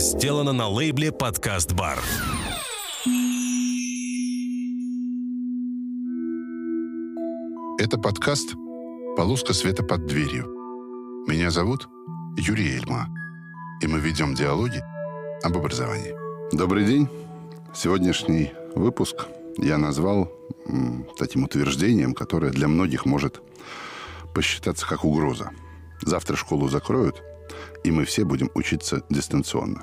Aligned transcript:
сделано 0.00 0.52
на 0.52 0.66
лейбле 0.66 1.12
«Подкаст 1.12 1.74
Бар». 1.74 1.98
Это 7.78 7.98
подкаст 7.98 8.54
«Полоска 9.16 9.52
света 9.52 9.82
под 9.82 10.06
дверью». 10.06 10.46
Меня 11.28 11.50
зовут 11.50 11.88
Юрий 12.38 12.76
Эльма, 12.76 13.08
и 13.82 13.86
мы 13.86 14.00
ведем 14.00 14.34
диалоги 14.34 14.82
об 15.42 15.56
образовании. 15.56 16.14
Добрый 16.50 16.86
день. 16.86 17.08
Сегодняшний 17.74 18.52
выпуск 18.74 19.26
я 19.58 19.76
назвал 19.76 20.32
таким 21.18 21.44
утверждением, 21.44 22.14
которое 22.14 22.50
для 22.50 22.68
многих 22.68 23.04
может 23.04 23.42
посчитаться 24.34 24.86
как 24.86 25.04
угроза. 25.04 25.50
Завтра 26.00 26.36
школу 26.36 26.68
закроют, 26.68 27.22
и 27.84 27.90
мы 27.90 28.04
все 28.04 28.24
будем 28.24 28.50
учиться 28.54 29.02
дистанционно. 29.10 29.82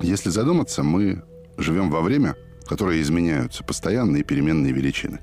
Если 0.00 0.30
задуматься, 0.30 0.82
мы 0.82 1.22
живем 1.56 1.90
во 1.90 2.00
время, 2.00 2.36
которое 2.66 3.00
изменяются 3.00 3.64
постоянные 3.64 4.24
переменные 4.24 4.72
величины. 4.72 5.20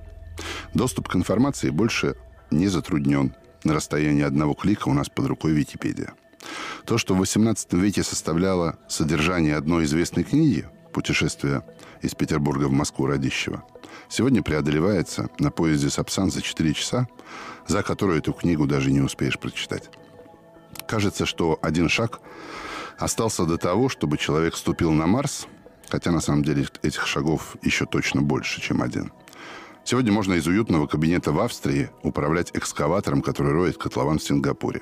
Доступ 0.73 1.09
к 1.09 1.15
информации 1.15 1.69
больше 1.69 2.15
не 2.51 2.67
затруднен. 2.67 3.35
На 3.63 3.73
расстоянии 3.73 4.23
одного 4.23 4.53
клика 4.53 4.87
у 4.87 4.93
нас 4.93 5.09
под 5.09 5.27
рукой 5.27 5.51
Википедия. 5.51 6.13
То, 6.85 6.97
что 6.97 7.13
в 7.13 7.21
XVIII 7.21 7.77
веке 7.77 8.03
составляло 8.03 8.79
содержание 8.87 9.55
одной 9.55 9.83
известной 9.83 10.23
книги 10.23 10.65
«Путешествие 10.93 11.63
из 12.01 12.15
Петербурга 12.15 12.65
в 12.65 12.71
Москву 12.71 13.05
Радищева», 13.05 13.63
сегодня 14.07 14.41
преодолевается 14.41 15.29
на 15.39 15.51
поезде 15.51 15.89
Сапсан 15.89 16.31
за 16.31 16.41
4 16.41 16.73
часа, 16.73 17.07
за 17.67 17.83
которую 17.83 18.19
эту 18.19 18.31
книгу 18.31 18.65
даже 18.65 18.91
не 18.91 19.01
успеешь 19.01 19.37
прочитать. 19.37 19.89
Кажется, 20.89 21.27
что 21.27 21.59
один 21.61 21.87
шаг 21.87 22.19
остался 22.97 23.45
до 23.45 23.59
того, 23.59 23.89
чтобы 23.89 24.17
человек 24.17 24.55
ступил 24.55 24.91
на 24.91 25.05
Марс, 25.05 25.45
хотя 25.87 26.09
на 26.09 26.19
самом 26.19 26.43
деле 26.43 26.65
этих 26.81 27.05
шагов 27.05 27.57
еще 27.61 27.85
точно 27.85 28.23
больше, 28.23 28.59
чем 28.59 28.81
один. 28.81 29.13
Сегодня 29.83 30.11
можно 30.11 30.33
из 30.33 30.47
уютного 30.47 30.87
кабинета 30.87 31.31
в 31.31 31.39
Австрии 31.41 31.91
управлять 32.01 32.49
экскаватором, 32.55 33.21
который 33.21 33.53
роет 33.53 33.77
котлован 33.77 34.17
в 34.17 34.23
Сингапуре. 34.23 34.81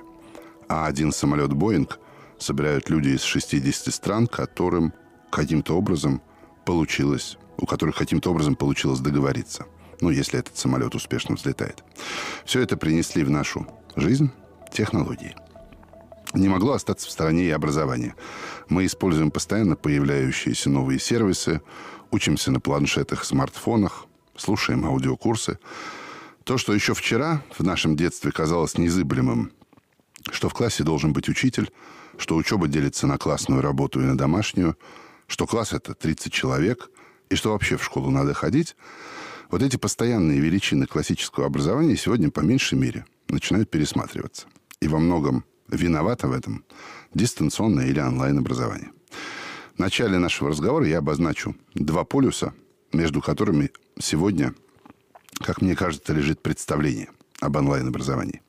А 0.70 0.86
один 0.86 1.12
самолет 1.12 1.52
«Боинг» 1.52 2.00
собирают 2.40 2.90
люди 2.90 3.10
из 3.10 3.24
60 3.24 3.94
стран, 3.94 4.28
которым 4.28 4.94
каким-то 5.30 5.74
образом 5.74 6.22
получилось, 6.66 7.38
у 7.58 7.66
которых 7.66 7.98
каким-то 7.98 8.32
образом 8.32 8.56
получилось 8.56 9.02
договориться. 9.02 9.66
Ну, 10.00 10.10
если 10.10 10.40
этот 10.40 10.56
самолет 10.56 10.96
успешно 10.96 11.36
взлетает. 11.36 11.84
Все 12.46 12.62
это 12.62 12.78
принесли 12.78 13.26
в 13.26 13.30
нашу 13.30 13.68
жизнь 13.98 14.32
технологии– 14.72 15.36
не 16.34 16.48
могло 16.50 16.74
остаться 16.74 17.08
в 17.08 17.12
стороне 17.12 17.46
и 17.46 17.52
образование. 17.52 18.16
Мы 18.70 18.86
используем 18.86 19.32
постоянно 19.32 19.76
появляющиеся 19.76 20.70
новые 20.70 21.00
сервисы, 21.00 21.62
учимся 22.12 22.52
на 22.52 22.60
планшетах, 22.60 23.24
смартфонах, 23.24 24.06
слушаем 24.36 24.86
аудиокурсы. 24.86 25.60
То, 26.44 26.58
что 26.58 26.74
еще 26.74 26.94
вчера 26.94 27.44
в 27.58 27.64
нашем 27.64 27.96
детстве 27.96 28.32
казалось 28.32 28.78
незыблемым, 28.78 29.52
что 30.32 30.50
в 30.50 30.54
классе 30.54 30.84
должен 30.84 31.14
быть 31.14 31.30
учитель, 31.30 31.72
что 32.18 32.36
учеба 32.36 32.68
делится 32.68 33.08
на 33.08 33.18
классную 33.18 33.62
работу 33.62 34.02
и 34.02 34.06
на 34.06 34.18
домашнюю, 34.18 34.78
что 35.28 35.46
класс 35.46 35.74
это 35.74 35.94
30 35.94 36.32
человек, 36.32 36.90
и 37.30 37.36
что 37.36 37.52
вообще 37.52 37.78
в 37.78 37.84
школу 37.84 38.10
надо 38.10 38.34
ходить, 38.34 38.76
вот 39.50 39.62
эти 39.62 39.78
постоянные 39.78 40.40
величины 40.40 40.88
классического 40.88 41.46
образования 41.46 41.96
сегодня 41.96 42.32
по 42.32 42.42
меньшей 42.42 42.78
мере 42.78 43.06
начинают 43.30 43.70
пересматриваться. 43.70 44.48
И 44.82 44.88
во 44.88 45.00
многом 45.00 45.44
виновата 45.70 46.28
в 46.28 46.32
этом 46.32 46.64
дистанционное 47.14 47.88
или 47.88 48.00
онлайн-образование. 48.00 48.92
В 49.76 49.80
начале 49.80 50.18
нашего 50.18 50.50
разговора 50.50 50.88
я 50.88 51.00
обозначу 51.00 51.56
два 51.74 52.04
полюса, 52.04 52.54
между 52.94 53.22
которыми 53.22 53.72
сегодня, 54.00 54.54
как 55.40 55.62
мне 55.62 55.76
кажется, 55.76 56.14
лежит 56.14 56.42
представление 56.42 57.10
об 57.40 57.56
онлайн-образовании. 57.56 58.42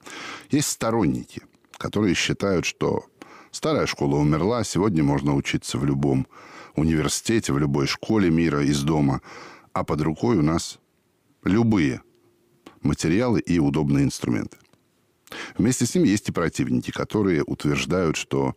Есть 0.51 0.69
сторонники, 0.69 1.43
которые 1.77 2.15
считают, 2.15 2.65
что 2.65 3.05
старая 3.51 3.87
школа 3.87 4.17
умерла, 4.17 4.65
сегодня 4.65 5.03
можно 5.03 5.35
учиться 5.35 5.79
в 5.79 5.85
любом 5.85 6.27
университете, 6.77 7.53
в 7.53 7.59
любой 7.59 7.87
школе 7.87 8.31
мира, 8.31 8.65
из 8.65 8.83
дома, 8.83 9.21
а 9.73 9.85
под 9.85 10.01
рукой 10.01 10.39
у 10.39 10.43
нас 10.43 10.79
любые 11.45 12.03
материалы 12.83 13.41
и 13.41 13.59
удобные 13.59 14.05
инструменты. 14.05 14.57
Вместе 15.57 15.87
с 15.87 15.95
ним 15.95 16.05
есть 16.05 16.29
и 16.29 16.33
противники, 16.33 16.91
которые 16.91 17.43
утверждают, 17.43 18.17
что 18.17 18.57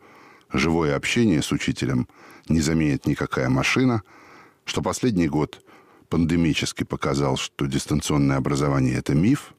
живое 0.52 0.96
общение 0.96 1.42
с 1.42 1.52
учителем 1.52 2.08
не 2.48 2.62
заменит 2.62 3.06
никакая 3.06 3.50
машина, 3.50 4.04
что 4.66 4.81
последний 4.81 5.28
год 5.28 5.64
пандемически 6.10 6.84
показал, 6.84 7.38
что 7.38 7.66
дистанционное 7.66 8.38
образование– 8.38 8.96
это 8.98 9.14
миф, 9.14 9.54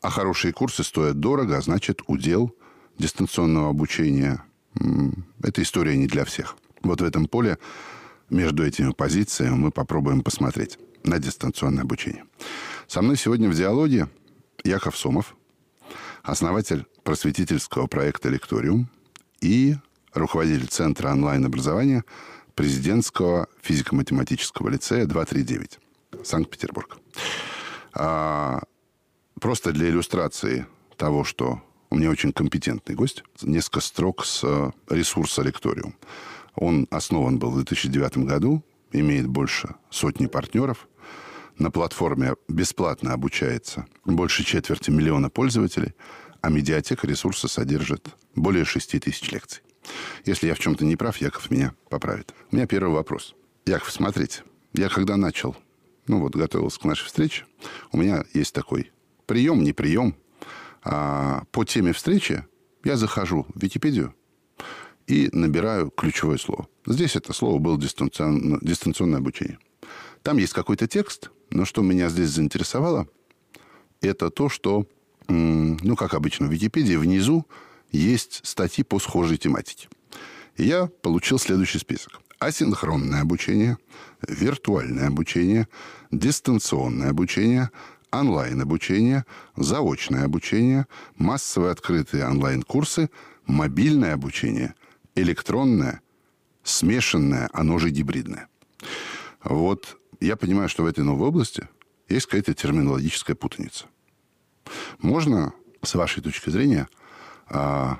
а 0.00 0.10
хорошие 0.10 0.52
курсы 0.52 0.84
стоят 0.84 1.20
дорого, 1.20 1.56
а 1.56 1.60
значит, 1.60 2.02
удел 2.06 2.54
дистанционного 2.98 3.70
обучения– 3.70 4.44
это 5.42 5.62
история 5.62 5.96
не 5.96 6.06
для 6.06 6.24
всех. 6.24 6.56
Вот 6.82 7.00
в 7.00 7.04
этом 7.04 7.26
поле 7.26 7.58
между 8.30 8.64
этими 8.64 8.92
позициями 8.92 9.54
мы 9.54 9.70
попробуем 9.70 10.22
посмотреть 10.22 10.78
на 11.04 11.18
дистанционное 11.18 11.82
обучение. 11.82 12.24
Со 12.86 13.02
мной 13.02 13.16
сегодня 13.16 13.48
в 13.48 13.54
диалоге 13.54 14.08
Яков 14.64 14.96
Сомов, 14.96 15.36
основатель 16.22 16.86
просветительского 17.02 17.86
проекта 17.86 18.28
«Лекториум» 18.28 18.88
и 19.40 19.76
руководитель 20.14 20.66
Центра 20.68 21.10
онлайн-образования 21.10 22.04
президентского 22.54 23.48
физико-математического 23.60 24.68
лицея 24.68 25.06
239, 25.06 25.78
Санкт-Петербург. 26.22 26.98
А, 27.94 28.62
просто 29.40 29.72
для 29.72 29.88
иллюстрации 29.88 30.66
того, 30.96 31.24
что 31.24 31.62
у 31.90 31.96
меня 31.96 32.10
очень 32.10 32.32
компетентный 32.32 32.94
гость, 32.94 33.24
несколько 33.42 33.80
строк 33.80 34.24
с 34.24 34.72
ресурса 34.88 35.42
«Лекториум». 35.42 35.94
Он 36.54 36.86
основан 36.90 37.38
был 37.38 37.50
в 37.50 37.56
2009 37.56 38.18
году, 38.18 38.62
имеет 38.92 39.26
больше 39.26 39.74
сотни 39.90 40.26
партнеров. 40.26 40.88
На 41.58 41.70
платформе 41.70 42.34
бесплатно 42.48 43.12
обучается 43.12 43.86
больше 44.04 44.44
четверти 44.44 44.90
миллиона 44.90 45.30
пользователей, 45.30 45.92
а 46.40 46.50
медиатека 46.50 47.06
ресурса 47.06 47.48
содержит 47.48 48.08
более 48.34 48.64
6 48.64 49.00
тысяч 49.00 49.30
лекций. 49.30 49.62
Если 50.24 50.46
я 50.46 50.54
в 50.54 50.58
чем-то 50.58 50.84
не 50.84 50.96
прав, 50.96 51.16
Яков 51.18 51.50
меня 51.50 51.74
поправит. 51.88 52.34
У 52.50 52.56
меня 52.56 52.66
первый 52.66 52.94
вопрос. 52.94 53.34
Яков, 53.66 53.92
смотрите, 53.92 54.42
я 54.72 54.88
когда 54.88 55.16
начал, 55.16 55.56
ну 56.06 56.20
вот, 56.20 56.34
готовился 56.34 56.80
к 56.80 56.84
нашей 56.84 57.06
встрече, 57.06 57.44
у 57.92 57.96
меня 57.96 58.24
есть 58.34 58.54
такой 58.54 58.90
прием, 59.26 59.62
не 59.62 59.72
прием. 59.72 60.16
А 60.84 61.44
по 61.52 61.64
теме 61.64 61.92
встречи 61.92 62.44
я 62.84 62.96
захожу 62.96 63.46
в 63.54 63.62
Википедию 63.62 64.14
и 65.06 65.28
набираю 65.32 65.90
ключевое 65.90 66.38
слово. 66.38 66.66
Здесь 66.86 67.14
это 67.14 67.32
слово 67.32 67.58
было 67.58 67.78
дистанционное, 67.78 68.58
дистанционное 68.62 69.18
обучение. 69.18 69.58
Там 70.22 70.38
есть 70.38 70.52
какой-то 70.52 70.86
текст, 70.86 71.30
но 71.50 71.64
что 71.64 71.82
меня 71.82 72.08
здесь 72.08 72.30
заинтересовало, 72.30 73.08
это 74.00 74.30
то, 74.30 74.48
что, 74.48 74.86
ну, 75.28 75.96
как 75.96 76.14
обычно 76.14 76.46
в 76.46 76.52
Википедии, 76.52 76.94
внизу 76.94 77.46
есть 77.90 78.40
статьи 78.44 78.84
по 78.84 78.98
схожей 78.98 79.36
тематике. 79.36 79.88
Я 80.56 80.86
получил 80.86 81.38
следующий 81.38 81.78
список. 81.78 82.20
Асинхронное 82.38 83.22
обучение, 83.22 83.78
виртуальное 84.26 85.08
обучение, 85.08 85.68
дистанционное 86.10 87.10
обучение, 87.10 87.70
онлайн-обучение, 88.10 89.24
заочное 89.56 90.24
обучение, 90.24 90.86
массовые 91.16 91.72
открытые 91.72 92.26
онлайн-курсы, 92.26 93.10
мобильное 93.46 94.14
обучение, 94.14 94.74
электронное, 95.14 96.00
смешанное, 96.64 97.48
оно 97.52 97.78
же 97.78 97.90
гибридное. 97.90 98.48
Вот 99.44 99.98
я 100.26 100.36
понимаю, 100.36 100.68
что 100.68 100.82
в 100.82 100.86
этой 100.86 101.04
новой 101.04 101.28
области 101.28 101.68
есть 102.08 102.26
какая-то 102.26 102.54
терминологическая 102.54 103.34
путаница. 103.34 103.86
Можно, 104.98 105.52
с 105.82 105.94
вашей 105.94 106.22
точки 106.22 106.50
зрения, 106.50 106.88
а, 107.46 107.98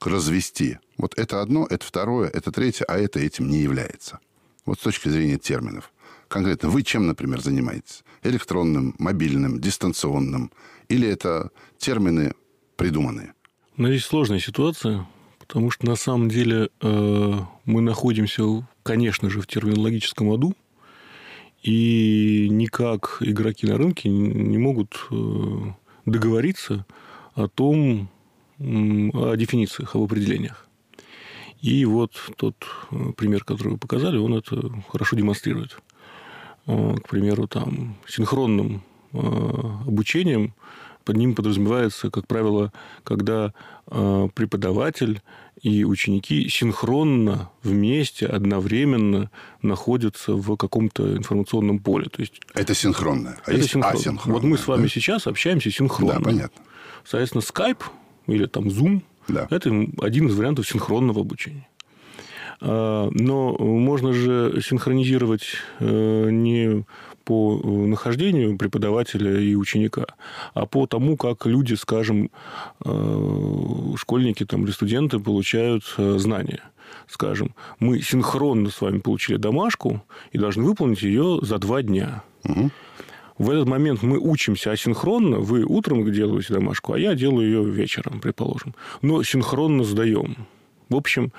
развести 0.00 0.78
вот 0.96 1.18
это 1.18 1.40
одно, 1.40 1.66
это 1.68 1.84
второе, 1.84 2.28
это 2.28 2.52
третье, 2.52 2.84
а 2.84 2.98
это 2.98 3.20
этим 3.20 3.48
не 3.48 3.58
является. 3.58 4.20
Вот 4.64 4.78
с 4.78 4.82
точки 4.82 5.08
зрения 5.08 5.38
терминов. 5.38 5.92
Конкретно 6.28 6.68
вы 6.68 6.82
чем, 6.82 7.06
например, 7.06 7.40
занимаетесь? 7.40 8.04
Электронным, 8.22 8.94
мобильным, 8.98 9.60
дистанционным? 9.60 10.52
Или 10.88 11.08
это 11.08 11.50
термины 11.78 12.34
придуманные? 12.76 13.34
Но 13.76 13.88
здесь 13.88 14.04
сложная 14.04 14.38
ситуация, 14.38 15.08
потому 15.38 15.70
что 15.70 15.86
на 15.86 15.96
самом 15.96 16.28
деле 16.28 16.68
э, 16.80 17.32
мы 17.64 17.80
находимся, 17.80 18.68
конечно 18.82 19.30
же, 19.30 19.40
в 19.40 19.46
терминологическом 19.46 20.30
аду, 20.30 20.54
и 21.62 22.48
никак 22.50 23.18
игроки 23.20 23.66
на 23.66 23.76
рынке 23.76 24.08
не 24.08 24.58
могут 24.58 25.06
э, 25.10 25.72
договориться 26.06 26.86
о 27.34 27.48
том, 27.48 28.08
о 28.58 29.34
дефинициях, 29.36 29.94
об 29.94 30.02
определениях. 30.02 30.66
И 31.60 31.84
вот 31.84 32.12
тот 32.36 32.56
э, 32.90 33.12
пример, 33.16 33.44
который 33.44 33.72
вы 33.72 33.78
показали, 33.78 34.16
он 34.16 34.34
это 34.34 34.72
хорошо 34.88 35.16
демонстрирует. 35.16 35.78
Э, 36.66 36.94
к 36.96 37.08
примеру, 37.08 37.46
там, 37.46 37.96
синхронным 38.08 38.82
обучением 39.12 40.54
под 41.04 41.16
ним 41.16 41.34
подразумевается, 41.34 42.10
как 42.10 42.26
правило, 42.26 42.72
когда 43.04 43.52
преподаватель 43.86 45.20
и 45.62 45.84
ученики 45.84 46.48
синхронно 46.48 47.50
вместе, 47.62 48.26
одновременно 48.26 49.30
находятся 49.62 50.34
в 50.34 50.56
каком-то 50.56 51.16
информационном 51.16 51.80
поле. 51.80 52.08
То 52.08 52.20
есть, 52.20 52.40
это 52.54 52.74
синхронно. 52.74 53.36
А 53.44 53.52
это 53.52 53.62
синхронно. 53.62 53.98
асинхронно. 53.98 54.34
Вот 54.34 54.44
мы 54.44 54.56
с 54.56 54.66
вами 54.66 54.82
да? 54.82 54.88
сейчас 54.88 55.26
общаемся 55.26 55.70
синхронно. 55.70 56.14
Да, 56.14 56.20
понятно. 56.20 56.62
Соответственно, 57.04 57.42
Skype 57.42 57.82
или 58.26 58.46
там 58.46 58.68
Zoom 58.68 59.02
да.– 59.28 59.46
это 59.50 59.70
один 60.00 60.28
из 60.28 60.34
вариантов 60.34 60.68
синхронного 60.68 61.20
обучения. 61.20 61.68
А, 62.60 63.08
но 63.12 63.56
можно 63.58 64.12
же 64.12 64.60
синхронизировать 64.64 65.44
э, 65.78 66.28
не 66.30 66.84
по 67.24 67.56
нахождению 67.64 68.56
преподавателя 68.56 69.38
и 69.38 69.54
ученика, 69.54 70.06
а 70.54 70.66
по 70.66 70.86
тому, 70.86 71.16
как 71.16 71.46
люди, 71.46 71.74
скажем, 71.74 72.30
э, 72.84 73.94
школьники 73.96 74.44
там, 74.44 74.64
или 74.64 74.70
студенты 74.70 75.18
получают 75.18 75.84
э, 75.98 76.18
знания. 76.18 76.62
Скажем, 77.06 77.54
мы 77.78 78.00
синхронно 78.00 78.70
с 78.70 78.80
вами 78.80 78.98
получили 78.98 79.36
домашку 79.36 80.02
и 80.32 80.38
должны 80.38 80.64
выполнить 80.64 81.02
ее 81.02 81.38
за 81.42 81.58
два 81.58 81.82
дня. 81.82 82.22
Угу. 82.44 82.70
В 83.38 83.50
этот 83.50 83.66
момент 83.68 84.02
мы 84.02 84.18
учимся 84.18 84.72
асинхронно. 84.72 85.38
Вы 85.38 85.64
утром 85.64 86.10
делаете 86.12 86.52
домашку, 86.52 86.92
а 86.92 86.98
я 86.98 87.14
делаю 87.14 87.46
ее 87.46 87.64
вечером, 87.64 88.20
предположим. 88.20 88.74
Но 89.00 89.22
синхронно 89.22 89.84
сдаем. 89.84 90.46
В 90.90 90.96
общем, 90.96 91.32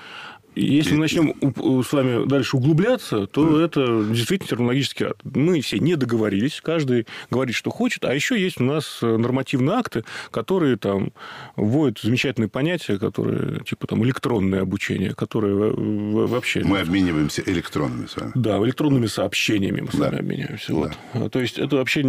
если 0.54 0.94
мы 0.94 1.00
начнем 1.00 1.34
с 1.82 1.92
вами 1.92 2.26
дальше 2.26 2.56
углубляться, 2.56 3.26
то 3.26 3.58
да. 3.58 3.64
это 3.64 4.04
действительно 4.04 4.48
терминологический 4.48 5.06
ад. 5.06 5.16
Мы 5.24 5.60
все 5.60 5.78
не 5.78 5.96
договорились, 5.96 6.60
каждый 6.62 7.06
говорит, 7.30 7.54
что 7.54 7.70
хочет, 7.70 8.04
а 8.04 8.14
еще 8.14 8.40
есть 8.40 8.60
у 8.60 8.64
нас 8.64 8.98
нормативные 9.00 9.76
акты, 9.76 10.04
которые 10.30 10.76
там 10.76 11.12
вводят 11.56 12.00
замечательные 12.00 12.48
понятия, 12.48 12.98
которые 12.98 13.60
типа 13.64 13.86
там 13.86 14.04
электронное 14.04 14.62
обучение, 14.62 15.14
которые 15.14 15.54
вообще... 15.54 16.62
Мы 16.64 16.80
обмениваемся 16.80 17.42
электронными 17.46 18.06
с 18.06 18.16
вами. 18.16 18.32
Да, 18.34 18.58
электронными 18.58 19.06
сообщениями 19.06 19.80
мы 19.80 19.90
с 19.90 19.94
вами 19.94 20.12
да. 20.12 20.18
обменяемся. 20.18 20.68
Да. 20.68 20.74
Вот. 20.74 20.92
А, 21.14 21.28
то 21.28 21.40
есть 21.40 21.58
это 21.58 21.76
вообще 21.76 22.02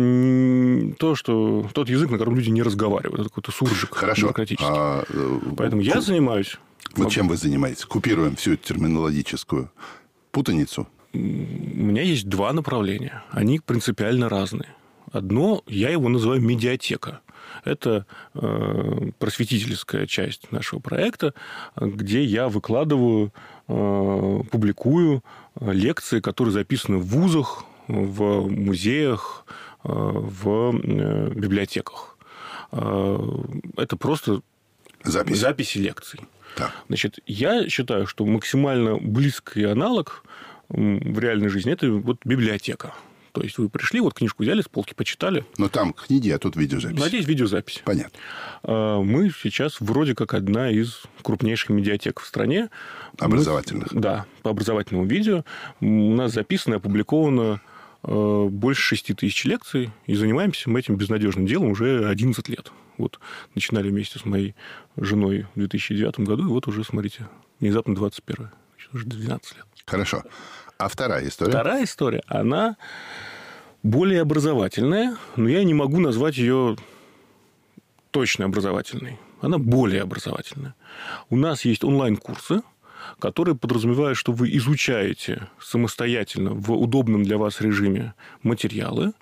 то, 0.98 1.16
что 1.16 1.70
тот 1.74 1.90
язык, 1.90 2.10
на 2.10 2.18
котором 2.18 2.36
люди 2.36 2.50
не 2.50 2.62
разговаривают, 2.62 3.22
это 3.22 3.30
какой-то 3.30 3.52
суржик 3.52 3.94
Хорошо. 3.94 4.24
бюрократический. 4.24 4.68
А... 4.70 5.04
Э, 5.10 5.40
Поэтому 5.58 5.82
я 5.82 6.02
занимаюсь 6.02 6.58
вот 6.94 7.12
чем 7.12 7.28
вы 7.28 7.38
занимаетесь? 7.38 7.86
Купируем 7.86 8.36
всю 8.36 8.54
эту 8.54 8.68
терминологическую 8.68 9.72
путаницу. 10.32 10.88
У 11.14 11.18
меня 11.18 12.02
есть 12.02 12.28
два 12.28 12.54
направления. 12.54 13.24
Они 13.30 13.60
принципиально 13.60 14.30
разные. 14.30 14.70
Одно, 15.12 15.64
я 15.68 15.90
его 15.90 16.10
называю 16.10 16.42
медиатека. 16.42 17.22
Это 17.66 18.08
э, 18.34 19.12
просветительская 19.20 20.08
часть 20.08 20.52
нашего 20.52 20.80
проекта, 20.80 21.36
где 21.76 22.24
я 22.24 22.50
выкладываю, 22.50 23.32
э, 23.68 24.42
публикую 24.50 25.24
лекции, 25.60 26.20
которые 26.20 26.52
записаны 26.54 26.98
в 26.98 27.06
вузах, 27.06 27.66
в 27.88 28.50
музеях, 28.50 29.46
э, 29.84 29.90
в 29.94 30.76
э, 30.76 31.30
библиотеках. 31.36 32.18
Э, 32.72 33.20
это 33.78 33.98
просто 33.98 34.42
Запись. 35.04 35.40
записи 35.40 35.78
лекций. 35.78 36.22
Да. 36.58 36.74
Значит, 36.88 37.20
я 37.26 37.68
считаю, 37.70 38.08
что 38.08 38.26
максимально 38.26 38.98
близкий 38.98 39.64
аналог 39.64 40.24
в 40.70 41.20
реальной 41.20 41.50
жизни– 41.50 41.72
это 41.74 41.92
вот 41.92 42.18
библиотека. 42.26 42.94
То 43.34 43.42
есть 43.42 43.58
вы 43.58 43.68
пришли, 43.68 44.00
вот 44.00 44.14
книжку 44.14 44.44
взяли, 44.44 44.62
с 44.62 44.68
полки 44.68 44.94
почитали. 44.94 45.44
Но 45.58 45.68
там 45.68 45.94
книги, 45.94 46.30
а 46.30 46.38
тут 46.38 46.56
видеозапись. 46.56 47.00
Надеюсь, 47.00 47.26
видеозапись. 47.26 47.82
Понятно. 47.84 48.20
А, 48.62 49.02
мы 49.02 49.32
сейчас 49.32 49.82
вроде 49.82 50.14
как 50.14 50.36
одна 50.36 50.70
из 50.70 51.02
крупнейших 51.24 51.72
медиатек 51.72 52.20
в 52.20 52.28
стране. 52.28 52.70
Образовательных. 53.18 53.92
Мы, 53.92 54.02
да, 54.02 54.26
по 54.44 54.52
образовательному 54.52 55.08
видео. 55.08 55.46
У 55.82 56.14
нас 56.14 56.32
записано 56.32 56.76
и 56.76 56.78
опубликовано 56.78 57.60
а, 58.04 58.48
больше 58.48 58.84
6 58.84 59.16
тысяч 59.16 59.46
лекций, 59.46 59.90
и 60.06 60.14
занимаемся 60.14 60.70
мы 60.70 60.80
этим 60.80 60.96
безнадежным 60.96 61.48
делом 61.48 61.72
уже 61.72 62.08
11 62.08 62.48
лет. 62.50 62.72
Вот 62.98 63.20
начинали 63.56 63.90
вместе 63.90 64.20
с 64.20 64.26
моей 64.26 64.56
женой 64.98 65.48
в 65.56 65.60
2009 65.60 66.20
году, 66.22 66.44
и 66.44 66.48
вот 66.48 66.68
уже, 66.68 66.84
смотрите, 66.84 67.28
внезапно 67.60 67.96
21 67.96 68.50
уже 68.94 69.06
12 69.06 69.56
лет. 69.58 69.66
Хорошо. 69.86 70.24
А 70.78 70.88
вторая 70.88 71.28
история? 71.28 71.52
Вторая 71.52 71.84
история, 71.84 72.22
она 72.28 72.78
более 73.82 74.22
образовательная, 74.22 75.18
но 75.36 75.50
я 75.50 75.64
не 75.64 75.74
могу 75.74 76.00
назвать 76.00 76.38
ее 76.38 76.78
точно 78.12 78.46
образовательной. 78.46 79.20
Она 79.42 79.58
более 79.58 80.02
образовательная. 80.02 80.76
У 81.30 81.36
нас 81.36 81.66
есть 81.66 81.84
онлайн-курсы, 81.84 82.62
которые 83.20 83.56
подразумевают, 83.56 84.18
что 84.18 84.32
вы 84.32 84.56
изучаете 84.56 85.50
самостоятельно 85.60 86.52
в 86.54 86.72
удобном 86.72 87.24
для 87.24 87.38
вас 87.38 87.60
режиме 87.60 88.14
материалы, 88.42 89.14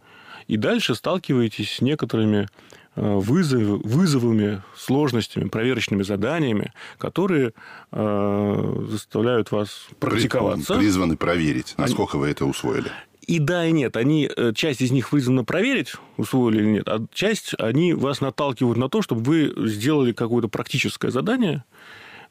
и 0.47 0.57
дальше 0.57 0.93
сталкиваетесь 0.95 1.77
с 1.77 1.81
некоторыми 1.81 2.47
вызов, 2.95 3.81
вызовами, 3.83 4.61
сложностями, 4.75 5.47
проверочными 5.47 6.03
заданиями, 6.03 6.73
которые 6.97 7.53
э, 7.91 8.85
заставляют 8.89 9.51
вас 9.51 9.87
практиковаться. 9.99 10.75
Призваны 10.75 11.15
проверить, 11.15 11.73
насколько 11.77 12.17
Они... 12.17 12.21
вы 12.21 12.29
это 12.31 12.45
усвоили. 12.45 12.91
И 13.21 13.39
да, 13.39 13.65
и 13.65 13.71
нет. 13.71 13.95
Они, 13.97 14.29
э, 14.35 14.51
часть 14.53 14.81
из 14.81 14.91
них 14.91 15.09
призвана 15.09 15.43
проверить, 15.43 15.93
усвоили 16.17 16.57
или 16.57 16.67
нет, 16.67 16.87
а 16.87 17.05
часть 17.13 17.53
они 17.59 17.93
вас 17.93 18.19
наталкивают 18.19 18.77
на 18.77 18.89
то, 18.89 19.01
чтобы 19.01 19.21
вы 19.21 19.69
сделали 19.69 20.11
какое-то 20.11 20.49
практическое 20.49 21.11
задание, 21.11 21.63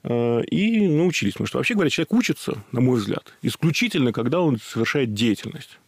э, 0.02 0.42
и 0.44 0.88
научились. 0.88 1.34
Потому 1.34 1.46
что, 1.46 1.58
вообще 1.58 1.74
говоря, 1.74 1.90
человек 1.90 2.12
учится, 2.12 2.62
на 2.72 2.80
мой 2.80 2.98
взгляд, 2.98 3.32
исключительно, 3.40 4.12
когда 4.12 4.40
он 4.40 4.58
совершает 4.58 5.14
деятельность. 5.14 5.78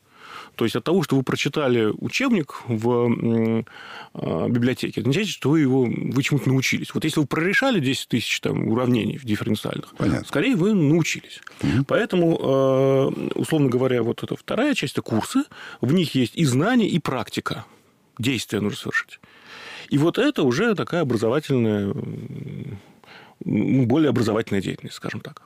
То 0.57 0.65
есть 0.65 0.77
от 0.77 0.85
того, 0.85 1.03
что 1.03 1.17
вы 1.17 1.23
прочитали 1.23 1.93
учебник 1.99 2.63
в 2.67 3.65
а, 4.15 4.49
библиотеке, 4.49 5.01
это 5.01 5.09
не 5.09 5.15
значит, 5.15 5.33
что 5.33 5.51
вы 5.51 5.61
его 5.61 5.85
вы 5.85 6.23
чему-то 6.23 6.49
научились. 6.49 6.93
Вот 6.95 7.05
если 7.05 7.21
вы 7.21 7.27
прорешали 7.27 7.81
10 7.81 8.09
тысяч 8.09 8.41
там, 8.41 8.69
уравнений 8.69 9.19
дифференциальных, 9.23 9.95
Понятно. 9.97 10.27
скорее 10.27 10.57
вы 10.57 10.75
научились. 10.75 11.41
Угу. 11.63 11.85
Поэтому, 11.89 12.39
а, 12.41 13.07
условно 13.35 13.69
говоря, 13.69 14.03
вот 14.03 14.23
эта 14.23 14.37
вторая 14.37 14.75
часть– 14.75 14.93
это 14.95 15.03
курсы. 15.03 15.45
В 15.81 15.93
них 15.93 16.15
есть 16.15 16.37
и 16.37 16.45
знания, 16.45 16.89
и 16.89 16.99
практика. 16.99 17.65
Действия 18.19 18.61
нужно 18.61 18.79
совершить. 18.79 19.21
И 19.89 19.99
вот 19.99 20.19
это 20.19 20.43
уже 20.43 20.75
такая 20.75 21.03
образовательная, 21.03 21.95
более 23.41 24.11
образовательная 24.11 24.63
деятельность, 24.63 24.97
скажем 24.97 25.21
так. 25.21 25.43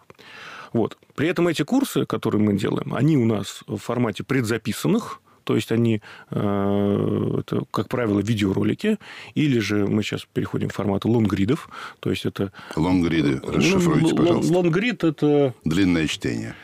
Вот. 0.76 0.98
При 1.14 1.28
этом 1.28 1.48
эти 1.48 1.62
курсы, 1.62 2.04
которые 2.04 2.42
мы 2.42 2.52
делаем, 2.52 2.94
они 2.94 3.16
у 3.16 3.24
нас 3.24 3.62
в 3.66 3.78
формате 3.78 4.24
предзаписанных, 4.24 5.22
то 5.44 5.54
есть 5.54 5.72
они, 5.72 6.02
э, 6.30 7.40
это, 7.40 7.62
как 7.70 7.88
правило, 7.88 8.20
видеоролики, 8.20 8.98
или 9.34 9.58
же 9.58 9.86
мы 9.86 10.02
сейчас 10.02 10.26
переходим 10.30 10.68
в 10.68 10.74
формат 10.74 11.06
лонгридов, 11.06 11.70
то 12.00 12.10
есть 12.10 12.26
это... 12.26 12.52
Лонгриды, 12.76 13.40
расшифруйте, 13.42 14.14
пожалуйста. 14.14 14.52
Лонгрид– 14.52 15.04
это... 15.04 15.54
Длинное 15.64 16.08
чтение. 16.08 16.54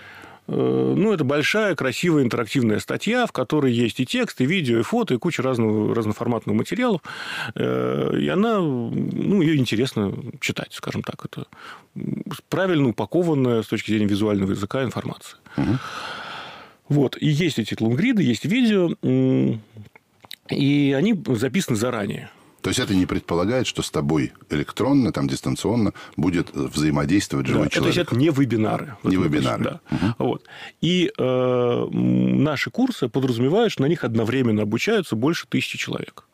Э, 0.49 0.95
ну, 0.97 1.13
это 1.13 1.25
большая, 1.25 1.75
красивая, 1.75 2.25
интерактивная 2.25 2.79
статья, 2.79 3.27
в 3.27 3.33
которой 3.33 3.73
есть 3.73 4.01
и 4.01 4.07
текст, 4.07 4.41
и 4.41 4.47
видео, 4.47 4.79
и 4.79 4.83
фото, 4.83 5.15
и 5.15 5.19
куча 5.19 5.43
разного, 5.43 5.95
разноформатных 5.95 6.55
материалов. 6.57 7.01
Э, 7.55 8.17
и 8.19 8.29
она, 8.29 8.59
ну, 8.59 9.41
ее 9.41 9.57
интересно 9.57 10.13
читать, 10.41 10.73
скажем 10.73 11.03
так. 11.03 11.25
Это 11.25 11.47
правильно 12.49 12.89
упакованная 12.89 13.63
с 13.63 13.67
точки 13.67 13.91
зрения 13.91 14.07
визуального 14.07 14.51
языка 14.51 14.83
информация. 14.83 15.39
Угу. 15.57 15.79
Вот. 16.89 17.17
И 17.21 17.29
есть 17.29 17.59
эти 17.59 17.77
лонгриды, 17.81 18.23
есть 18.23 18.45
видео, 18.45 18.91
и 20.51 20.95
они 20.97 21.23
записаны 21.27 21.77
заранее. 21.77 22.31
То 22.63 22.71
есть 22.71 22.79
это 22.79 22.95
не 22.95 23.07
предполагает, 23.07 23.67
что 23.67 23.83
с 23.83 23.91
тобой 23.91 24.33
электронно, 24.49 25.13
там 25.13 25.29
дистанционно 25.29 25.93
будет 26.17 26.55
взаимодействовать 26.55 27.49
живой 27.49 27.65
да, 27.65 27.71
человек. 27.71 27.95
То 27.95 28.01
есть 28.01 28.11
это 28.11 28.19
не 28.19 28.31
вебинары. 28.31 28.97
Не 29.03 29.17
вебинары. 29.17 29.65
Да. 29.65 29.81
Угу. 29.91 30.15
Вот. 30.19 30.45
И 30.81 31.11
э, 31.19 31.87
наши 31.91 32.71
курсы 32.71 33.09
подразумевают, 33.09 33.73
что 33.73 33.83
на 33.83 33.87
них 33.87 34.05
одновременно 34.05 34.63
обучаются 34.63 35.17
больше 35.17 35.47
тысячи 35.49 35.77
человек. 35.77 36.25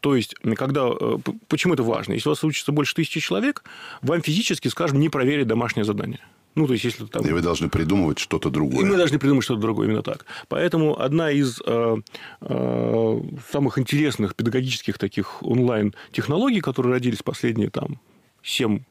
То 0.00 0.16
есть, 0.16 0.34
когда... 0.56 0.88
Э, 0.98 1.18
почему 1.48 1.74
это 1.74 1.82
важно? 1.82 2.14
Если 2.14 2.28
у 2.28 2.32
вас 2.32 2.42
учится 2.42 2.72
больше 2.72 2.94
тысячи 2.94 3.20
человек, 3.20 3.62
вам 4.00 4.22
физически, 4.22 4.68
скажем, 4.68 4.98
не 4.98 5.10
проверить 5.10 5.46
домашнее 5.46 5.84
задание. 5.84 6.20
Ну, 6.54 6.66
то 6.66 6.72
есть, 6.72 6.84
если 6.84 7.06
там... 7.06 7.24
И 7.24 7.32
вы 7.32 7.42
должны 7.42 7.68
придумывать 7.68 8.18
что-то 8.18 8.50
другое. 8.50 8.84
И 8.84 8.88
мы 8.88 8.96
должны 8.96 9.18
придумать 9.18 9.44
что-то 9.44 9.60
другое, 9.60 9.86
именно 9.86 10.02
так. 10.02 10.26
Поэтому 10.48 11.00
одна 11.00 11.30
из 11.30 11.60
э, 11.64 11.96
э, 12.40 13.20
самых 13.52 13.78
интересных 13.78 14.34
педагогических 14.34 14.98
таких 14.98 15.42
онлайн-технологий, 15.42 16.60
которые 16.60 16.94
родились 16.94 17.22
последние 17.22 17.70
там 17.70 18.00
7-10 18.42 18.82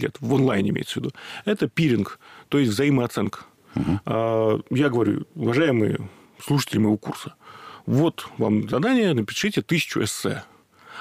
лет, 0.00 0.16
в 0.20 0.34
онлайне 0.34 0.70
имеется 0.70 0.94
в 0.94 0.96
виду, 0.96 1.12
это 1.44 1.68
пиринг, 1.68 2.18
то 2.48 2.58
есть 2.58 2.72
взаимооценка. 2.72 3.40
Угу. 3.74 4.64
Я 4.70 4.88
говорю, 4.88 5.26
уважаемые 5.34 6.08
слушатели 6.40 6.78
моего 6.78 6.96
курса, 6.96 7.34
вот 7.84 8.26
вам 8.38 8.68
задание, 8.68 9.12
напишите 9.14 9.62
тысячу 9.62 10.02
эссе. 10.02 10.42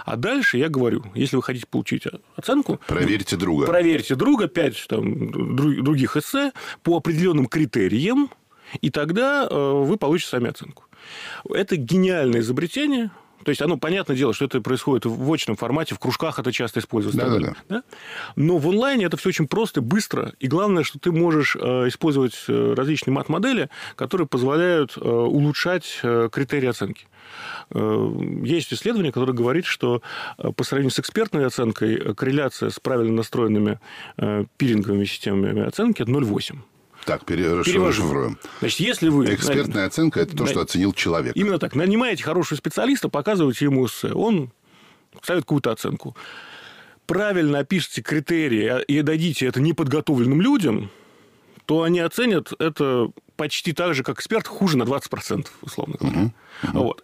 А 0.03 0.15
дальше 0.17 0.57
я 0.57 0.69
говорю, 0.69 1.05
если 1.13 1.35
вы 1.35 1.43
хотите 1.43 1.67
получить 1.67 2.03
оценку... 2.35 2.79
Проверьте 2.87 3.37
друга. 3.37 3.65
Проверьте 3.65 4.15
друга, 4.15 4.47
пять 4.47 4.85
там, 4.87 5.31
других 5.83 6.17
эссе 6.17 6.51
по 6.83 6.97
определенным 6.97 7.47
критериям, 7.47 8.29
и 8.81 8.89
тогда 8.89 9.47
э, 9.49 9.55
вы 9.55 9.97
получите 9.97 10.29
сами 10.29 10.49
оценку. 10.49 10.85
Это 11.49 11.75
гениальное 11.75 12.41
изобретение, 12.41 13.11
то 13.45 13.49
есть, 13.49 13.61
оно, 13.61 13.77
понятное 13.77 14.17
дело, 14.17 14.33
что 14.33 14.45
это 14.45 14.59
происходит 14.59 15.05
в 15.05 15.31
очном 15.31 15.55
формате, 15.55 15.93
в 15.93 15.99
кружках 15.99 16.39
это 16.39 16.51
часто 16.51 16.79
используется. 16.79 17.21
Да, 17.21 17.39
да, 17.39 17.55
да. 17.69 17.83
Но 18.35 18.57
в 18.57 18.67
онлайне 18.67 19.05
это 19.05 19.17
все 19.17 19.29
очень 19.29 19.47
просто, 19.47 19.81
быстро. 19.81 20.33
И 20.39 20.47
главное, 20.47 20.83
что 20.83 20.97
ты 20.97 21.11
можешь 21.11 21.55
э, 21.55 21.87
использовать 21.87 22.33
э, 22.47 22.73
различные 22.75 23.13
мат-модели, 23.13 23.69
которые 23.95 24.27
позволяют 24.27 24.97
улучшать 24.97 26.01
критерии 26.31 26.67
оценки. 26.67 27.07
Есть 27.71 28.73
исследование, 28.73 29.11
которое 29.11 29.33
говорит, 29.33 29.65
что 29.65 30.01
по 30.55 30.63
сравнению 30.63 30.91
с 30.91 30.99
экспертной 30.99 31.45
оценкой 31.45 32.15
корреляция 32.15 32.71
с 32.71 32.79
правильно 32.79 33.13
настроенными 33.13 33.79
пиринговыми 34.57 35.05
системами 35.05 35.61
оценки– 35.63 36.01
это 36.03 36.11
0,8. 36.11 36.57
Так, 37.05 37.25
перевожу. 37.25 38.35
Значит, 38.59 38.79
если 38.79 39.09
вы... 39.09 39.33
Экспертная 39.33 39.85
оценка– 39.85 40.19
это 40.21 40.35
то, 40.35 40.45
что 40.45 40.61
оценил 40.61 40.93
человек. 40.93 41.35
Именно 41.35 41.59
так. 41.59 41.75
Нанимаете 41.75 42.23
хорошего 42.23 42.57
специалиста, 42.57 43.09
показываете 43.09 43.65
ему 43.65 43.85
эссе. 43.85 44.11
Он 44.11 44.51
ставит 45.21 45.43
какую-то 45.43 45.71
оценку. 45.71 46.15
Правильно 47.05 47.59
опишите 47.59 48.01
критерии 48.01 48.83
и 48.85 49.01
дадите 49.03 49.45
это 49.45 49.61
неподготовленным 49.61 50.41
людям, 50.41 50.89
то 51.65 51.83
они 51.83 51.99
оценят 51.99 52.51
это 52.59 53.11
почти 53.35 53.73
так 53.73 53.93
же, 53.93 54.03
как 54.03 54.17
эксперт, 54.17 54.47
хуже 54.47 54.77
на 54.77 54.83
20%, 54.83 55.47
условно 55.61 55.97
говоря. 55.99 56.21
Угу. 56.21 56.33
Угу. 56.63 56.79
Вот. 56.79 57.03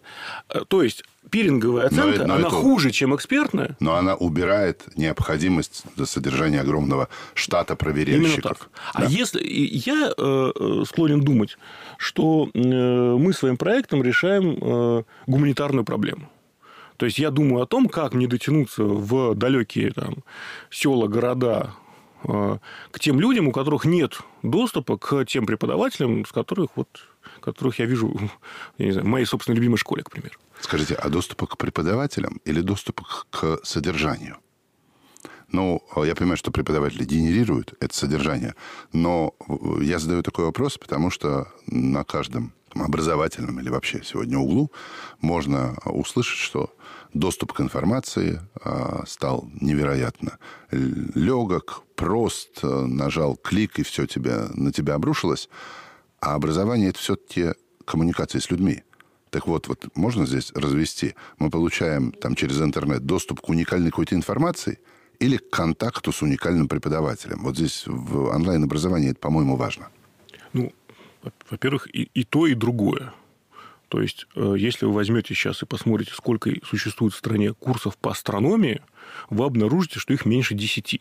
То 0.68 0.82
есть, 0.82 1.04
пиринговая 1.30 1.86
оценка, 1.86 2.20
но, 2.20 2.26
но 2.26 2.34
она 2.34 2.48
это... 2.48 2.56
хуже, 2.56 2.90
чем 2.90 3.14
экспертная. 3.14 3.76
Но 3.80 3.94
она 3.94 4.14
убирает 4.14 4.82
необходимость 4.96 5.84
за 5.96 6.06
содержания 6.06 6.60
огромного 6.60 7.08
штата 7.34 7.76
проверяющих. 7.76 8.38
Именно 8.38 8.42
так. 8.42 8.70
А 8.92 9.00
да. 9.00 9.06
А 9.06 9.10
если... 9.10 9.42
Я 9.42 10.12
э, 10.16 10.84
склонен 10.86 11.22
думать, 11.22 11.58
что 11.98 12.48
э, 12.52 12.58
мы 12.58 13.32
своим 13.32 13.56
проектом 13.56 14.02
решаем 14.02 14.58
э, 14.60 15.02
гуманитарную 15.26 15.84
проблему. 15.84 16.28
То 16.96 17.06
есть, 17.06 17.18
я 17.18 17.30
думаю 17.30 17.62
о 17.62 17.66
том, 17.66 17.88
как 17.88 18.14
мне 18.14 18.28
дотянуться 18.28 18.84
в 18.84 19.34
далекие 19.34 19.90
там, 19.92 20.22
села, 20.70 21.08
города, 21.08 21.74
Э, 22.24 22.58
к 22.90 23.00
тем 23.00 23.20
людям, 23.20 23.48
у 23.48 23.52
которых 23.52 23.84
нет 23.84 24.20
доступа 24.42 24.96
к 24.96 25.24
тем 25.24 25.46
преподавателям, 25.46 26.24
с 26.24 26.32
которых, 26.32 26.70
вот, 26.76 26.88
которых 27.42 27.78
я 27.78 27.86
вижу 27.86 28.16
я 28.78 28.86
не 28.86 28.92
знаю, 28.92 29.06
в 29.06 29.10
моей 29.10 29.26
собственной 29.26 29.56
любимой 29.56 29.76
школе, 29.76 30.02
к 30.02 30.10
примеру. 30.10 30.34
Скажите, 30.60 30.94
а 30.94 31.08
доступа 31.08 31.46
к 31.46 31.56
преподавателям 31.56 32.40
или 32.44 32.60
доступа 32.60 33.04
к 33.30 33.58
содержанию? 33.64 34.36
Ну, 35.48 35.82
я 35.96 36.14
понимаю, 36.14 36.38
что 36.38 36.50
преподаватели 36.50 37.04
генерируют 37.04 37.74
это 37.78 37.94
содержание, 37.94 38.54
но 38.92 39.34
я 39.80 39.98
задаю 39.98 40.22
такой 40.22 40.46
вопрос, 40.46 40.78
потому 40.78 41.10
что 41.10 41.52
на 41.66 42.04
каждом 42.04 42.54
образовательном 42.74 43.60
или 43.60 43.68
вообще 43.68 44.02
сегодня 44.02 44.38
углу 44.38 44.72
можно 45.20 45.76
услышать, 45.84 46.38
что 46.38 46.74
доступ 47.12 47.52
к 47.52 47.60
информации 47.60 48.40
а, 48.62 49.04
стал 49.06 49.48
невероятно 49.60 50.38
легок, 50.70 51.84
прост, 51.96 52.60
а, 52.62 52.86
нажал 52.86 53.36
клик, 53.36 53.78
и 53.78 53.82
все 53.82 54.06
тебя, 54.06 54.48
на 54.54 54.72
тебя 54.72 54.94
обрушилось. 54.94 55.48
А 56.22 56.36
образование– 56.36 56.88
это 56.90 57.00
все-таки 57.00 57.54
коммуникация 57.84 58.40
с 58.40 58.48
людьми. 58.48 58.84
Так 59.30 59.48
вот, 59.48 59.66
вот 59.66 59.88
можно 59.96 60.24
здесь 60.24 60.52
развести? 60.54 61.16
Мы 61.40 61.50
получаем 61.50 62.12
там 62.12 62.36
через 62.36 62.60
интернет 62.60 63.04
доступ 63.04 63.40
к 63.40 63.48
уникальной 63.48 63.90
какой-то 63.90 64.14
информации 64.14 64.78
или 65.18 65.36
к 65.36 65.50
контакту 65.50 66.12
с 66.12 66.22
уникальным 66.22 66.68
преподавателем. 66.68 67.42
Вот 67.42 67.56
здесь 67.56 67.82
в 67.86 68.28
онлайн-образовании 68.28 69.10
это, 69.10 69.18
по-моему, 69.18 69.56
важно. 69.56 69.88
Ну, 70.52 70.72
во-первых, 71.50 71.92
и, 71.92 72.08
и 72.14 72.22
то, 72.22 72.46
и 72.46 72.54
другое. 72.54 73.12
То 73.88 74.00
есть, 74.00 74.28
э, 74.36 74.54
если 74.56 74.86
вы 74.86 74.92
возьмете 74.92 75.34
сейчас 75.34 75.60
и 75.62 75.66
посмотрите, 75.66 76.12
сколько 76.14 76.52
существует 76.64 77.14
в 77.14 77.18
стране 77.18 77.52
курсов 77.52 77.96
по 77.96 78.12
астрономии, 78.12 78.80
вы 79.28 79.44
обнаружите, 79.44 79.98
что 79.98 80.14
их 80.14 80.24
меньше 80.24 80.54
десяти. 80.54 81.00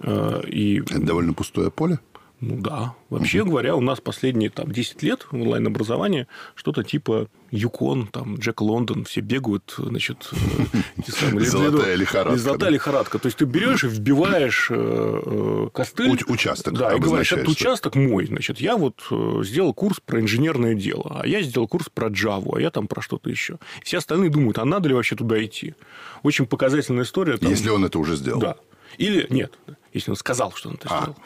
Э, 0.00 0.40
и... 0.46 0.80
Это 0.80 1.02
довольно 1.02 1.34
пустое 1.34 1.70
поле? 1.70 1.98
Ну 2.40 2.56
да. 2.60 2.94
Вообще 3.10 3.42
угу. 3.42 3.50
говоря, 3.50 3.74
у 3.74 3.80
нас 3.80 4.00
последние 4.00 4.50
там, 4.50 4.70
10 4.70 5.02
лет 5.02 5.26
онлайн-образования 5.32 6.28
что-то 6.54 6.84
типа 6.84 7.28
Юкон, 7.50 8.06
там, 8.06 8.36
Джек 8.36 8.60
Лондон, 8.60 9.04
все 9.04 9.20
бегают, 9.20 9.74
значит... 9.76 10.30
Э, 10.32 11.00
золотая 11.40 11.96
лихорадка. 11.96 12.38
Золотая 12.38 12.70
лихорадка. 12.70 13.18
То 13.18 13.26
есть, 13.26 13.38
ты 13.38 13.44
берешь 13.44 13.82
и 13.82 13.88
вбиваешь 13.88 14.68
э, 14.70 14.74
э, 14.74 15.68
костыль. 15.72 16.16
Участок. 16.28 16.74
Да, 16.74 16.94
и 16.94 17.00
говоришь, 17.00 17.32
этот 17.32 17.48
участок 17.48 17.96
мой. 17.96 18.26
Значит, 18.26 18.60
я 18.60 18.76
вот 18.76 19.02
сделал 19.44 19.74
курс 19.74 20.00
про 20.04 20.20
инженерное 20.20 20.74
дело, 20.74 21.20
а 21.22 21.26
я 21.26 21.42
сделал 21.42 21.66
курс 21.66 21.88
про 21.92 22.08
Java, 22.08 22.56
а 22.56 22.60
я 22.60 22.70
там 22.70 22.86
про 22.86 23.00
что-то 23.00 23.30
еще. 23.30 23.58
Все 23.82 23.98
остальные 23.98 24.30
думают, 24.30 24.58
а 24.58 24.64
надо 24.64 24.88
ли 24.88 24.94
вообще 24.94 25.16
туда 25.16 25.42
идти? 25.42 25.74
Очень 26.22 26.46
показательная 26.46 27.04
история. 27.04 27.36
Если 27.40 27.70
он 27.70 27.84
это 27.84 27.98
уже 27.98 28.16
сделал. 28.16 28.40
Да. 28.40 28.56
Или 28.96 29.26
нет, 29.30 29.58
если 29.92 30.10
он 30.10 30.16
сказал, 30.16 30.52
что 30.52 30.68
он 30.68 30.76
это 30.76 30.88
а. 30.90 31.02
сделал. 31.02 31.16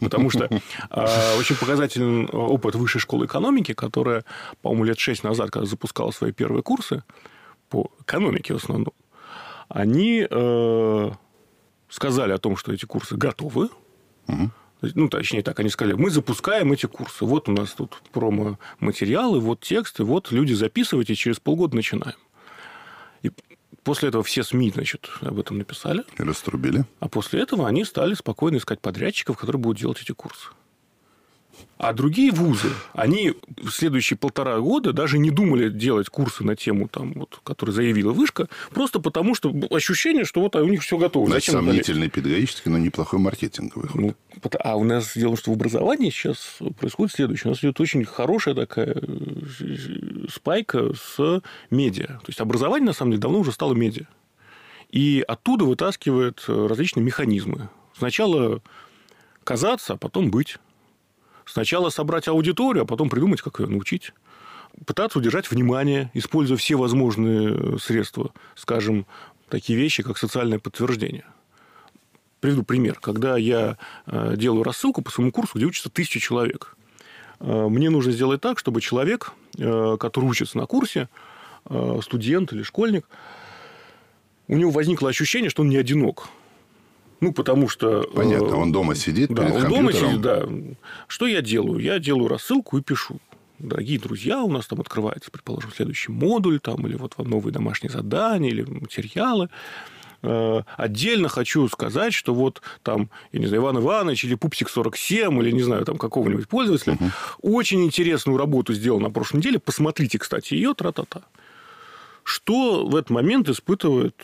Потому 0.00 0.30
что 0.30 0.44
э, 0.44 1.38
очень 1.38 1.56
показательный 1.56 2.26
опыт 2.26 2.74
высшей 2.74 3.00
школы 3.00 3.26
экономики, 3.26 3.74
которая, 3.74 4.24
по-моему, 4.62 4.84
лет 4.84 4.98
шесть 4.98 5.24
назад, 5.24 5.50
когда 5.50 5.66
запускала 5.66 6.10
свои 6.10 6.32
первые 6.32 6.62
курсы 6.62 7.02
по 7.68 7.90
экономике 8.00 8.54
в 8.54 8.56
основном, 8.56 8.94
они 9.68 10.26
э, 10.28 11.10
сказали 11.88 12.32
о 12.32 12.38
том, 12.38 12.56
что 12.56 12.72
эти 12.72 12.84
курсы 12.84 13.16
готовы. 13.16 13.68
Ну, 14.94 15.08
точнее 15.08 15.42
так, 15.42 15.58
они 15.60 15.70
сказали, 15.70 15.94
мы 15.94 16.10
запускаем 16.10 16.72
эти 16.72 16.86
курсы. 16.86 17.24
Вот 17.24 17.48
у 17.48 17.52
нас 17.52 17.72
тут 17.72 18.02
промо-материалы, 18.12 19.40
вот 19.40 19.60
тексты, 19.60 20.04
вот 20.04 20.30
люди 20.30 20.52
записывайте, 20.52 21.14
через 21.14 21.40
полгода 21.40 21.74
начинаем. 21.74 22.16
После 23.84 24.08
этого 24.08 24.24
все 24.24 24.42
СМИ, 24.42 24.72
значит, 24.74 25.10
об 25.20 25.38
этом 25.38 25.58
написали. 25.58 26.04
Раструбили. 26.16 26.84
А 27.00 27.08
после 27.08 27.42
этого 27.42 27.68
они 27.68 27.84
стали 27.84 28.14
спокойно 28.14 28.56
искать 28.56 28.80
подрядчиков, 28.80 29.36
которые 29.36 29.60
будут 29.60 29.78
делать 29.78 30.00
эти 30.00 30.12
курсы. 30.12 30.48
А 31.76 31.92
другие 31.92 32.30
вузы, 32.30 32.68
они 32.92 33.34
в 33.58 33.70
следующие 33.70 34.16
полтора 34.16 34.58
года 34.60 34.92
даже 34.92 35.18
не 35.18 35.30
думали 35.30 35.68
делать 35.68 36.08
курсы 36.08 36.44
на 36.44 36.56
тему, 36.56 36.88
там, 36.88 37.12
вот, 37.14 37.40
которые 37.42 37.74
заявила 37.74 38.12
Вышка, 38.12 38.48
просто 38.70 39.00
потому 39.00 39.34
что 39.34 39.52
ощущение, 39.70 40.24
что 40.24 40.40
вот 40.40 40.56
у 40.56 40.68
них 40.68 40.82
все 40.82 40.96
готово. 40.96 41.26
Значит, 41.26 41.52
Зачем 41.52 41.66
сомнительный 41.66 42.08
педагогический, 42.08 42.70
но 42.70 42.78
неплохой 42.78 43.18
маркетинговый 43.18 43.90
Ну, 43.94 44.14
а 44.60 44.76
у 44.76 44.84
нас 44.84 45.12
дело, 45.16 45.36
что 45.36 45.50
в 45.50 45.54
образовании 45.54 46.10
сейчас 46.10 46.58
происходит 46.78 47.14
следующее. 47.14 47.46
У 47.46 47.50
нас 47.50 47.58
идет 47.58 47.80
очень 47.80 48.04
хорошая 48.04 48.54
такая 48.54 48.96
э, 48.96 50.26
спайка 50.30 50.92
с 50.94 51.42
медиа. 51.70 52.06
То 52.06 52.28
есть 52.28 52.40
образование, 52.40 52.86
на 52.86 52.92
самом 52.92 53.12
деле, 53.12 53.20
давно 53.20 53.40
уже 53.40 53.52
стало 53.52 53.74
медиа. 53.74 54.06
И 54.90 55.24
оттуда 55.26 55.64
вытаскивает 55.64 56.44
различные 56.46 57.02
механизмы. 57.02 57.68
Сначала 57.98 58.62
казаться, 59.44 59.94
а 59.94 59.96
потом 59.96 60.30
быть. 60.30 60.58
Сначала 61.46 61.90
собрать 61.90 62.28
аудиторию, 62.28 62.84
а 62.84 62.86
потом 62.86 63.10
придумать, 63.10 63.42
как 63.42 63.60
ее 63.60 63.66
научить. 63.66 64.12
Пытаться 64.86 65.18
удержать 65.18 65.50
внимание, 65.50 66.10
используя 66.14 66.56
все 66.56 66.76
возможные 66.76 67.78
средства. 67.78 68.32
Скажем, 68.54 69.06
такие 69.48 69.78
вещи, 69.78 70.02
как 70.02 70.18
социальное 70.18 70.58
подтверждение. 70.58 71.24
Приведу 72.40 72.62
пример. 72.62 72.98
Когда 73.00 73.36
я 73.36 73.78
э, 74.06 74.34
делаю 74.36 74.64
рассылку 74.64 75.00
по 75.00 75.10
своему 75.10 75.32
курсу, 75.32 75.52
где 75.54 75.66
учатся 75.66 75.90
тысячи 75.90 76.20
человек, 76.20 76.76
э, 77.40 77.66
мне 77.70 77.88
нужно 77.88 78.12
сделать 78.12 78.40
так, 78.40 78.58
чтобы 78.58 78.80
человек, 78.80 79.32
э, 79.56 79.96
который 79.98 80.26
учится 80.26 80.58
на 80.58 80.66
курсе, 80.66 81.08
студент 82.02 82.52
или 82.52 82.62
школьник, 82.62 83.06
у 84.48 84.56
него 84.58 84.70
возникло 84.70 85.08
ощущение, 85.08 85.48
что 85.48 85.62
он 85.62 85.70
не 85.70 85.78
одинок. 85.78 86.28
Ну, 87.24 87.32
потому 87.32 87.70
что... 87.70 88.02
Понятно, 88.14 88.58
он 88.58 88.70
дома 88.70 88.94
сидит 88.94 89.30
да, 89.30 89.44
перед 89.44 89.64
он 89.64 89.68
дома 89.70 89.92
сидит, 89.94 90.20
да. 90.20 90.46
Что 91.06 91.26
я 91.26 91.40
делаю? 91.40 91.80
Я 91.80 91.98
делаю 91.98 92.28
рассылку 92.28 92.76
и 92.76 92.82
пишу. 92.82 93.18
Дорогие 93.58 93.98
друзья, 93.98 94.42
у 94.42 94.50
нас 94.50 94.66
там 94.66 94.80
открывается, 94.80 95.30
предположим, 95.30 95.72
следующий 95.74 96.12
модуль, 96.12 96.60
там, 96.60 96.86
или 96.86 96.96
вот 96.96 97.14
вам 97.16 97.30
новые 97.30 97.50
домашние 97.50 97.90
задания, 97.90 98.50
или 98.50 98.60
материалы. 98.60 99.48
Э, 100.20 100.64
отдельно 100.76 101.30
хочу 101.30 101.66
сказать, 101.68 102.12
что 102.12 102.34
вот 102.34 102.60
там, 102.82 103.08
я 103.32 103.40
не 103.40 103.46
знаю, 103.46 103.62
Иван 103.62 103.78
Иванович 103.78 104.24
или 104.26 104.34
Пупсик 104.34 104.68
47, 104.68 105.40
или 105.40 105.50
не 105.50 105.62
знаю, 105.62 105.86
там 105.86 105.96
какого-нибудь 105.96 106.46
пользователя, 106.46 106.94
угу. 106.94 107.10
очень 107.40 107.82
интересную 107.86 108.36
работу 108.36 108.74
сделал 108.74 109.00
на 109.00 109.10
прошлой 109.10 109.38
неделе. 109.38 109.58
Посмотрите, 109.58 110.18
кстати, 110.18 110.52
ее 110.52 110.74
тра-та-та. 110.74 111.22
Что 112.22 112.84
в 112.84 112.94
этот 112.94 113.08
момент 113.08 113.48
испытывает 113.48 114.14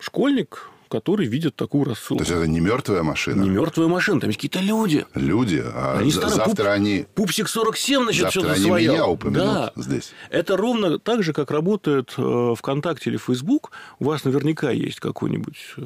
школьник, 0.00 0.70
которые 0.90 1.28
видят 1.28 1.56
такую 1.56 1.84
рассылку. 1.84 2.16
То 2.16 2.30
есть 2.30 2.32
это 2.32 2.46
не 2.46 2.60
мертвая 2.60 3.02
машина? 3.02 3.42
Не 3.42 3.48
мертвая 3.48 3.88
машина, 3.88 4.20
там 4.20 4.28
есть 4.28 4.38
какие-то 4.38 4.60
люди. 4.60 5.06
Люди, 5.14 5.62
а 5.64 5.98
Они 5.98 6.10
за- 6.10 6.28
завтра 6.28 6.64
пуп- 6.64 6.72
они... 6.72 7.06
Пупсик 7.14 7.48
47, 7.48 8.02
значит, 8.02 8.22
Завтра 8.22 8.40
что-то 8.40 8.60
свое. 8.60 8.88
меня 8.90 9.06
упомянут 9.06 9.44
да. 9.44 9.72
здесь. 9.76 10.12
Это 10.30 10.56
ровно 10.56 10.98
так 10.98 11.22
же, 11.22 11.32
как 11.32 11.50
работает 11.50 12.12
э, 12.18 12.54
ВКонтакте 12.58 13.10
или 13.10 13.16
Фейсбук. 13.16 13.70
У 14.00 14.04
вас 14.04 14.24
наверняка 14.24 14.70
есть 14.70 15.00
какой-нибудь 15.00 15.58
э, 15.76 15.82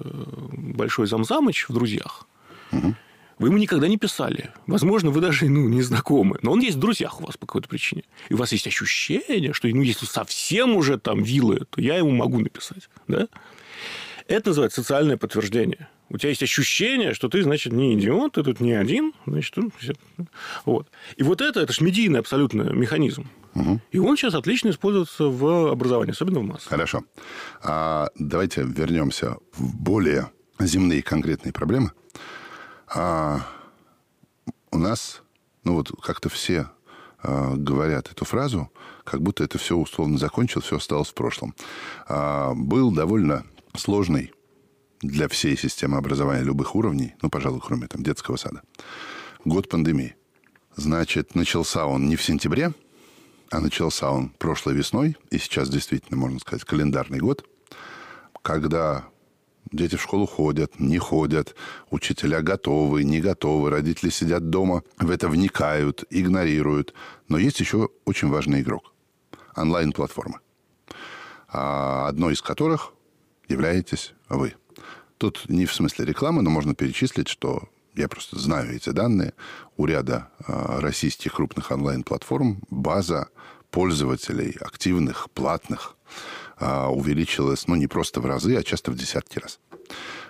большой 0.52 1.06
замзамыч 1.06 1.68
в 1.68 1.72
друзьях. 1.72 2.26
Вы 3.38 3.48
ему 3.48 3.58
никогда 3.58 3.88
не 3.88 3.96
писали. 3.96 4.50
Возможно, 4.66 5.10
вы 5.10 5.20
даже 5.20 5.48
ну, 5.48 5.68
не 5.68 5.82
знакомы. 5.82 6.38
Но 6.42 6.52
он 6.52 6.60
есть 6.60 6.76
в 6.76 6.80
друзьях 6.80 7.20
у 7.20 7.26
вас 7.26 7.36
по 7.36 7.46
какой-то 7.46 7.68
причине. 7.68 8.04
И 8.28 8.34
у 8.34 8.36
вас 8.36 8.52
есть 8.52 8.66
ощущение, 8.66 9.52
что 9.52 9.66
ну, 9.68 9.82
если 9.82 10.06
совсем 10.06 10.76
уже 10.76 10.98
там 10.98 11.22
вилы, 11.22 11.62
то 11.70 11.80
я 11.80 11.96
ему 11.96 12.10
могу 12.10 12.38
написать. 12.38 12.88
Да? 13.08 13.26
Это 14.26 14.50
называется 14.50 14.80
социальное 14.80 15.16
подтверждение. 15.16 15.88
У 16.08 16.18
тебя 16.18 16.30
есть 16.30 16.42
ощущение, 16.42 17.14
что 17.14 17.28
ты, 17.28 17.42
значит, 17.42 17.72
не 17.72 17.94
идиот, 17.94 18.34
ты 18.34 18.42
тут 18.42 18.60
не 18.60 18.72
один. 18.72 19.12
Значит, 19.26 19.56
вот. 20.64 20.88
И 21.16 21.22
вот 21.22 21.40
это, 21.40 21.60
это 21.60 21.72
же 21.72 21.84
медийный 21.84 22.20
абсолютно 22.20 22.62
механизм. 22.62 23.28
И 23.92 23.98
он 23.98 24.16
сейчас 24.16 24.34
отлично 24.34 24.70
используется 24.70 25.24
в 25.24 25.70
образовании, 25.70 26.12
особенно 26.12 26.40
в 26.40 26.44
массах. 26.44 26.70
Хорошо. 26.70 27.04
А 27.62 28.08
давайте 28.18 28.62
вернемся 28.62 29.36
в 29.52 29.76
более 29.76 30.30
земные 30.58 31.02
конкретные 31.02 31.52
проблемы. 31.52 31.92
А, 32.88 33.40
у 34.72 34.78
нас, 34.78 35.22
ну 35.62 35.74
вот 35.74 35.92
как-то 36.02 36.28
все 36.28 36.68
а, 37.22 37.54
говорят 37.54 38.10
эту 38.10 38.24
фразу, 38.24 38.70
как 39.04 39.22
будто 39.22 39.44
это 39.44 39.58
все 39.58 39.76
условно 39.76 40.18
закончилось, 40.18 40.66
все 40.66 40.76
осталось 40.76 41.10
в 41.10 41.14
прошлом. 41.14 41.54
А, 42.08 42.54
был 42.54 42.90
довольно 42.90 43.44
сложный 43.76 44.32
для 45.00 45.28
всей 45.28 45.56
системы 45.56 45.98
образования 45.98 46.42
любых 46.42 46.74
уровней, 46.74 47.14
ну, 47.22 47.30
пожалуй, 47.30 47.60
кроме 47.64 47.86
там 47.86 48.02
детского 48.02 48.36
сада, 48.36 48.62
год 49.44 49.68
пандемии. 49.68 50.16
Значит, 50.76 51.34
начался 51.34 51.86
он 51.86 52.08
не 52.08 52.16
в 52.16 52.22
сентябре, 52.22 52.72
а 53.50 53.60
начался 53.60 54.10
он 54.10 54.30
прошлой 54.30 54.74
весной, 54.74 55.16
и 55.30 55.38
сейчас 55.38 55.68
действительно, 55.68 56.18
можно 56.18 56.40
сказать, 56.40 56.64
календарный 56.64 57.18
год, 57.18 57.46
когда 58.42 59.04
дети 59.70 59.96
в 59.96 60.02
школу 60.02 60.26
ходят, 60.26 60.78
не 60.80 60.98
ходят, 60.98 61.54
учителя 61.90 62.42
готовы, 62.42 63.04
не 63.04 63.20
готовы, 63.20 63.70
родители 63.70 64.10
сидят 64.10 64.50
дома, 64.50 64.82
в 64.98 65.10
это 65.10 65.28
вникают, 65.28 66.04
игнорируют. 66.10 66.94
Но 67.28 67.38
есть 67.38 67.60
еще 67.60 67.90
очень 68.04 68.28
важный 68.28 68.62
игрок– 68.62 68.92
онлайн-платформы, 69.56 70.40
а 71.48 72.08
одной 72.08 72.34
из 72.34 72.42
которых 72.42 72.92
являетесь 73.48 74.14
вы. 74.28 74.54
Тут 75.18 75.48
не 75.48 75.66
в 75.66 75.74
смысле 75.74 76.04
рекламы, 76.04 76.42
но 76.42 76.50
можно 76.50 76.74
перечислить, 76.74 77.28
что 77.28 77.68
я 77.94 78.08
просто 78.08 78.38
знаю 78.38 78.74
эти 78.74 78.90
данные. 78.90 79.34
У 79.76 79.86
ряда 79.86 80.28
э, 80.46 80.80
российских 80.80 81.34
крупных 81.34 81.70
онлайн-платформ 81.70 82.60
база 82.68 83.28
пользователей 83.70 84.56
активных, 84.60 85.30
платных 85.30 85.96
э, 86.58 86.86
увеличилась, 86.86 87.66
ну, 87.68 87.76
не 87.76 87.86
просто 87.86 88.20
в 88.20 88.26
разы, 88.26 88.56
а 88.56 88.62
часто 88.62 88.90
в 88.90 88.96
десятки 88.96 89.38
раз. 89.38 89.60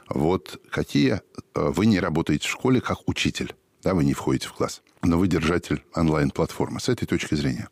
Вот 0.09 0.61
какие... 0.71 1.23
Вы 1.55 1.87
не 1.87 2.01
работаете 2.01 2.49
в 2.49 2.51
школе 2.51 2.81
как 2.81 3.09
учитель, 3.09 3.55
да, 3.83 3.95
вы 3.95 4.05
не 4.05 4.13
входите 4.13 4.49
в 4.49 4.53
класс, 4.53 4.83
но 5.03 5.19
вы 5.19 5.29
держатель 5.29 5.85
онлайн-платформы. 5.95 6.81
С 6.81 6.89
этой 6.89 7.07
точки 7.07 7.37
зрения, 7.37 7.69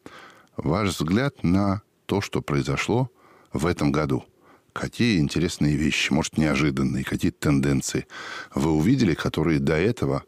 ваш 0.56 0.90
взгляд 0.90 1.42
на 1.42 1.82
то, 2.06 2.20
что 2.20 2.42
произошло 2.42 3.10
в 3.52 3.66
этом 3.66 3.92
году– 3.92 4.24
какие 4.72 5.18
интересные 5.18 5.76
вещи, 5.76 6.12
может, 6.12 6.36
неожиданные, 6.38 7.04
какие-то 7.04 7.38
тенденции 7.38 8.06
вы 8.54 8.72
увидели, 8.72 9.14
которые 9.14 9.58
до 9.58 9.74
этого, 9.74 10.24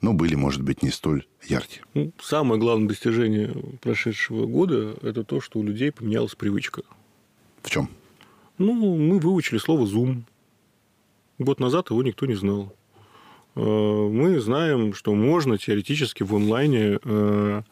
ну, 0.00 0.12
были, 0.12 0.34
может 0.34 0.62
быть, 0.62 0.82
не 0.82 0.90
столь 0.90 1.26
яркие? 1.42 1.82
Ну, 1.94 2.12
самое 2.22 2.60
главное 2.60 2.88
достижение 2.88 3.54
прошедшего 3.80 4.46
года– 4.46 4.96
это 5.02 5.24
то, 5.24 5.40
что 5.40 5.58
у 5.58 5.62
людей 5.62 5.92
поменялась 5.92 6.34
привычка. 6.34 6.82
В 7.62 7.70
чем? 7.70 7.88
Ну, 8.58 8.72
мы 8.96 9.18
выучили 9.18 9.58
слово 9.58 9.86
«зум». 9.86 10.26
Год 11.38 11.60
назад 11.60 11.90
его 11.90 12.02
никто 12.02 12.24
не 12.24 12.34
знал. 12.34 12.74
Э, 13.54 13.60
Мы 13.60 14.40
знаем, 14.40 14.94
что 14.94 15.14
можно 15.14 15.58
теоретически 15.58 16.22
в 16.22 16.34
онлайне 16.34 16.98
э, 17.02 17.62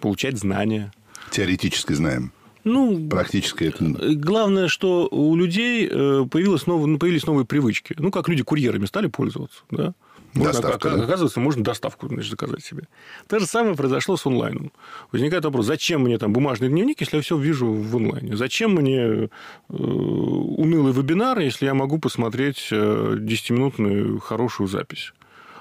получать 0.00 0.38
знания. 0.38 0.92
Теоретически 1.30 1.94
знаем. 1.94 2.32
Ну, 2.68 3.08
Практически 3.08 3.64
это... 3.64 3.84
Главное, 4.14 4.68
что 4.68 5.08
у 5.10 5.34
людей 5.36 5.88
э, 5.90 6.26
появилось 6.30 6.66
новые, 6.66 6.86
ну, 6.86 6.98
появились 6.98 7.26
новые 7.26 7.46
привычки. 7.46 7.94
Ну, 7.98 8.10
как 8.10 8.28
люди 8.28 8.42
курьерами 8.42 8.86
стали 8.86 9.06
пользоваться. 9.06 9.62
Да? 9.70 9.94
Можно, 10.34 10.52
Доставка, 10.52 10.90
да? 10.90 11.04
Оказывается, 11.04 11.40
можно 11.40 11.64
доставку 11.64 12.08
значит, 12.08 12.30
заказать 12.30 12.62
себе. 12.62 12.84
То 13.28 13.38
же 13.38 13.46
самое 13.46 13.74
произошло 13.74 14.16
с 14.16 14.26
онлайном. 14.26 14.72
Возникает 15.10 15.44
вопрос, 15.44 15.66
зачем 15.66 16.02
мне 16.02 16.18
там 16.18 16.32
бумажный 16.32 16.68
дневник, 16.68 17.00
если 17.00 17.16
я 17.16 17.22
все 17.22 17.38
вижу 17.38 17.66
в 17.66 17.96
онлайне? 17.96 18.36
Зачем 18.36 18.74
мне 18.74 18.98
э, 18.98 19.28
унылый 19.68 20.92
вебинар, 20.92 21.38
если 21.38 21.64
я 21.64 21.74
могу 21.74 21.98
посмотреть 21.98 22.68
э, 22.70 23.16
10-минутную 23.18 24.18
хорошую 24.20 24.68
запись? 24.68 25.12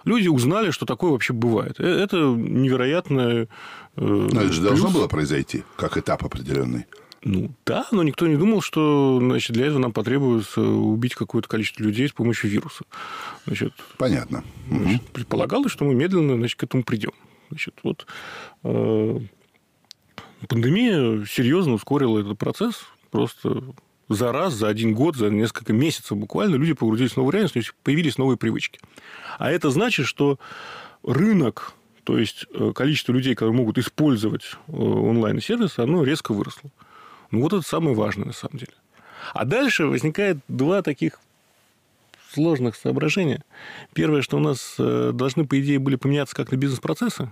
Люди 0.04 0.28
узнали, 0.28 0.72
что 0.72 0.86
такое 0.86 1.12
вообще 1.12 1.34
бывает. 1.34 1.80
Э, 1.80 1.86
Это 1.86 2.18
невероятно... 2.18 3.48
Но 3.98 4.42
это 4.42 4.54
же 4.54 4.62
должно 4.62 4.90
было 4.90 5.08
произойти, 5.08 5.64
как 5.76 5.98
этап 5.98 6.24
определенный. 6.24 6.86
Ну 7.24 7.52
да, 7.66 7.88
но 7.92 8.04
никто 8.04 8.28
не 8.28 8.38
думал, 8.38 8.62
что 8.62 9.18
значит, 9.20 9.52
для 9.52 9.66
этого 9.66 9.80
нам 9.80 9.92
потребуется 9.92 10.62
убить 10.62 11.16
какое-то 11.16 11.50
количество 11.50 11.84
людей 11.84 12.08
с 12.08 12.14
помощью 12.14 12.50
вируса. 12.50 12.86
Значит, 13.46 13.74
Понятно. 13.98 14.44
Значит, 14.70 15.02
предполагалось, 15.08 15.72
что 15.72 15.84
мы 15.84 15.96
медленно 15.96 16.36
значит, 16.36 16.60
к 16.60 16.64
этому 16.64 16.84
придем. 16.84 17.12
Значит, 17.50 17.74
вот, 17.84 18.06
э, 18.64 19.20
пандемия 20.48 21.26
серьезно 21.26 21.74
ускорила 21.74 22.20
этот 22.20 22.38
процесс. 22.38 22.86
Просто 23.10 23.64
за 24.10 24.32
раз, 24.32 24.54
за 24.54 24.68
один 24.68 24.94
год, 24.94 25.16
за 25.16 25.30
несколько 25.30 25.74
месяцев 25.74 26.18
буквально 26.18 26.56
люди 26.56 26.74
погрузились 26.74 27.14
в 27.14 27.18
новую 27.18 27.34
реальность, 27.34 27.54
то 27.54 27.60
есть 27.60 27.74
появились 27.84 28.18
новые 28.18 28.38
привычки. 28.38 28.80
А 29.40 29.52
это 29.52 29.70
значит, 29.70 30.06
что 30.06 30.40
рынок, 31.04 31.74
то 32.08 32.18
есть 32.18 32.46
э, 32.54 32.72
количество 32.74 33.12
людей, 33.12 33.36
которые 33.36 33.54
могут 33.54 33.78
использовать 33.78 34.44
э, 34.70 34.72
онлайн-сервисы, 34.72 35.82
оно 35.82 36.06
резко 36.06 36.32
выросло. 36.32 36.70
Ну, 37.32 37.42
вот 37.42 37.52
это 37.52 37.68
самое 37.68 37.98
важное 37.98 38.28
на 38.28 38.32
самом 38.32 38.60
деле. 38.60 38.72
А 39.34 39.44
дальше 39.44 39.88
возникает 39.88 40.38
два 40.48 40.82
таких 40.82 41.20
сложных 42.32 42.78
соображения. 42.78 43.44
Первое, 43.92 44.22
что 44.22 44.38
у 44.38 44.40
нас 44.40 44.76
э, 44.80 45.12
должны, 45.14 45.46
по 45.46 45.60
идее, 45.60 45.80
были 45.80 45.98
поменяться 45.98 46.34
как-то 46.34 46.56
бизнес-процессы. 46.56 47.30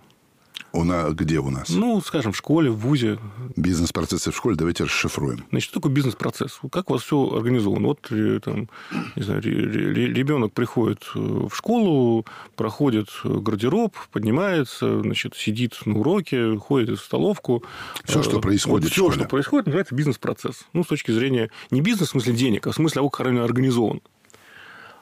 У 0.76 0.84
нас, 0.84 1.14
где 1.14 1.40
у 1.40 1.50
нас? 1.50 1.70
Ну, 1.70 2.02
скажем, 2.02 2.34
в 2.34 2.38
школе, 2.38 2.70
в 2.70 2.78
ВУЗе. 2.78 3.18
Бизнес-процессы 3.56 4.32
в 4.32 4.36
школе 4.36 4.58
давайте 4.58 4.84
расшифруем. 4.84 5.46
Значит, 5.50 5.70
что 5.70 5.80
такое 5.80 5.94
бизнес-процесс? 5.94 6.60
Как 6.70 6.90
у 6.90 6.94
вас 6.94 7.04
все 7.04 7.34
организовано? 7.34 7.88
Вот 7.88 8.08
э, 8.12 8.42
там, 8.44 8.70
не 9.16 9.24
знаю, 9.24 9.42
ребенок 9.42 10.52
приходит 10.52 11.04
э, 11.16 11.20
в 11.20 11.52
школу, 11.56 12.26
проходит 12.58 13.08
э, 13.24 13.30
гардероб, 13.30 13.96
поднимается, 14.12 15.02
значит, 15.02 15.36
сидит 15.38 15.78
на 15.86 15.98
уроке, 15.98 16.58
ходит 16.58 17.00
в 17.00 17.06
столовку. 17.06 17.64
Всё, 18.04 18.22
что 18.22 18.42
происходит 18.42 18.90
в 18.90 18.92
все, 18.92 19.12
что 19.12 19.24
происходит, 19.26 19.68
называется 19.68 19.96
бизнес-процесс. 19.96 20.66
Ну, 20.74 20.84
с 20.84 20.88
точки 20.88 21.12
зрения 21.12 21.52
не 21.72 21.80
бизнес 21.80 22.10
в 22.10 22.12
смысле 22.12 22.34
денег, 22.34 22.68
а 22.68 22.72
в 22.72 22.76
смысле 22.76 22.96
того, 22.96 23.10
как 23.10 23.26
организован. 23.26 24.02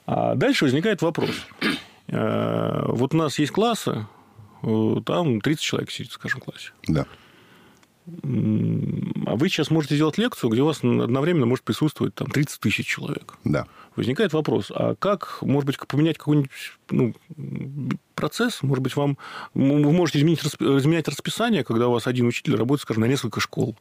А 0.06 0.36
дальше 0.36 0.66
возникает 0.66 1.02
вопрос. 1.02 1.32
Вот 2.08 3.14
у 3.14 3.18
нас 3.18 3.40
есть 3.40 3.54
классы, 3.54 4.06
там 5.06 5.42
30 5.42 5.62
человек 5.62 5.92
сидит, 5.92 6.12
скажем, 6.12 6.42
в 6.42 6.44
классе. 6.46 6.72
Да. 6.88 7.06
А 8.06 9.36
вы 9.36 9.48
сейчас 9.48 9.72
можете 9.72 9.96
сделать 9.96 10.18
лекцию, 10.18 10.50
где 10.50 10.62
у 10.62 10.66
вас 10.66 10.80
одновременно 10.84 11.46
может 11.46 11.64
присутствовать 11.64 12.14
там 12.14 12.28
30 12.30 12.60
тысяч 12.60 12.86
человек. 12.86 13.36
Да. 13.46 13.66
Возникает 13.96 14.34
вопрос, 14.34 14.72
а 14.76 14.96
как, 14.96 15.38
может 15.42 15.66
быть, 15.66 15.78
поменять 15.88 16.18
какой-нибудь 16.18 16.50
ну, 16.90 17.14
процесс? 18.16 18.62
Может 18.62 18.84
быть, 18.84 18.96
вам 18.98 19.18
вы 19.54 19.92
можете 19.92 20.20
изменить, 20.20 20.44
изменять 20.44 21.08
расписание, 21.08 21.64
когда 21.64 21.88
у 21.88 21.92
вас 21.92 22.08
один 22.08 22.28
учитель 22.28 22.56
работает, 22.56 22.82
скажем, 22.82 23.02
на 23.04 23.08
несколько 23.08 23.40
школ 23.40 23.78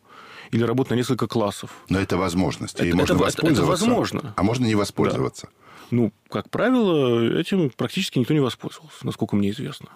или 0.53 0.63
работает 0.63 0.91
на 0.91 0.95
несколько 0.97 1.27
классов. 1.27 1.71
Но 1.89 1.99
это 1.99 2.17
возможность. 2.17 2.79
и 2.79 2.89
Это- 2.89 2.97
можно 2.97 3.15
это- 3.15 3.15
это 3.15 3.25
воспользоваться. 3.25 3.87
возможно. 3.87 4.35
А 4.37 4.43
можно 4.43 4.67
не 4.67 4.75
воспользоваться. 4.77 5.49
Ну, 5.91 6.13
как 6.29 6.49
правило, 6.49 7.39
этим 7.39 7.71
практически 7.71 8.19
никто 8.19 8.35
не 8.35 8.41
воспользовался, 8.41 9.05
насколько 9.05 9.35
мне 9.35 9.51
известно. 9.51 9.89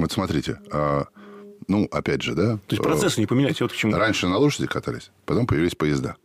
Вот 0.00 0.12
смотрите. 0.12 0.58
а, 0.72 1.06
ну, 1.68 1.86
опять 1.92 2.22
же, 2.22 2.34
да. 2.34 2.56
То 2.56 2.74
есть 2.74 2.82
процессы 2.82 3.20
не 3.20 3.26
поменять, 3.26 3.60
вот 3.60 3.72
к 3.72 3.76
чему. 3.76 3.94
Раньше 3.96 4.26
на 4.26 4.38
лошади 4.38 4.66
катались, 4.66 5.10
потом 5.26 5.46
появились 5.46 5.74
поезда. 5.74 6.16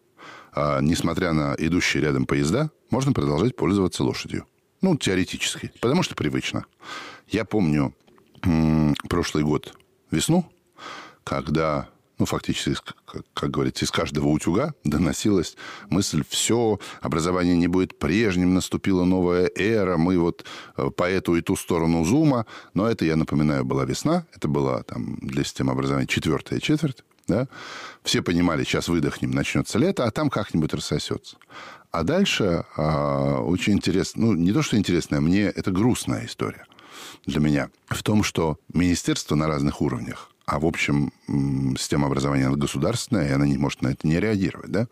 А, 0.53 0.79
несмотря 0.79 1.33
на 1.33 1.55
идущие 1.57 2.01
рядом 2.01 2.25
поезда, 2.25 2.71
можно 2.89 3.11
продолжать 3.11 3.55
пользоваться 3.55 4.03
лошадью. 4.03 4.45
Ну, 4.81 4.95
теоретически, 4.95 5.71
потому 5.81 6.03
что 6.03 6.15
привычно. 6.15 6.65
Я 7.27 7.43
помню 7.45 7.93
прошлый 9.09 9.43
год 9.43 9.77
весну, 10.11 10.49
когда 11.23 11.89
ну, 12.17 12.25
фактически, 12.25 12.93
как, 13.33 13.51
говорится, 13.51 13.85
из 13.85 13.91
каждого 13.91 14.27
утюга 14.27 14.73
доносилась 14.83 15.55
мысль, 15.89 16.23
все, 16.29 16.79
образование 17.01 17.57
не 17.57 17.67
будет 17.67 17.99
прежним, 17.99 18.53
наступила 18.53 19.03
новая 19.03 19.49
эра, 19.55 19.97
мы 19.97 20.17
вот 20.17 20.45
э, 20.77 20.89
по 20.89 21.09
эту 21.09 21.35
и 21.35 21.41
ту 21.41 21.55
сторону 21.55 22.05
зума. 22.05 22.45
Но 22.73 22.87
это, 22.87 23.05
я 23.05 23.15
напоминаю, 23.15 23.65
была 23.65 23.85
весна, 23.85 24.25
это 24.33 24.47
была 24.47 24.83
там 24.83 25.17
для 25.21 25.43
системы 25.43 25.73
образования 25.73 26.07
четвертая 26.07 26.59
четверть. 26.59 27.03
Да? 27.27 27.47
Все 28.03 28.21
понимали, 28.21 28.63
сейчас 28.63 28.87
выдохнем, 28.87 29.31
начнется 29.31 29.79
лето, 29.79 30.05
а 30.05 30.11
там 30.11 30.29
как-нибудь 30.29 30.73
рассосется. 30.73 31.37
А 31.91 32.03
дальше 32.03 32.65
а, 32.75 33.39
очень 33.39 33.73
интересно, 33.73 34.27
ну, 34.27 34.33
не 34.33 34.51
то, 34.51 34.61
что 34.61 34.77
интересная, 34.77 35.21
мне 35.21 35.43
это 35.43 35.71
грустная 35.71 36.25
история 36.25 36.65
для 37.25 37.39
меня 37.39 37.69
в 37.87 38.03
том, 38.03 38.23
что 38.23 38.57
министерство 38.71 39.35
на 39.35 39.47
разных 39.47 39.81
уровнях 39.81 40.29
а 40.45 40.59
в 40.59 40.65
общем 40.65 41.11
система 41.77 42.07
образования 42.07 42.49
государственная, 42.49 43.27
и 43.29 43.31
она 43.31 43.45
не 43.45 43.57
может 43.57 43.81
на 43.81 43.89
это 43.89 44.07
не 44.07 44.19
реагировать, 44.19 44.71
да, 44.71 44.87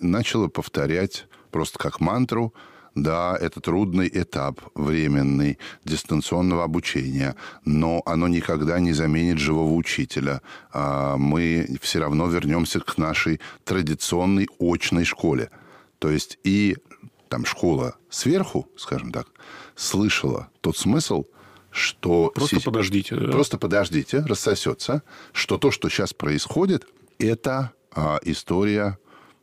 начала 0.00 0.48
повторять 0.48 1.26
просто 1.50 1.78
как 1.78 2.00
мантру, 2.00 2.52
да, 2.94 3.38
это 3.40 3.60
трудный 3.60 4.10
этап 4.12 4.60
временный 4.74 5.58
дистанционного 5.84 6.64
обучения, 6.64 7.36
но 7.64 8.02
оно 8.04 8.28
никогда 8.28 8.80
не 8.80 8.92
заменит 8.92 9.38
живого 9.38 9.72
учителя. 9.72 10.42
А 10.72 11.16
мы 11.16 11.78
все 11.80 12.00
равно 12.00 12.26
вернемся 12.26 12.80
к 12.80 12.98
нашей 12.98 13.40
традиционной 13.64 14.46
очной 14.58 15.04
школе. 15.04 15.50
То 16.00 16.10
есть 16.10 16.38
и 16.44 16.76
там 17.28 17.46
школа 17.46 17.96
сверху, 18.10 18.68
скажем 18.76 19.10
так, 19.10 19.26
слышала 19.74 20.48
тот 20.60 20.76
смысл, 20.76 21.24
что... 21.72 22.30
Просто 22.34 22.56
сейчас, 22.56 22.64
подождите. 22.64 23.16
Да? 23.16 23.32
Просто 23.32 23.58
подождите, 23.58 24.20
рассосется, 24.20 25.02
что 25.32 25.58
то, 25.58 25.70
что 25.70 25.88
сейчас 25.88 26.12
происходит, 26.12 26.86
это 27.18 27.72
а, 27.94 28.18
история, 28.22 28.98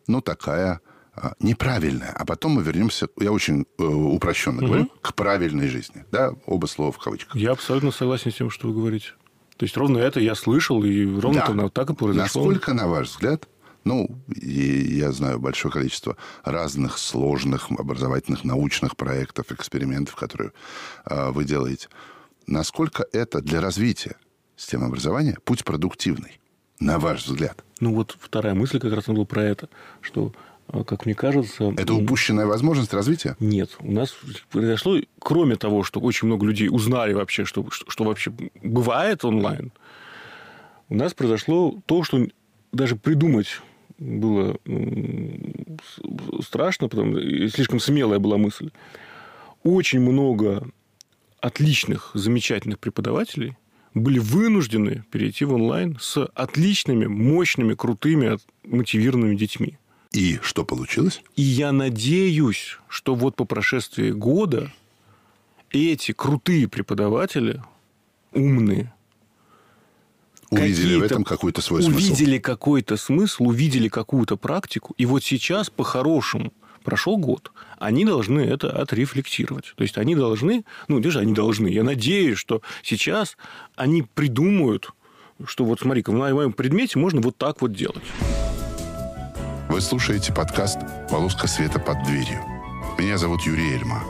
ну, 0.08 0.22
такая 0.22 0.82
а, 1.16 1.34
неправильная. 1.40 2.12
А 2.12 2.26
потом 2.26 2.54
мы 2.54 2.64
вернемся, 2.64 3.08
я 3.20 3.32
очень 3.32 3.66
э, 3.78 3.84
упрощенно 3.84 4.60
угу. 4.60 4.68
говорю, 4.68 4.92
к 5.02 5.14
правильной 5.16 5.68
жизни. 5.68 6.06
Да, 6.12 6.34
оба 6.46 6.68
слова 6.68 6.92
в 6.92 6.98
кавычках. 7.00 7.36
Я 7.36 7.52
абсолютно 7.52 7.92
согласен 7.92 8.32
с 8.32 8.36
тем, 8.36 8.50
что 8.50 8.68
вы 8.68 8.74
говорите. 8.76 9.14
То 9.58 9.66
есть 9.66 9.76
ровно 9.76 9.98
это 9.98 10.22
я 10.22 10.36
слышал, 10.36 10.84
и 10.84 11.06
ровно 11.20 11.44
да. 11.46 11.70
так 11.70 11.90
и 11.90 11.94
произошло. 11.94 12.42
Насколько, 12.42 12.74
на 12.74 12.88
ваш 12.88 13.10
взгляд, 13.10 13.50
ну, 13.84 14.10
и 14.34 14.98
я 14.98 15.12
знаю 15.12 15.40
большое 15.40 15.72
количество 15.72 16.16
разных 16.44 16.98
сложных 16.98 17.70
образовательных, 17.72 18.44
научных 18.44 18.96
проектов, 18.96 19.52
экспериментов, 19.52 20.16
которые 20.16 20.52
э, 21.06 21.32
вы 21.32 21.44
делаете 21.44 21.90
насколько 22.50 23.06
это 23.12 23.42
для 23.42 23.62
развития 23.62 24.16
системы 24.56 24.88
образования 24.88 25.38
путь 25.44 25.64
продуктивный, 25.64 26.40
на 26.80 27.00
ваш 27.00 27.26
взгляд? 27.26 27.64
Ну, 27.80 27.94
вот 27.94 28.18
вторая 28.20 28.54
мысль 28.56 28.80
как 28.80 28.94
раз 28.94 29.06
была 29.06 29.26
про 29.26 29.44
это, 29.44 29.70
что 30.02 30.34
а, 30.68 30.84
как 30.84 31.06
мне 31.06 31.16
кажется... 31.16 31.74
Это 31.78 31.94
упущенная 31.94 32.46
возможность 32.46 32.94
развития? 32.94 33.36
Нет. 33.40 33.78
У 33.80 33.92
нас 33.92 34.16
произошло, 34.52 34.98
кроме 35.20 35.56
того, 35.56 35.84
что 35.84 36.00
очень 36.00 36.28
много 36.28 36.46
людей 36.46 36.70
узнали 36.70 37.14
вообще, 37.14 37.46
что, 37.46 37.70
что, 37.70 37.90
что 37.90 38.04
вообще 38.04 38.32
бывает 38.62 39.24
онлайн, 39.24 39.72
у 40.90 40.96
нас 40.96 41.14
произошло 41.14 41.80
то, 41.86 42.04
что 42.04 42.28
даже 42.72 42.96
придумать 42.96 43.62
было 43.98 44.58
страшно, 46.42 46.88
потому 46.88 47.20
слишком 47.50 47.80
смелая 47.80 48.20
была 48.20 48.38
мысль. 48.38 48.72
Очень 49.64 50.00
много 50.00 50.70
отличных, 51.42 52.12
замечательных 52.14 52.80
преподавателей 52.80 53.58
были 53.94 54.20
вынуждены 54.20 55.04
перейти 55.12 55.46
в 55.46 55.54
онлайн 55.54 55.98
с 56.00 56.24
отличными, 56.36 57.06
мощными, 57.06 57.74
крутыми, 57.74 58.38
мотивированными 58.64 59.36
детьми. 59.36 59.78
И 60.12 60.40
что 60.42 60.64
получилось? 60.64 61.22
И 61.36 61.42
я 61.42 61.72
надеюсь, 61.72 62.78
что 62.88 63.16
вот 63.16 63.36
по 63.36 63.46
прошествии 63.46 64.12
года 64.12 64.72
эти 65.72 66.12
крутые 66.14 66.68
преподаватели, 66.68 67.62
умные, 68.34 68.94
увидели 70.50 70.96
в 70.96 71.04
этом 71.04 71.24
какой-то 71.24 71.62
свой 71.62 71.82
увидели 71.82 72.00
смысл. 72.00 72.14
Увидели 72.14 72.40
какой-то 72.40 72.98
смысл, 72.98 73.44
увидели 73.44 73.88
какую-то 73.88 74.36
практику. 74.36 74.96
И 74.98 75.06
вот 75.06 75.24
сейчас 75.24 75.70
по-хорошему 75.70 76.54
прошел 76.84 77.18
год, 77.18 77.52
они 77.78 78.06
должны 78.06 78.42
это 78.42 78.70
отрефлектировать. 78.72 79.74
То 79.76 79.84
есть 79.84 79.98
они 79.98 80.16
должны, 80.16 80.66
ну, 80.88 81.00
даже 81.00 81.20
они 81.20 81.34
должны, 81.34 81.68
я 81.68 81.84
надеюсь, 81.84 82.38
что 82.38 82.62
сейчас 82.84 83.38
они 83.76 84.04
придумают, 84.04 84.92
что 85.46 85.66
вот 85.66 85.80
смотри-ка, 85.80 86.12
в 86.12 86.16
моем 86.16 86.54
предмете 86.54 87.00
можно 87.00 87.22
вот 87.22 87.38
так 87.38 87.62
вот 87.62 87.74
делать. 87.74 88.04
Вы 89.70 89.82
слушаете 89.82 90.34
подкаст 90.34 90.80
«Полоска 91.10 91.48
света 91.48 91.80
под 91.80 92.04
дверью». 92.04 92.44
Меня 92.98 93.18
зовут 93.18 93.42
Юрий 93.44 93.76
Эльма, 93.76 94.04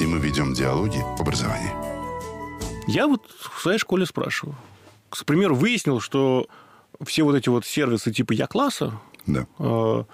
и 0.00 0.06
мы 0.06 0.18
ведем 0.18 0.54
диалоги 0.54 0.98
об 1.14 1.20
образовании. 1.20 1.70
Я 2.86 3.06
вот 3.06 3.22
в 3.30 3.60
своей 3.60 3.78
школе 3.78 4.06
спрашиваю. 4.06 4.56
К 5.10 5.24
примеру, 5.24 5.54
выяснил, 5.54 6.00
что 6.00 6.48
все 7.04 7.22
вот 7.22 7.36
эти 7.36 7.48
вот 7.48 7.64
сервисы 7.64 8.12
типа 8.12 8.32
Я-класса, 8.32 8.98
да. 9.26 9.46
э, 9.58 10.04